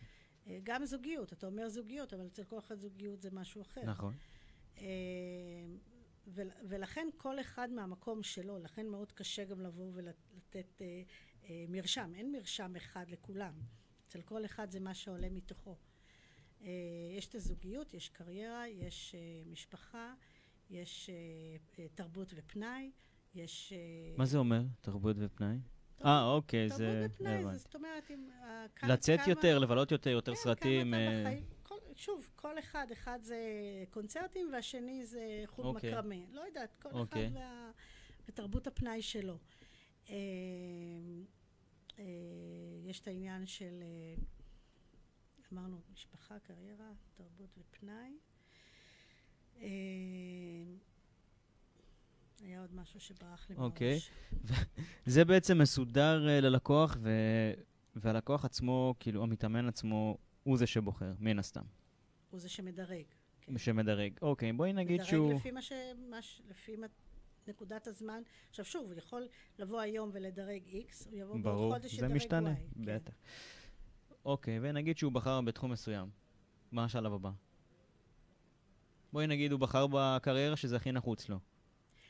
אה, 0.48 0.60
גם 0.64 0.86
זוגיות, 0.86 1.34
אתה 1.34 1.48
אומר 1.48 1.70
זוגיות, 1.70 2.14
אבל 2.14 2.28
אצל 2.28 2.44
כל 2.44 2.60
אחד 2.60 2.80
זוגיות 2.80 3.22
זה 3.22 3.30
משהו 3.32 3.62
אחר. 3.62 3.84
נכון. 3.86 4.14
אה, 6.28 6.44
ולכן 6.64 7.08
כל 7.18 7.40
אחד 7.40 7.70
מהמקום 7.72 8.24
שלו, 8.24 8.60
לכן 8.60 8.88
מאוד 8.88 9.12
קשה 9.12 9.44
גם 9.44 9.62
לבוא 9.62 9.92
ולתת 9.94 10.82
אה, 10.82 11.04
אה, 11.44 11.66
מרשם. 11.70 12.12
אין 12.16 12.32
מרשם 12.32 12.76
אחד 12.76 13.10
לכולם. 13.10 13.54
אצל 14.08 14.22
כל 14.22 14.46
אחד 14.46 14.72
זה 14.72 14.80
מה 14.80 14.94
שעולה 14.94 15.30
מתוכו. 15.30 15.76
אה, 16.62 16.70
יש 17.18 17.28
את 17.28 17.36
הזוגיות, 17.36 17.94
יש 17.94 18.10
קריירה, 18.10 18.68
יש 18.68 19.16
אה, 19.16 19.42
משפחה, 19.46 20.14
יש 20.70 21.10
אה, 21.10 21.88
תרבות 21.96 22.34
ופנאי, 22.36 22.92
יש... 23.36 23.74
מה 24.18 24.26
זה 24.26 24.38
אומר, 24.38 24.62
תרבות 24.82 25.16
ופנאי? 25.20 25.58
אה, 26.06 26.26
אוקיי, 26.26 26.70
זה... 26.70 26.76
תרבות 26.76 27.16
ופנאי, 27.16 27.44
זה, 27.44 27.58
זאת 27.58 27.76
אומרת, 27.76 28.12
אם... 28.12 28.30
לצאת 28.84 29.20
כמה... 29.20 29.30
יותר, 29.30 29.60
לבלות 29.60 29.92
יותר, 29.92 30.10
יותר 30.10 30.36
כן, 30.36 30.42
סרטים. 30.42 30.94
כמה 30.94 30.98
אתה 30.98 31.22
בחיים. 31.22 31.44
שוב, 31.98 32.30
כל 32.36 32.60
אחד, 32.60 32.88
אחד 32.92 33.20
זה 33.22 33.38
קונצרטים 33.90 34.50
והשני 34.54 35.06
זה 35.06 35.44
חוג 35.46 35.66
אוקיי. 35.66 35.90
מקרמה. 35.90 36.16
לא 36.32 36.42
יודעת, 36.42 36.76
כל 36.82 36.90
אוקיי. 36.92 37.28
אחד 37.28 37.36
וה, 37.36 37.72
ותרבות 38.28 38.68
הפנאי 38.68 39.02
שלו. 39.02 39.38
אה, 40.10 40.16
אה, 42.00 42.06
יש 42.86 43.00
את 43.00 43.08
העניין 43.08 43.46
של... 43.46 43.84
אה, 43.84 44.24
אמרנו 45.54 45.82
משפחה, 45.94 46.40
קריירה, 46.40 46.92
תרבות 47.14 47.58
ופנאי. 47.58 48.18
אה, 49.62 49.68
היה 52.44 52.62
עוד 52.62 52.76
משהו 52.76 53.00
שברח 53.00 53.50
לי 53.50 53.56
אוקיי. 53.56 53.92
בראש. 53.92 54.12
זה 55.06 55.26
בעצם 55.26 55.58
מסודר 55.58 56.26
uh, 56.26 56.42
ללקוח, 56.42 56.98
ו... 57.02 57.10
והלקוח 57.96 58.46
עצמו, 58.46 58.96
כאילו, 59.00 59.24
המתאמן 59.24 59.68
עצמו, 59.68 60.18
הוא 60.44 60.58
זה 60.58 60.68
שבוחר, 60.68 61.14
מן 61.20 61.40
הסתם. 61.40 61.64
הוא 62.34 62.40
זה 62.40 62.50
שמדרג. 62.50 63.06
כן. 63.42 63.58
שמדרג. 63.58 64.14
אוקיי, 64.22 64.54
בואי 64.54 64.74
נגיד 64.74 64.96
מדרג 64.96 65.10
שהוא... 65.10 65.28
מדרג 65.28 65.40
לפי 65.40 65.52
מה 65.52 65.62
ש... 65.62 65.72
מה 66.10 66.22
ש... 66.22 66.42
לפי 66.50 66.76
מה... 66.76 66.88
נקודת 67.48 67.88
הזמן. 67.88 68.22
עכשיו 68.50 68.66
שוב, 68.66 68.86
הוא 68.86 68.98
יכול 68.98 69.28
לבוא 69.60 69.80
היום 69.80 70.10
ולדרג 70.14 70.64
X, 70.68 71.10
הוא 71.10 71.18
יבוא 71.18 71.38
בעוד 71.38 71.74
חודש 71.74 71.94
ידרג 71.94 72.00
Y. 72.00 72.08
ברור, 72.08 72.10
זה 72.10 72.16
משתנה, 72.16 72.56
כן. 72.56 72.86
בטח. 72.86 73.14
אוקיי, 74.26 74.60
ונגיד 74.62 74.98
שהוא 74.98 75.12
בחר 75.12 75.42
בתחום 75.42 75.72
מסוים. 75.72 76.10
מה 76.72 76.84
השלב 76.84 77.14
הבא? 77.14 77.32
בואי 79.14 79.28
נגיד 79.28 79.52
הוא 79.52 79.60
בחר 79.60 79.88
בקריירה 79.92 80.56
שזה 80.56 80.76
הכי 80.76 80.92
נחוץ 80.92 81.30
לו. 81.30 81.40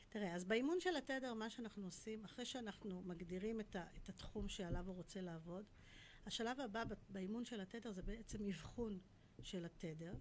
תראה, 0.09 0.35
אז 0.35 0.45
באימון 0.45 0.79
של 0.79 0.95
התדר, 0.95 1.33
מה 1.33 1.49
שאנחנו 1.49 1.85
עושים, 1.85 2.25
אחרי 2.25 2.45
שאנחנו 2.45 3.01
מגדירים 3.05 3.59
את, 3.59 3.75
ה, 3.75 3.83
את 3.97 4.09
התחום 4.09 4.49
שעליו 4.49 4.87
הוא 4.87 4.95
רוצה 4.95 5.21
לעבוד, 5.21 5.63
השלב 6.25 6.59
הבא 6.59 6.83
באימון 7.09 7.45
של 7.45 7.61
התדר 7.61 7.91
זה 7.91 8.01
בעצם 8.01 8.45
אבחון 8.45 8.99
של 9.41 9.65
התדר. 9.65 10.13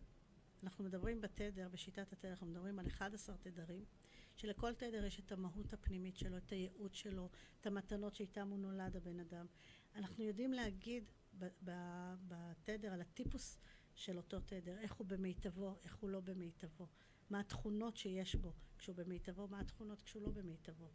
אנחנו 0.62 0.84
מדברים 0.84 1.20
בתדר, 1.20 1.68
בשיטת 1.68 2.12
התדר, 2.12 2.30
אנחנו 2.30 2.46
מדברים 2.46 2.78
על 2.78 2.86
11 2.86 3.36
תדרים, 3.36 3.84
שלכל 4.36 4.74
תדר 4.74 5.04
יש 5.04 5.20
את 5.20 5.32
המהות 5.32 5.72
הפנימית 5.72 6.16
שלו, 6.16 6.36
את 6.36 6.52
הייעוד 6.52 6.94
שלו, 6.94 7.28
את 7.60 7.66
המתנות 7.66 8.14
שאיתם 8.14 8.48
הוא 8.48 8.58
נולד, 8.58 8.96
הבן 8.96 9.20
אדם. 9.20 9.46
אנחנו 9.94 10.24
יודעים 10.24 10.52
להגיד 10.52 11.04
בתדר 12.32 12.92
על 12.92 13.00
הטיפוס 13.00 13.58
של 13.94 14.16
אותו 14.16 14.40
תדר, 14.40 14.78
איך 14.78 14.92
הוא 14.92 15.06
במיטבו, 15.06 15.76
איך 15.84 15.96
הוא 15.96 16.10
לא 16.10 16.20
במיטבו, 16.20 16.86
מה 17.30 17.40
התכונות 17.40 17.96
שיש 17.96 18.34
בו 18.34 18.52
כשהוא 18.78 18.96
במיטבו, 18.96 19.48
מה 19.48 19.60
התכונות 19.60 20.02
כשהוא 20.02 20.22
לא 20.22 20.30
במיטבו. 20.30 20.90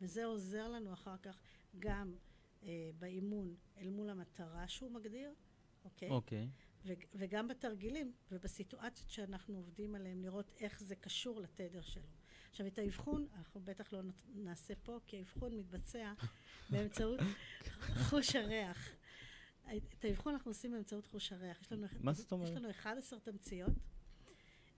וזה 0.00 0.24
עוזר 0.24 0.68
לנו 0.68 0.92
אחר 0.92 1.16
כך 1.16 1.40
גם 1.78 2.14
אה, 2.62 2.90
באימון 2.98 3.56
אל 3.78 3.90
מול 3.90 4.10
המטרה 4.10 4.68
שהוא 4.68 4.90
מגדיר, 4.90 5.34
אוקיי? 5.84 6.10
אוקיי. 6.10 6.50
וגם 7.14 7.48
בתרגילים 7.48 8.12
ובסיטואציות 8.32 9.10
שאנחנו 9.10 9.56
עובדים 9.56 9.94
עליהם, 9.94 10.22
לראות 10.22 10.52
איך 10.60 10.82
זה 10.82 10.96
קשור 10.96 11.40
לתדר 11.40 11.82
שלו. 11.82 12.08
עכשיו, 12.50 12.66
את 12.66 12.78
האבחון, 12.78 13.26
אנחנו 13.36 13.60
בטח 13.60 13.92
לא 13.92 14.00
נעשה 14.34 14.74
פה, 14.82 14.98
כי 15.06 15.16
האבחון 15.16 15.56
מתבצע 15.56 16.12
באמצעות 16.70 17.20
חוש 18.08 18.36
הריח. 18.36 18.94
את 19.98 20.04
האבחון 20.04 20.32
אנחנו 20.32 20.50
עושים 20.50 20.72
באמצעות 20.72 21.06
חוש 21.06 21.32
הריח. 21.32 21.60
יש 21.60 21.72
לנו, 21.72 21.86
מה 22.00 22.12
זאת 22.12 22.32
אומרת? 22.32 22.48
יש 22.48 22.56
לנו 22.56 22.70
11 22.70 23.20
תמציות 23.20 23.72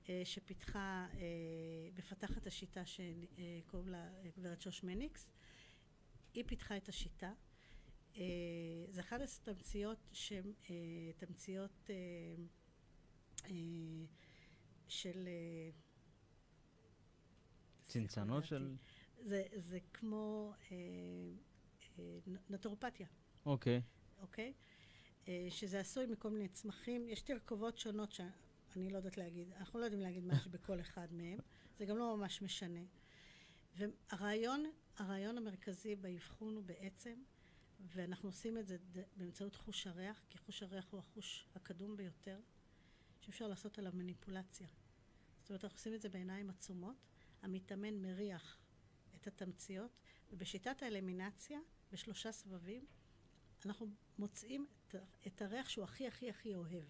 אה, 0.08 0.22
שפיתחה, 0.24 1.06
אה, 1.14 1.18
מפתחת 1.98 2.46
השיטה 2.46 2.82
שקוראים 2.86 3.88
לה 3.88 4.10
גברת 4.38 4.60
שוש 4.60 4.82
מניקס. 4.82 5.30
היא 6.34 6.44
פיתחה 6.46 6.76
את 6.76 6.88
השיטה. 6.88 7.32
אה, 8.16 8.22
זה 8.88 9.00
11 9.00 9.54
תמציות 9.54 9.98
שהן 10.12 10.52
אה, 10.70 10.74
תמציות 11.16 11.90
אה, 11.90 11.94
אה, 13.44 13.50
של... 14.88 15.28
אה, 15.28 15.70
צנצנות 17.86 18.44
של... 18.44 18.76
זה, 19.20 19.42
זה 19.56 19.78
כמו 19.92 20.52
אה, 20.72 20.76
אה, 21.98 22.18
נטורופתיה. 22.50 23.06
אוקיי. 23.46 23.82
אוקיי? 24.20 24.52
אה, 25.28 25.46
שזה 25.50 25.80
עשוי 25.80 26.06
מכל 26.06 26.30
מיני 26.30 26.48
צמחים. 26.48 27.08
יש 27.08 27.20
תרכובות 27.22 27.78
שונות 27.78 28.12
שאני 28.12 28.90
לא 28.90 28.96
יודעת 28.96 29.16
להגיד, 29.16 29.52
אנחנו 29.52 29.80
לא 29.80 29.84
יודעים 29.84 30.02
להגיד 30.02 30.24
יש 30.32 30.46
בכל 30.54 30.80
אחד 30.80 31.12
מהם, 31.12 31.38
זה 31.78 31.84
גם 31.84 31.96
לא 31.96 32.16
ממש 32.16 32.42
משנה. 32.42 32.80
והרעיון, 33.76 34.64
הרעיון 34.96 35.38
המרכזי 35.38 35.96
באבחון 35.96 36.54
הוא 36.54 36.64
בעצם, 36.64 37.22
ואנחנו 37.84 38.28
עושים 38.28 38.58
את 38.58 38.66
זה 38.66 38.76
באמצעות 39.16 39.56
חוש 39.56 39.86
הריח, 39.86 40.24
כי 40.30 40.38
חוש 40.38 40.62
הריח 40.62 40.88
הוא 40.90 41.00
החוש 41.00 41.46
הקדום 41.54 41.96
ביותר, 41.96 42.40
שאפשר 43.20 43.46
לעשות 43.48 43.78
עליו 43.78 43.92
מניפולציה. 43.94 44.68
זאת 45.40 45.50
אומרת, 45.50 45.64
אנחנו 45.64 45.76
עושים 45.76 45.94
את 45.94 46.02
זה 46.02 46.08
בעיניים 46.08 46.50
עצומות, 46.50 46.96
המתאמן 47.42 47.94
מריח 47.94 48.58
את 49.16 49.26
התמציות, 49.26 49.90
ובשיטת 50.30 50.82
האלמינציה, 50.82 51.58
בשלושה 51.92 52.32
סבבים, 52.32 52.86
אנחנו 53.66 53.86
מוצאים 54.18 54.66
את, 54.88 54.94
את 55.26 55.42
הריח 55.42 55.68
שהוא 55.68 55.84
הכי 55.84 56.06
הכי 56.06 56.30
הכי 56.30 56.54
אוהב. 56.54 56.84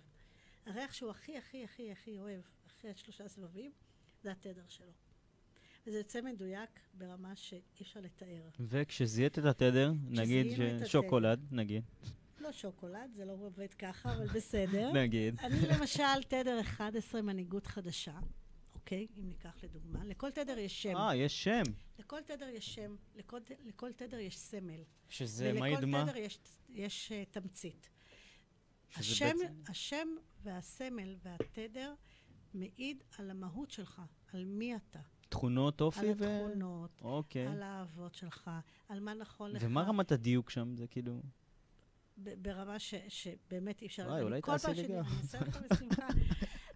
הריח 0.66 0.92
שהוא 0.92 1.11
הכי 1.11 1.38
הכי 1.38 1.64
הכי 1.64 1.92
הכי 1.92 2.20
אוהב, 2.20 2.42
אחרי 2.66 2.95
שלושה 2.97 3.28
סבבים, 3.28 3.72
זה 4.22 4.32
התדר 4.32 4.68
שלו. 4.68 4.92
וזה 5.87 5.99
יוצא 5.99 6.20
מדויק 6.20 6.70
ברמה 6.95 7.37
שאי 7.37 7.61
אפשר 7.82 8.01
לתאר. 8.01 8.49
וכשזיהית 8.61 9.39
את 9.39 9.45
התדר, 9.45 9.93
נגיד 10.09 10.47
שוקולד, 10.87 11.41
נגיד. 11.51 11.85
לא 12.41 12.53
שוקולד, 12.53 13.12
זה 13.14 13.24
לא 13.24 13.32
עובד 13.32 13.74
ככה, 13.74 14.14
אבל 14.14 14.26
בסדר. 14.26 14.93
נגיד. 15.03 15.41
אני 15.41 15.57
למשל, 15.68 16.22
תדר 16.28 16.61
11 16.61 17.22
מנהיגות 17.22 17.66
חדשה. 17.66 18.18
אוקיי? 18.74 19.07
אם 19.18 19.28
ניקח 19.28 19.57
לדוגמה. 19.62 20.05
לכל 20.05 20.30
תדר 20.30 20.59
יש 20.59 20.82
שם. 20.82 20.97
אה, 20.97 21.16
יש 21.16 21.45
שם. 21.45 21.62
לכל 21.99 22.20
תדר 22.26 22.49
יש 22.49 22.74
שם, 22.74 22.97
לכל, 23.14 23.41
לכל 23.64 23.93
תדר 23.93 24.18
יש 24.18 24.39
סמל. 24.39 24.80
שזה 25.09 25.53
מעיד 25.53 25.85
מה? 25.85 25.99
ולכל 25.99 26.12
תדר 26.12 26.20
יש, 26.20 26.39
יש 26.68 27.12
uh, 27.12 27.35
תמצית. 27.35 27.91
השם, 28.97 29.37
בעצם... 29.39 29.55
השם 29.68 30.09
והסמל 30.43 31.16
והתדר 31.22 31.95
מעיד 32.55 33.03
על 33.18 33.30
המהות 33.30 33.70
שלך, 33.70 34.03
על 34.32 34.45
מי 34.45 34.76
אתה. 34.76 35.01
תכונות 35.35 35.80
אופי 35.80 36.01
ו... 36.16 36.24
על 36.24 36.45
התכונות, 36.47 36.91
אוקיי. 37.03 37.47
על 37.47 37.62
האהבות 37.62 38.14
שלך, 38.14 38.51
על 38.89 39.01
מה 39.01 39.14
נכון 39.14 39.51
לך. 39.51 39.62
ומה 39.66 39.82
רמת 39.82 40.12
הדיוק 40.12 40.51
שם? 40.51 40.76
זה 40.76 40.87
כאילו... 40.87 41.22
ברמה 42.16 42.78
ש, 42.78 42.95
שבאמת 43.09 43.82
אי 43.82 43.87
אפשר... 43.87 44.07
וואי, 44.09 44.22
אולי 44.22 44.41
תעשי 44.41 44.74
לי 44.74 44.89
גם. 44.89 45.03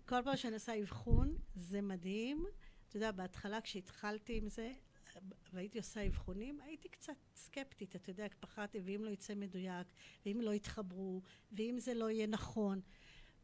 כל 0.08 0.22
פעם 0.24 0.36
שאני 0.36 0.54
עושה 0.54 0.80
אבחון, 0.80 1.34
זה 1.54 1.80
מדהים. 1.80 2.46
אתה 2.88 2.96
יודע, 2.96 3.12
בהתחלה 3.12 3.60
כשהתחלתי 3.60 4.36
עם 4.36 4.48
זה, 4.48 4.72
והייתי 5.52 5.78
עושה 5.78 6.06
אבחונים, 6.06 6.60
הייתי 6.60 6.88
קצת 6.88 7.12
סקפטית, 7.34 7.96
אתה 7.96 8.10
יודע, 8.10 8.26
פחדתי, 8.40 8.80
ואם 8.84 9.04
לא 9.04 9.10
יצא 9.10 9.34
מדויק, 9.34 9.86
ואם 10.26 10.40
לא 10.40 10.54
יתחברו, 10.54 11.22
ואם 11.52 11.76
זה 11.78 11.94
לא 11.94 12.10
יהיה 12.10 12.26
נכון. 12.26 12.80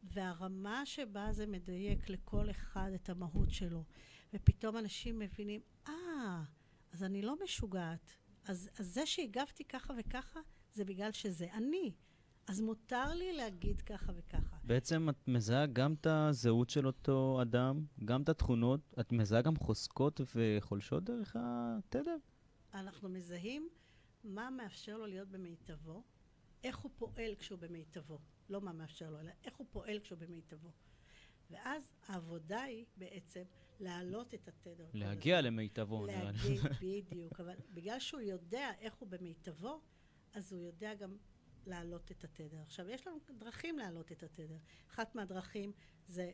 והרמה 0.03 0.85
שבה 0.85 1.27
זה 1.31 1.47
מדייק 1.47 2.09
לכל 2.09 2.49
אחד 2.49 2.91
את 2.95 3.09
המהות 3.09 3.51
שלו, 3.51 3.83
ופתאום 4.33 4.77
אנשים 4.77 5.19
מבינים, 5.19 5.61
אה, 5.87 5.93
ah, 5.93 6.93
אז 6.93 7.03
אני 7.03 7.21
לא 7.21 7.35
משוגעת. 7.43 8.17
אז, 8.45 8.69
אז 8.79 8.93
זה 8.93 9.05
שהגבתי 9.05 9.63
ככה 9.63 9.93
וככה, 9.97 10.39
זה 10.73 10.85
בגלל 10.85 11.11
שזה 11.11 11.47
אני. 11.53 11.93
אז 12.47 12.61
מותר 12.61 13.13
לי 13.13 13.33
להגיד 13.33 13.81
ככה 13.81 14.11
וככה. 14.15 14.57
בעצם 14.63 15.09
את 15.09 15.27
מזהה 15.27 15.65
גם 15.65 15.93
את 15.93 16.07
הזהות 16.07 16.69
של 16.69 16.87
אותו 16.87 17.39
אדם, 17.41 17.85
גם 18.05 18.21
את 18.21 18.29
התכונות, 18.29 18.93
את 18.99 19.11
מזהה 19.11 19.41
גם 19.41 19.55
חוזקות 19.55 20.21
וחולשות 20.35 21.03
דרך 21.03 21.35
התדר? 21.39 22.17
אנחנו 22.73 23.09
מזהים 23.09 23.69
מה 24.23 24.49
מאפשר 24.49 24.97
לו 24.97 25.05
להיות 25.05 25.29
במיטבו, 25.29 26.03
איך 26.63 26.77
הוא 26.77 26.91
פועל 26.95 27.35
כשהוא 27.35 27.59
במיטבו. 27.59 28.19
לא 28.49 28.61
מה 28.61 28.73
מאפשר 28.73 29.09
לו, 29.09 29.19
אלא 29.19 29.31
איך 29.43 29.55
הוא 29.55 29.67
פועל 29.71 29.99
כשהוא 29.99 30.19
במיטבו. 30.19 30.69
ואז 31.49 31.91
העבודה 32.07 32.61
היא 32.61 32.85
בעצם 32.97 33.43
להעלות 33.79 34.33
את 34.33 34.47
התדר. 34.47 34.89
להגיע 34.93 35.41
למיטבו, 35.41 36.05
נראה 36.05 36.31
לי. 36.31 36.57
להגיע, 36.57 36.71
בדיוק. 36.81 37.39
אבל 37.39 37.55
בגלל 37.69 37.99
שהוא 37.99 38.21
יודע 38.21 38.71
איך 38.79 38.93
הוא 38.93 39.09
במיטבו, 39.09 39.81
אז 40.33 40.53
הוא 40.53 40.61
יודע 40.61 40.93
גם 40.93 41.17
להעלות 41.65 42.11
את 42.11 42.23
התדר. 42.23 42.61
עכשיו, 42.61 42.89
יש 42.89 43.07
לנו 43.07 43.17
דרכים 43.37 43.79
להעלות 43.79 44.11
את 44.11 44.23
התדר. 44.23 44.57
אחת 44.89 45.15
מהדרכים 45.15 45.71
זה 46.07 46.31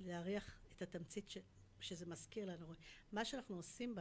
להריח 0.00 0.60
את 0.76 0.82
התמצית 0.82 1.30
ש, 1.30 1.38
שזה 1.80 2.06
מזכיר 2.06 2.46
לנו. 2.46 2.66
מה 3.12 3.24
שאנחנו 3.24 3.56
עושים 3.56 3.94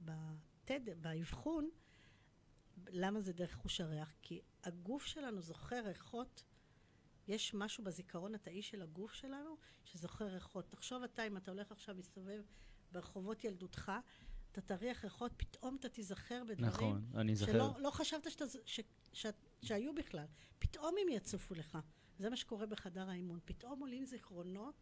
בתדר, 0.00 0.94
באבחון, 1.00 1.70
למה 2.88 3.20
זה 3.20 3.32
דרך 3.32 3.54
חוש 3.54 3.80
הריח? 3.80 4.16
כי 4.22 4.40
הגוף 4.64 5.06
שלנו 5.06 5.40
זוכר 5.40 5.86
ריחות 5.86 6.44
יש 7.30 7.54
משהו 7.54 7.84
בזיכרון 7.84 8.34
התאי 8.34 8.62
של 8.62 8.82
הגוף 8.82 9.12
שלנו 9.12 9.56
שזוכר 9.84 10.24
ריחות. 10.24 10.70
תחשוב 10.70 11.02
אתה, 11.02 11.26
אם 11.26 11.36
אתה 11.36 11.50
הולך 11.50 11.72
עכשיו 11.72 11.96
להסתובב 11.96 12.42
ברחובות 12.92 13.44
ילדותך, 13.44 13.92
אתה 14.52 14.60
תריח 14.60 15.04
ריחות, 15.04 15.32
פתאום 15.36 15.76
אתה 15.80 15.88
תיזכר 15.88 16.42
בדברים 16.48 16.66
נכון, 16.68 17.06
אני 17.14 17.34
זוכר. 17.36 17.52
שלא 17.52 17.74
לא 17.78 17.90
חשבת 17.90 18.30
שאתה, 18.30 18.44
ש, 18.64 18.80
ש, 19.12 19.26
שהיו 19.62 19.94
בכלל. 19.94 20.26
פתאום 20.58 20.94
הם 21.02 21.08
יצופו 21.08 21.54
לך. 21.54 21.78
זה 22.18 22.30
מה 22.30 22.36
שקורה 22.36 22.66
בחדר 22.66 23.10
האימון. 23.10 23.38
פתאום 23.44 23.80
עולים 23.80 24.04
זיכרונות 24.04 24.74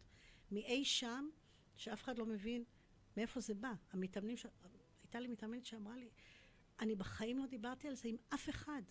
מאי 0.51 0.85
שם, 0.85 1.29
שאף 1.75 2.03
אחד 2.03 2.17
לא 2.17 2.25
מבין 2.25 2.63
מאיפה 3.17 3.39
זה 3.39 3.53
בא. 3.53 3.73
המתאמנים, 3.91 4.37
ש... 4.37 4.45
הייתה 5.03 5.19
לי 5.19 5.27
מתאמנת 5.27 5.65
שאמרה 5.65 5.97
לי, 5.97 6.09
אני 6.79 6.95
בחיים 6.95 7.37
לא 7.37 7.45
דיברתי 7.45 7.87
על 7.87 7.95
זה 7.95 8.09
עם 8.09 8.15
אף 8.33 8.49
אחד. 8.49 8.81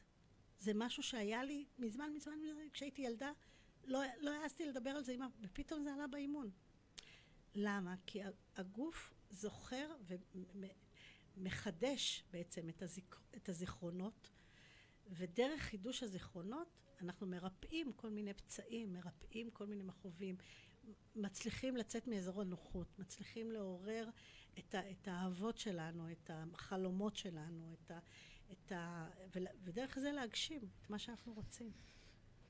זה 0.59 0.73
משהו 0.75 1.03
שהיה 1.03 1.45
לי 1.45 1.65
מזמן, 1.79 2.11
מזמן, 2.15 2.39
כשהייתי 2.73 3.03
ילדה, 3.03 3.33
לא, 3.85 4.03
לא 4.21 4.31
העזתי 4.31 4.67
לדבר 4.67 4.91
על 4.91 5.05
זה, 5.05 5.17
ופתאום 5.41 5.83
זה 5.83 5.95
עלה 5.95 6.07
באימון. 6.07 6.51
למה? 7.55 7.95
כי 8.07 8.21
הגוף 8.57 9.15
זוכר 9.31 9.95
ומחדש 11.37 12.25
בעצם 12.31 12.69
את, 12.69 12.83
הזיכ... 12.83 13.21
את 13.37 13.49
הזיכרונות, 13.49 14.31
ודרך 15.07 15.61
חידוש 15.61 16.03
הזיכרונות 16.03 16.79
אנחנו 17.01 17.27
מרפאים 17.27 17.93
כל 17.93 18.11
מיני 18.11 18.35
פצעים, 18.35 18.93
מרפאים 18.93 19.51
כל 19.51 19.67
מיני 19.67 19.83
מכאובים, 19.83 20.37
מצליחים 21.17 21.77
לצאת 21.77 22.07
מאזור 22.07 22.41
הנוחות, 22.41 22.99
מצליחים 22.99 23.53
לעורר 23.53 24.11
את, 24.59 24.75
ה... 24.75 24.91
את 24.91 25.09
האהבות 25.09 25.59
שלנו, 25.59 26.13
את 26.13 26.31
החלומות 26.33 27.17
שלנו, 27.17 27.73
את, 27.73 27.91
ה... 27.91 27.99
את 28.53 28.72
ה... 28.72 29.07
ודרך 29.64 29.99
זה 29.99 30.12
להגשים 30.12 30.61
את 30.82 30.90
מה 30.90 30.99
שאנחנו 30.99 31.32
רוצים. 31.32 31.70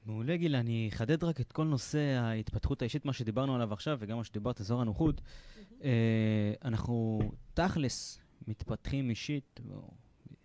מעולה, 0.06 0.36
גילה. 0.36 0.60
אני 0.60 0.90
אחדד 0.92 1.24
רק 1.24 1.40
את 1.40 1.52
כל 1.52 1.64
נושא 1.64 1.98
ההתפתחות 1.98 2.82
האישית, 2.82 3.04
מה 3.04 3.12
שדיברנו 3.12 3.54
עליו 3.54 3.72
עכשיו, 3.72 3.96
וגם 4.00 4.16
מה 4.16 4.24
שדיברת, 4.24 4.60
אזור 4.60 4.80
הנוחות. 4.80 5.20
Mm-hmm. 5.20 5.84
אה, 5.84 6.52
אנחנו 6.64 7.20
תכלס 7.54 8.20
מתפתחים 8.48 9.10
אישית, 9.10 9.60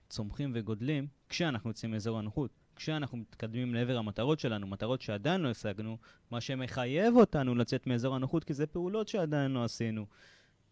צומחים 0.09 0.51
וגודלים, 0.55 1.07
כשאנחנו 1.29 1.69
יוצאים 1.69 1.91
מאזור 1.91 2.19
הנוחות. 2.19 2.51
כשאנחנו 2.75 3.17
מתקדמים 3.17 3.73
לעבר 3.73 3.97
המטרות 3.97 4.39
שלנו, 4.39 4.67
מטרות 4.67 5.01
שעדיין 5.01 5.41
לא 5.41 5.49
השגנו, 5.49 5.97
מה 6.31 6.41
שמחייב 6.41 7.15
אותנו 7.15 7.55
לצאת 7.55 7.87
מאזור 7.87 8.15
הנוחות, 8.15 8.43
כי 8.43 8.53
זה 8.53 8.67
פעולות 8.67 9.07
שעדיין 9.07 9.51
לא 9.51 9.63
עשינו. 9.63 10.05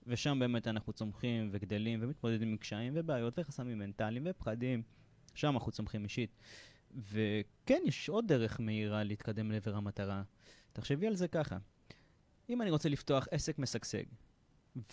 ושם 0.08 0.40
באמת 0.40 0.68
אנחנו 0.68 0.94
צומחים 0.94 1.50
וגדלים 1.52 2.00
ומתמודדים 2.02 2.50
עם 2.50 2.58
קשיים 2.58 2.94
ובעיות 2.96 3.40
וחסמים 3.40 3.80
מנטליים 3.80 4.24
ופחדים. 4.30 4.84
שם 5.34 5.54
אנחנו 5.54 5.72
צומחים 5.72 6.04
אישית. 6.04 6.36
וכן, 6.98 7.82
יש 7.86 8.10
עוד 8.10 8.28
דרך 8.28 8.60
מהירה 8.60 9.04
להתקדם 9.04 9.52
לעבר 9.52 9.76
המטרה. 9.76 10.24
תחשבי 10.74 11.08
על 11.08 11.16
זה 11.16 11.28
ככה. 11.28 11.58
אם 12.50 12.62
אני 12.62 12.70
רוצה 12.70 12.90
לפתוח 12.90 13.28
עסק 13.32 13.60
משגשג, 13.60 14.04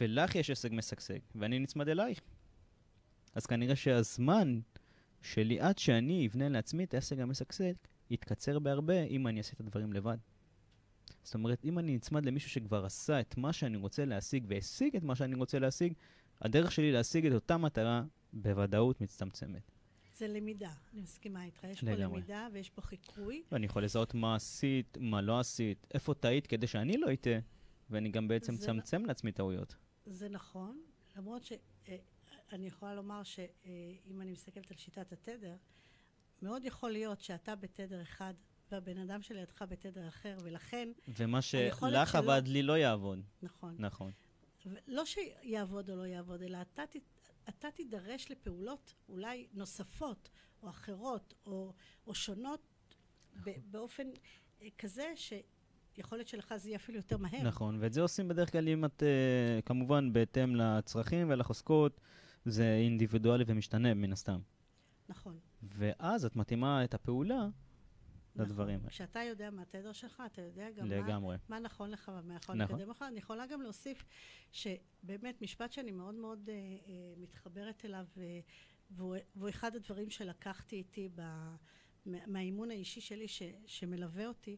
ולך 0.00 0.34
יש 0.34 0.50
עסק 0.50 0.70
משגשג, 0.70 1.18
ואני 1.34 1.58
נצמד 1.58 1.88
אלייך, 1.88 2.20
אז 3.34 3.46
כנראה 3.46 3.76
שהזמן 3.76 4.60
שלי 5.22 5.60
עד 5.60 5.78
שאני 5.78 6.26
אבנה 6.26 6.48
לעצמי 6.48 6.84
את 6.84 6.94
העסק 6.94 7.18
המשגשג, 7.18 7.72
יתקצר 8.10 8.58
בהרבה 8.58 9.02
אם 9.02 9.26
אני 9.26 9.38
אעשה 9.38 9.52
את 9.54 9.60
הדברים 9.60 9.92
לבד. 9.92 10.16
זאת 11.28 11.34
אומרת, 11.34 11.64
אם 11.64 11.78
אני 11.78 11.96
נצמד 11.96 12.26
למישהו 12.26 12.50
שכבר 12.50 12.84
עשה 12.84 13.20
את 13.20 13.36
מה 13.36 13.52
שאני 13.52 13.76
רוצה 13.76 14.04
להשיג 14.04 14.44
והשיג 14.48 14.96
את 14.96 15.02
מה 15.02 15.14
שאני 15.14 15.34
רוצה 15.34 15.58
להשיג, 15.58 15.92
הדרך 16.40 16.72
שלי 16.72 16.92
להשיג 16.92 17.26
את 17.26 17.32
אותה 17.32 17.56
מטרה 17.56 18.02
בוודאות 18.32 19.00
מצטמצמת. 19.00 19.70
זה 20.16 20.28
למידה, 20.28 20.70
אני 20.92 21.00
מסכימה 21.00 21.44
איתך. 21.44 21.64
יש 21.64 21.84
לגמרי. 21.84 22.06
פה 22.06 22.16
למידה 22.16 22.48
ויש 22.52 22.70
פה 22.70 22.82
חיקוי. 22.82 23.42
ואני 23.52 23.66
יכול 23.66 23.84
לזהות 23.84 24.14
מה 24.14 24.34
עשית, 24.34 24.98
מה 25.00 25.20
לא 25.20 25.40
עשית, 25.40 25.86
איפה 25.94 26.14
טעית 26.14 26.46
כדי 26.46 26.66
שאני 26.66 26.96
לא 26.96 27.12
אטעה, 27.12 27.38
ואני 27.90 28.08
גם 28.08 28.28
בעצם 28.28 28.54
מצמצם 28.54 29.06
לעצמי 29.06 29.32
טעויות. 29.32 29.76
זה 30.06 30.28
נכון, 30.28 30.80
למרות 31.16 31.44
שאני 31.44 31.58
אה, 32.52 32.66
יכולה 32.66 32.94
לומר 32.94 33.22
שאם 33.22 34.20
אני 34.20 34.32
מסתכלת 34.32 34.70
על 34.70 34.76
שיטת 34.76 35.12
התדר, 35.12 35.56
מאוד 36.42 36.64
יכול 36.64 36.90
להיות 36.90 37.20
שאתה 37.20 37.54
בתדר 37.54 38.02
אחד 38.02 38.34
והבן 38.72 38.98
אדם 38.98 39.22
שלידך 39.22 39.64
בתדר 39.68 40.08
אחר, 40.08 40.36
ולכן... 40.42 40.88
ומה 41.08 41.42
שלך 41.42 42.14
עבד 42.14 42.42
לי 42.46 42.62
לא 42.62 42.78
יעבוד. 42.78 43.20
נכון. 43.42 43.76
נכון. 43.78 44.12
לא 44.86 45.04
שיעבוד 45.04 45.90
או 45.90 45.96
לא 45.96 46.06
יעבוד, 46.06 46.42
אלא 46.42 46.58
אתה, 46.60 46.82
אתה 47.48 47.70
תידרש 47.70 48.30
לפעולות 48.30 48.94
אולי 49.08 49.46
נוספות, 49.52 50.28
או 50.62 50.68
אחרות, 50.68 51.34
או, 51.46 51.72
או 52.06 52.14
שונות, 52.14 52.60
נכון. 53.36 53.52
באופן 53.70 54.06
אה, 54.62 54.68
כזה 54.78 55.12
ש... 55.16 55.32
יכול 55.98 56.18
להיות 56.18 56.28
שלך 56.28 56.54
זה 56.56 56.68
יהיה 56.68 56.76
אפילו 56.76 56.98
יותר 56.98 57.16
מהר. 57.16 57.42
נכון, 57.42 57.76
ואת 57.80 57.92
זה 57.92 58.00
עושים 58.00 58.28
בדרך 58.28 58.52
כלל 58.52 58.68
אם 58.68 58.84
את, 58.84 59.02
uh, 59.02 59.62
כמובן, 59.66 60.12
בהתאם 60.12 60.56
לצרכים 60.56 61.30
ולחוזקות, 61.30 62.00
זה 62.44 62.74
אינדיבידואלי 62.74 63.44
ומשתנה 63.46 63.94
מן 63.94 64.12
הסתם. 64.12 64.40
נכון. 65.08 65.38
ואז 65.62 66.24
את 66.24 66.36
מתאימה 66.36 66.84
את 66.84 66.94
הפעולה 66.94 67.48
נכון. 68.42 68.50
לדברים. 68.50 68.80
כשאתה 68.88 69.20
יודע 69.22 69.50
מה 69.50 69.62
התדר 69.62 69.92
שלך, 69.92 70.22
אתה 70.26 70.42
יודע 70.42 70.70
גם 70.70 70.86
לגמרי. 70.86 71.36
מה, 71.36 71.56
מה 71.56 71.58
נכון 71.58 71.90
לך 71.90 72.12
ומה 72.18 72.34
יכול 72.34 72.54
נכון. 72.54 72.76
לקדם 72.76 72.90
לך. 72.90 73.02
אני 73.02 73.18
יכולה 73.18 73.46
גם 73.46 73.62
להוסיף 73.62 74.04
שבאמת 74.52 75.42
משפט 75.42 75.72
שאני 75.72 75.90
מאוד 75.90 76.14
מאוד 76.14 76.46
uh, 76.46 76.50
uh, 76.50 76.90
מתחברת 77.20 77.84
אליו, 77.84 78.06
uh, 78.14 78.18
והוא, 78.90 79.16
והוא 79.36 79.48
אחד 79.48 79.76
הדברים 79.76 80.10
שלקחתי 80.10 80.76
איתי 80.76 81.08
ב, 81.14 81.22
מהאימון 82.06 82.70
האישי 82.70 83.00
שלי 83.00 83.28
ש, 83.28 83.42
שמלווה 83.66 84.26
אותי, 84.26 84.56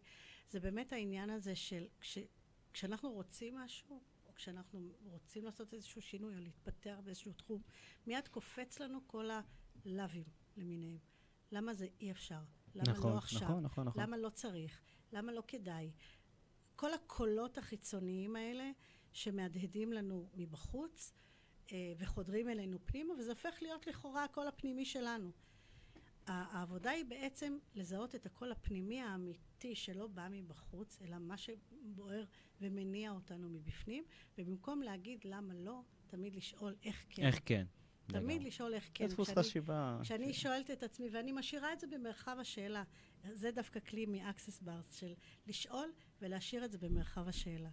זה 0.51 0.61
באמת 0.61 0.93
העניין 0.93 1.31
הזה 1.31 1.55
של 1.55 1.87
כש, 2.01 2.19
כשאנחנו 2.73 3.13
רוצים 3.13 3.55
משהו, 3.55 4.01
או 4.27 4.35
כשאנחנו 4.35 4.93
רוצים 5.05 5.45
לעשות 5.45 5.75
איזשהו 5.75 6.03
שינוי 6.03 6.35
או 6.35 6.41
להתפתח 6.41 6.99
באיזשהו 7.05 7.33
תחום, 7.33 7.63
מיד 8.07 8.29
קופץ 8.29 8.81
לנו 8.81 9.01
כל 9.07 9.31
הלאווים 9.85 10.25
למיניהם. 10.57 10.99
למה 11.53 11.75
זה 11.75 11.89
אי 12.01 12.11
אפשר? 12.11 12.41
למה 12.75 12.85
לא 12.87 12.93
נכון, 12.93 13.13
לא 13.13 13.19
עכשיו? 13.19 13.43
נכון, 13.43 13.63
נכון, 13.63 13.87
נכון. 13.87 14.03
למה 14.03 14.17
לא 14.17 14.29
צריך? 14.29 14.81
למה 15.13 15.33
לא 15.33 15.43
כדאי? 15.49 15.91
כל 16.77 16.95
הקולות 16.95 17.59
החיצוניים 17.59 18.37
האלה 18.37 18.71
שמהדהדים 19.13 19.93
לנו 19.93 20.29
מבחוץ 20.35 21.13
אה, 21.73 21.93
וחודרים 21.99 22.49
אלינו 22.49 22.79
פנימה, 22.85 23.15
וזה 23.15 23.31
הופך 23.31 23.59
להיות 23.63 23.87
לכאורה 23.87 24.25
הקול 24.25 24.49
הפנימי 24.49 24.85
שלנו. 24.85 25.31
העבודה 26.27 26.91
היא 26.91 27.05
בעצם 27.05 27.59
לזהות 27.75 28.15
את 28.15 28.27
הקול 28.27 28.53
הפנימי 28.53 29.01
האמיתי 29.01 29.75
שלא 29.75 30.07
בא 30.07 30.29
מבחוץ, 30.31 30.99
אלא 31.03 31.19
מה 31.19 31.37
שבוער 31.37 32.25
ומניע 32.61 33.11
אותנו 33.11 33.49
מבפנים, 33.49 34.05
ובמקום 34.39 34.83
להגיד 34.83 35.21
למה 35.25 35.55
לא, 35.55 35.81
תמיד 36.07 36.35
לשאול 36.35 36.77
איך 36.83 37.05
כן. 37.09 37.23
איך 37.23 37.41
כן. 37.45 37.67
תמיד 38.13 38.43
לשאול 38.43 38.75
איך 38.75 38.89
כן. 38.95 39.09
זה 39.09 39.15
דפוס 39.15 39.31
חשיבה. 39.31 39.99
כשאני 40.03 40.35
שואלת 40.35 40.71
את 40.71 40.83
עצמי, 40.83 41.09
ואני 41.13 41.33
משאירה 41.33 41.73
את 41.73 41.81
זה 41.81 41.87
במרחב 41.87 42.37
השאלה, 42.41 42.83
זה 43.33 43.51
דווקא 43.51 43.81
כלי 43.81 44.07
מ-access 44.07 44.65
bars 44.67 44.99
של 44.99 45.15
לשאול 45.47 45.93
ולהשאיר 46.23 46.65
את 46.65 46.73
זה 46.73 46.79
במרחב 46.79 47.29
השאלה. 47.29 47.71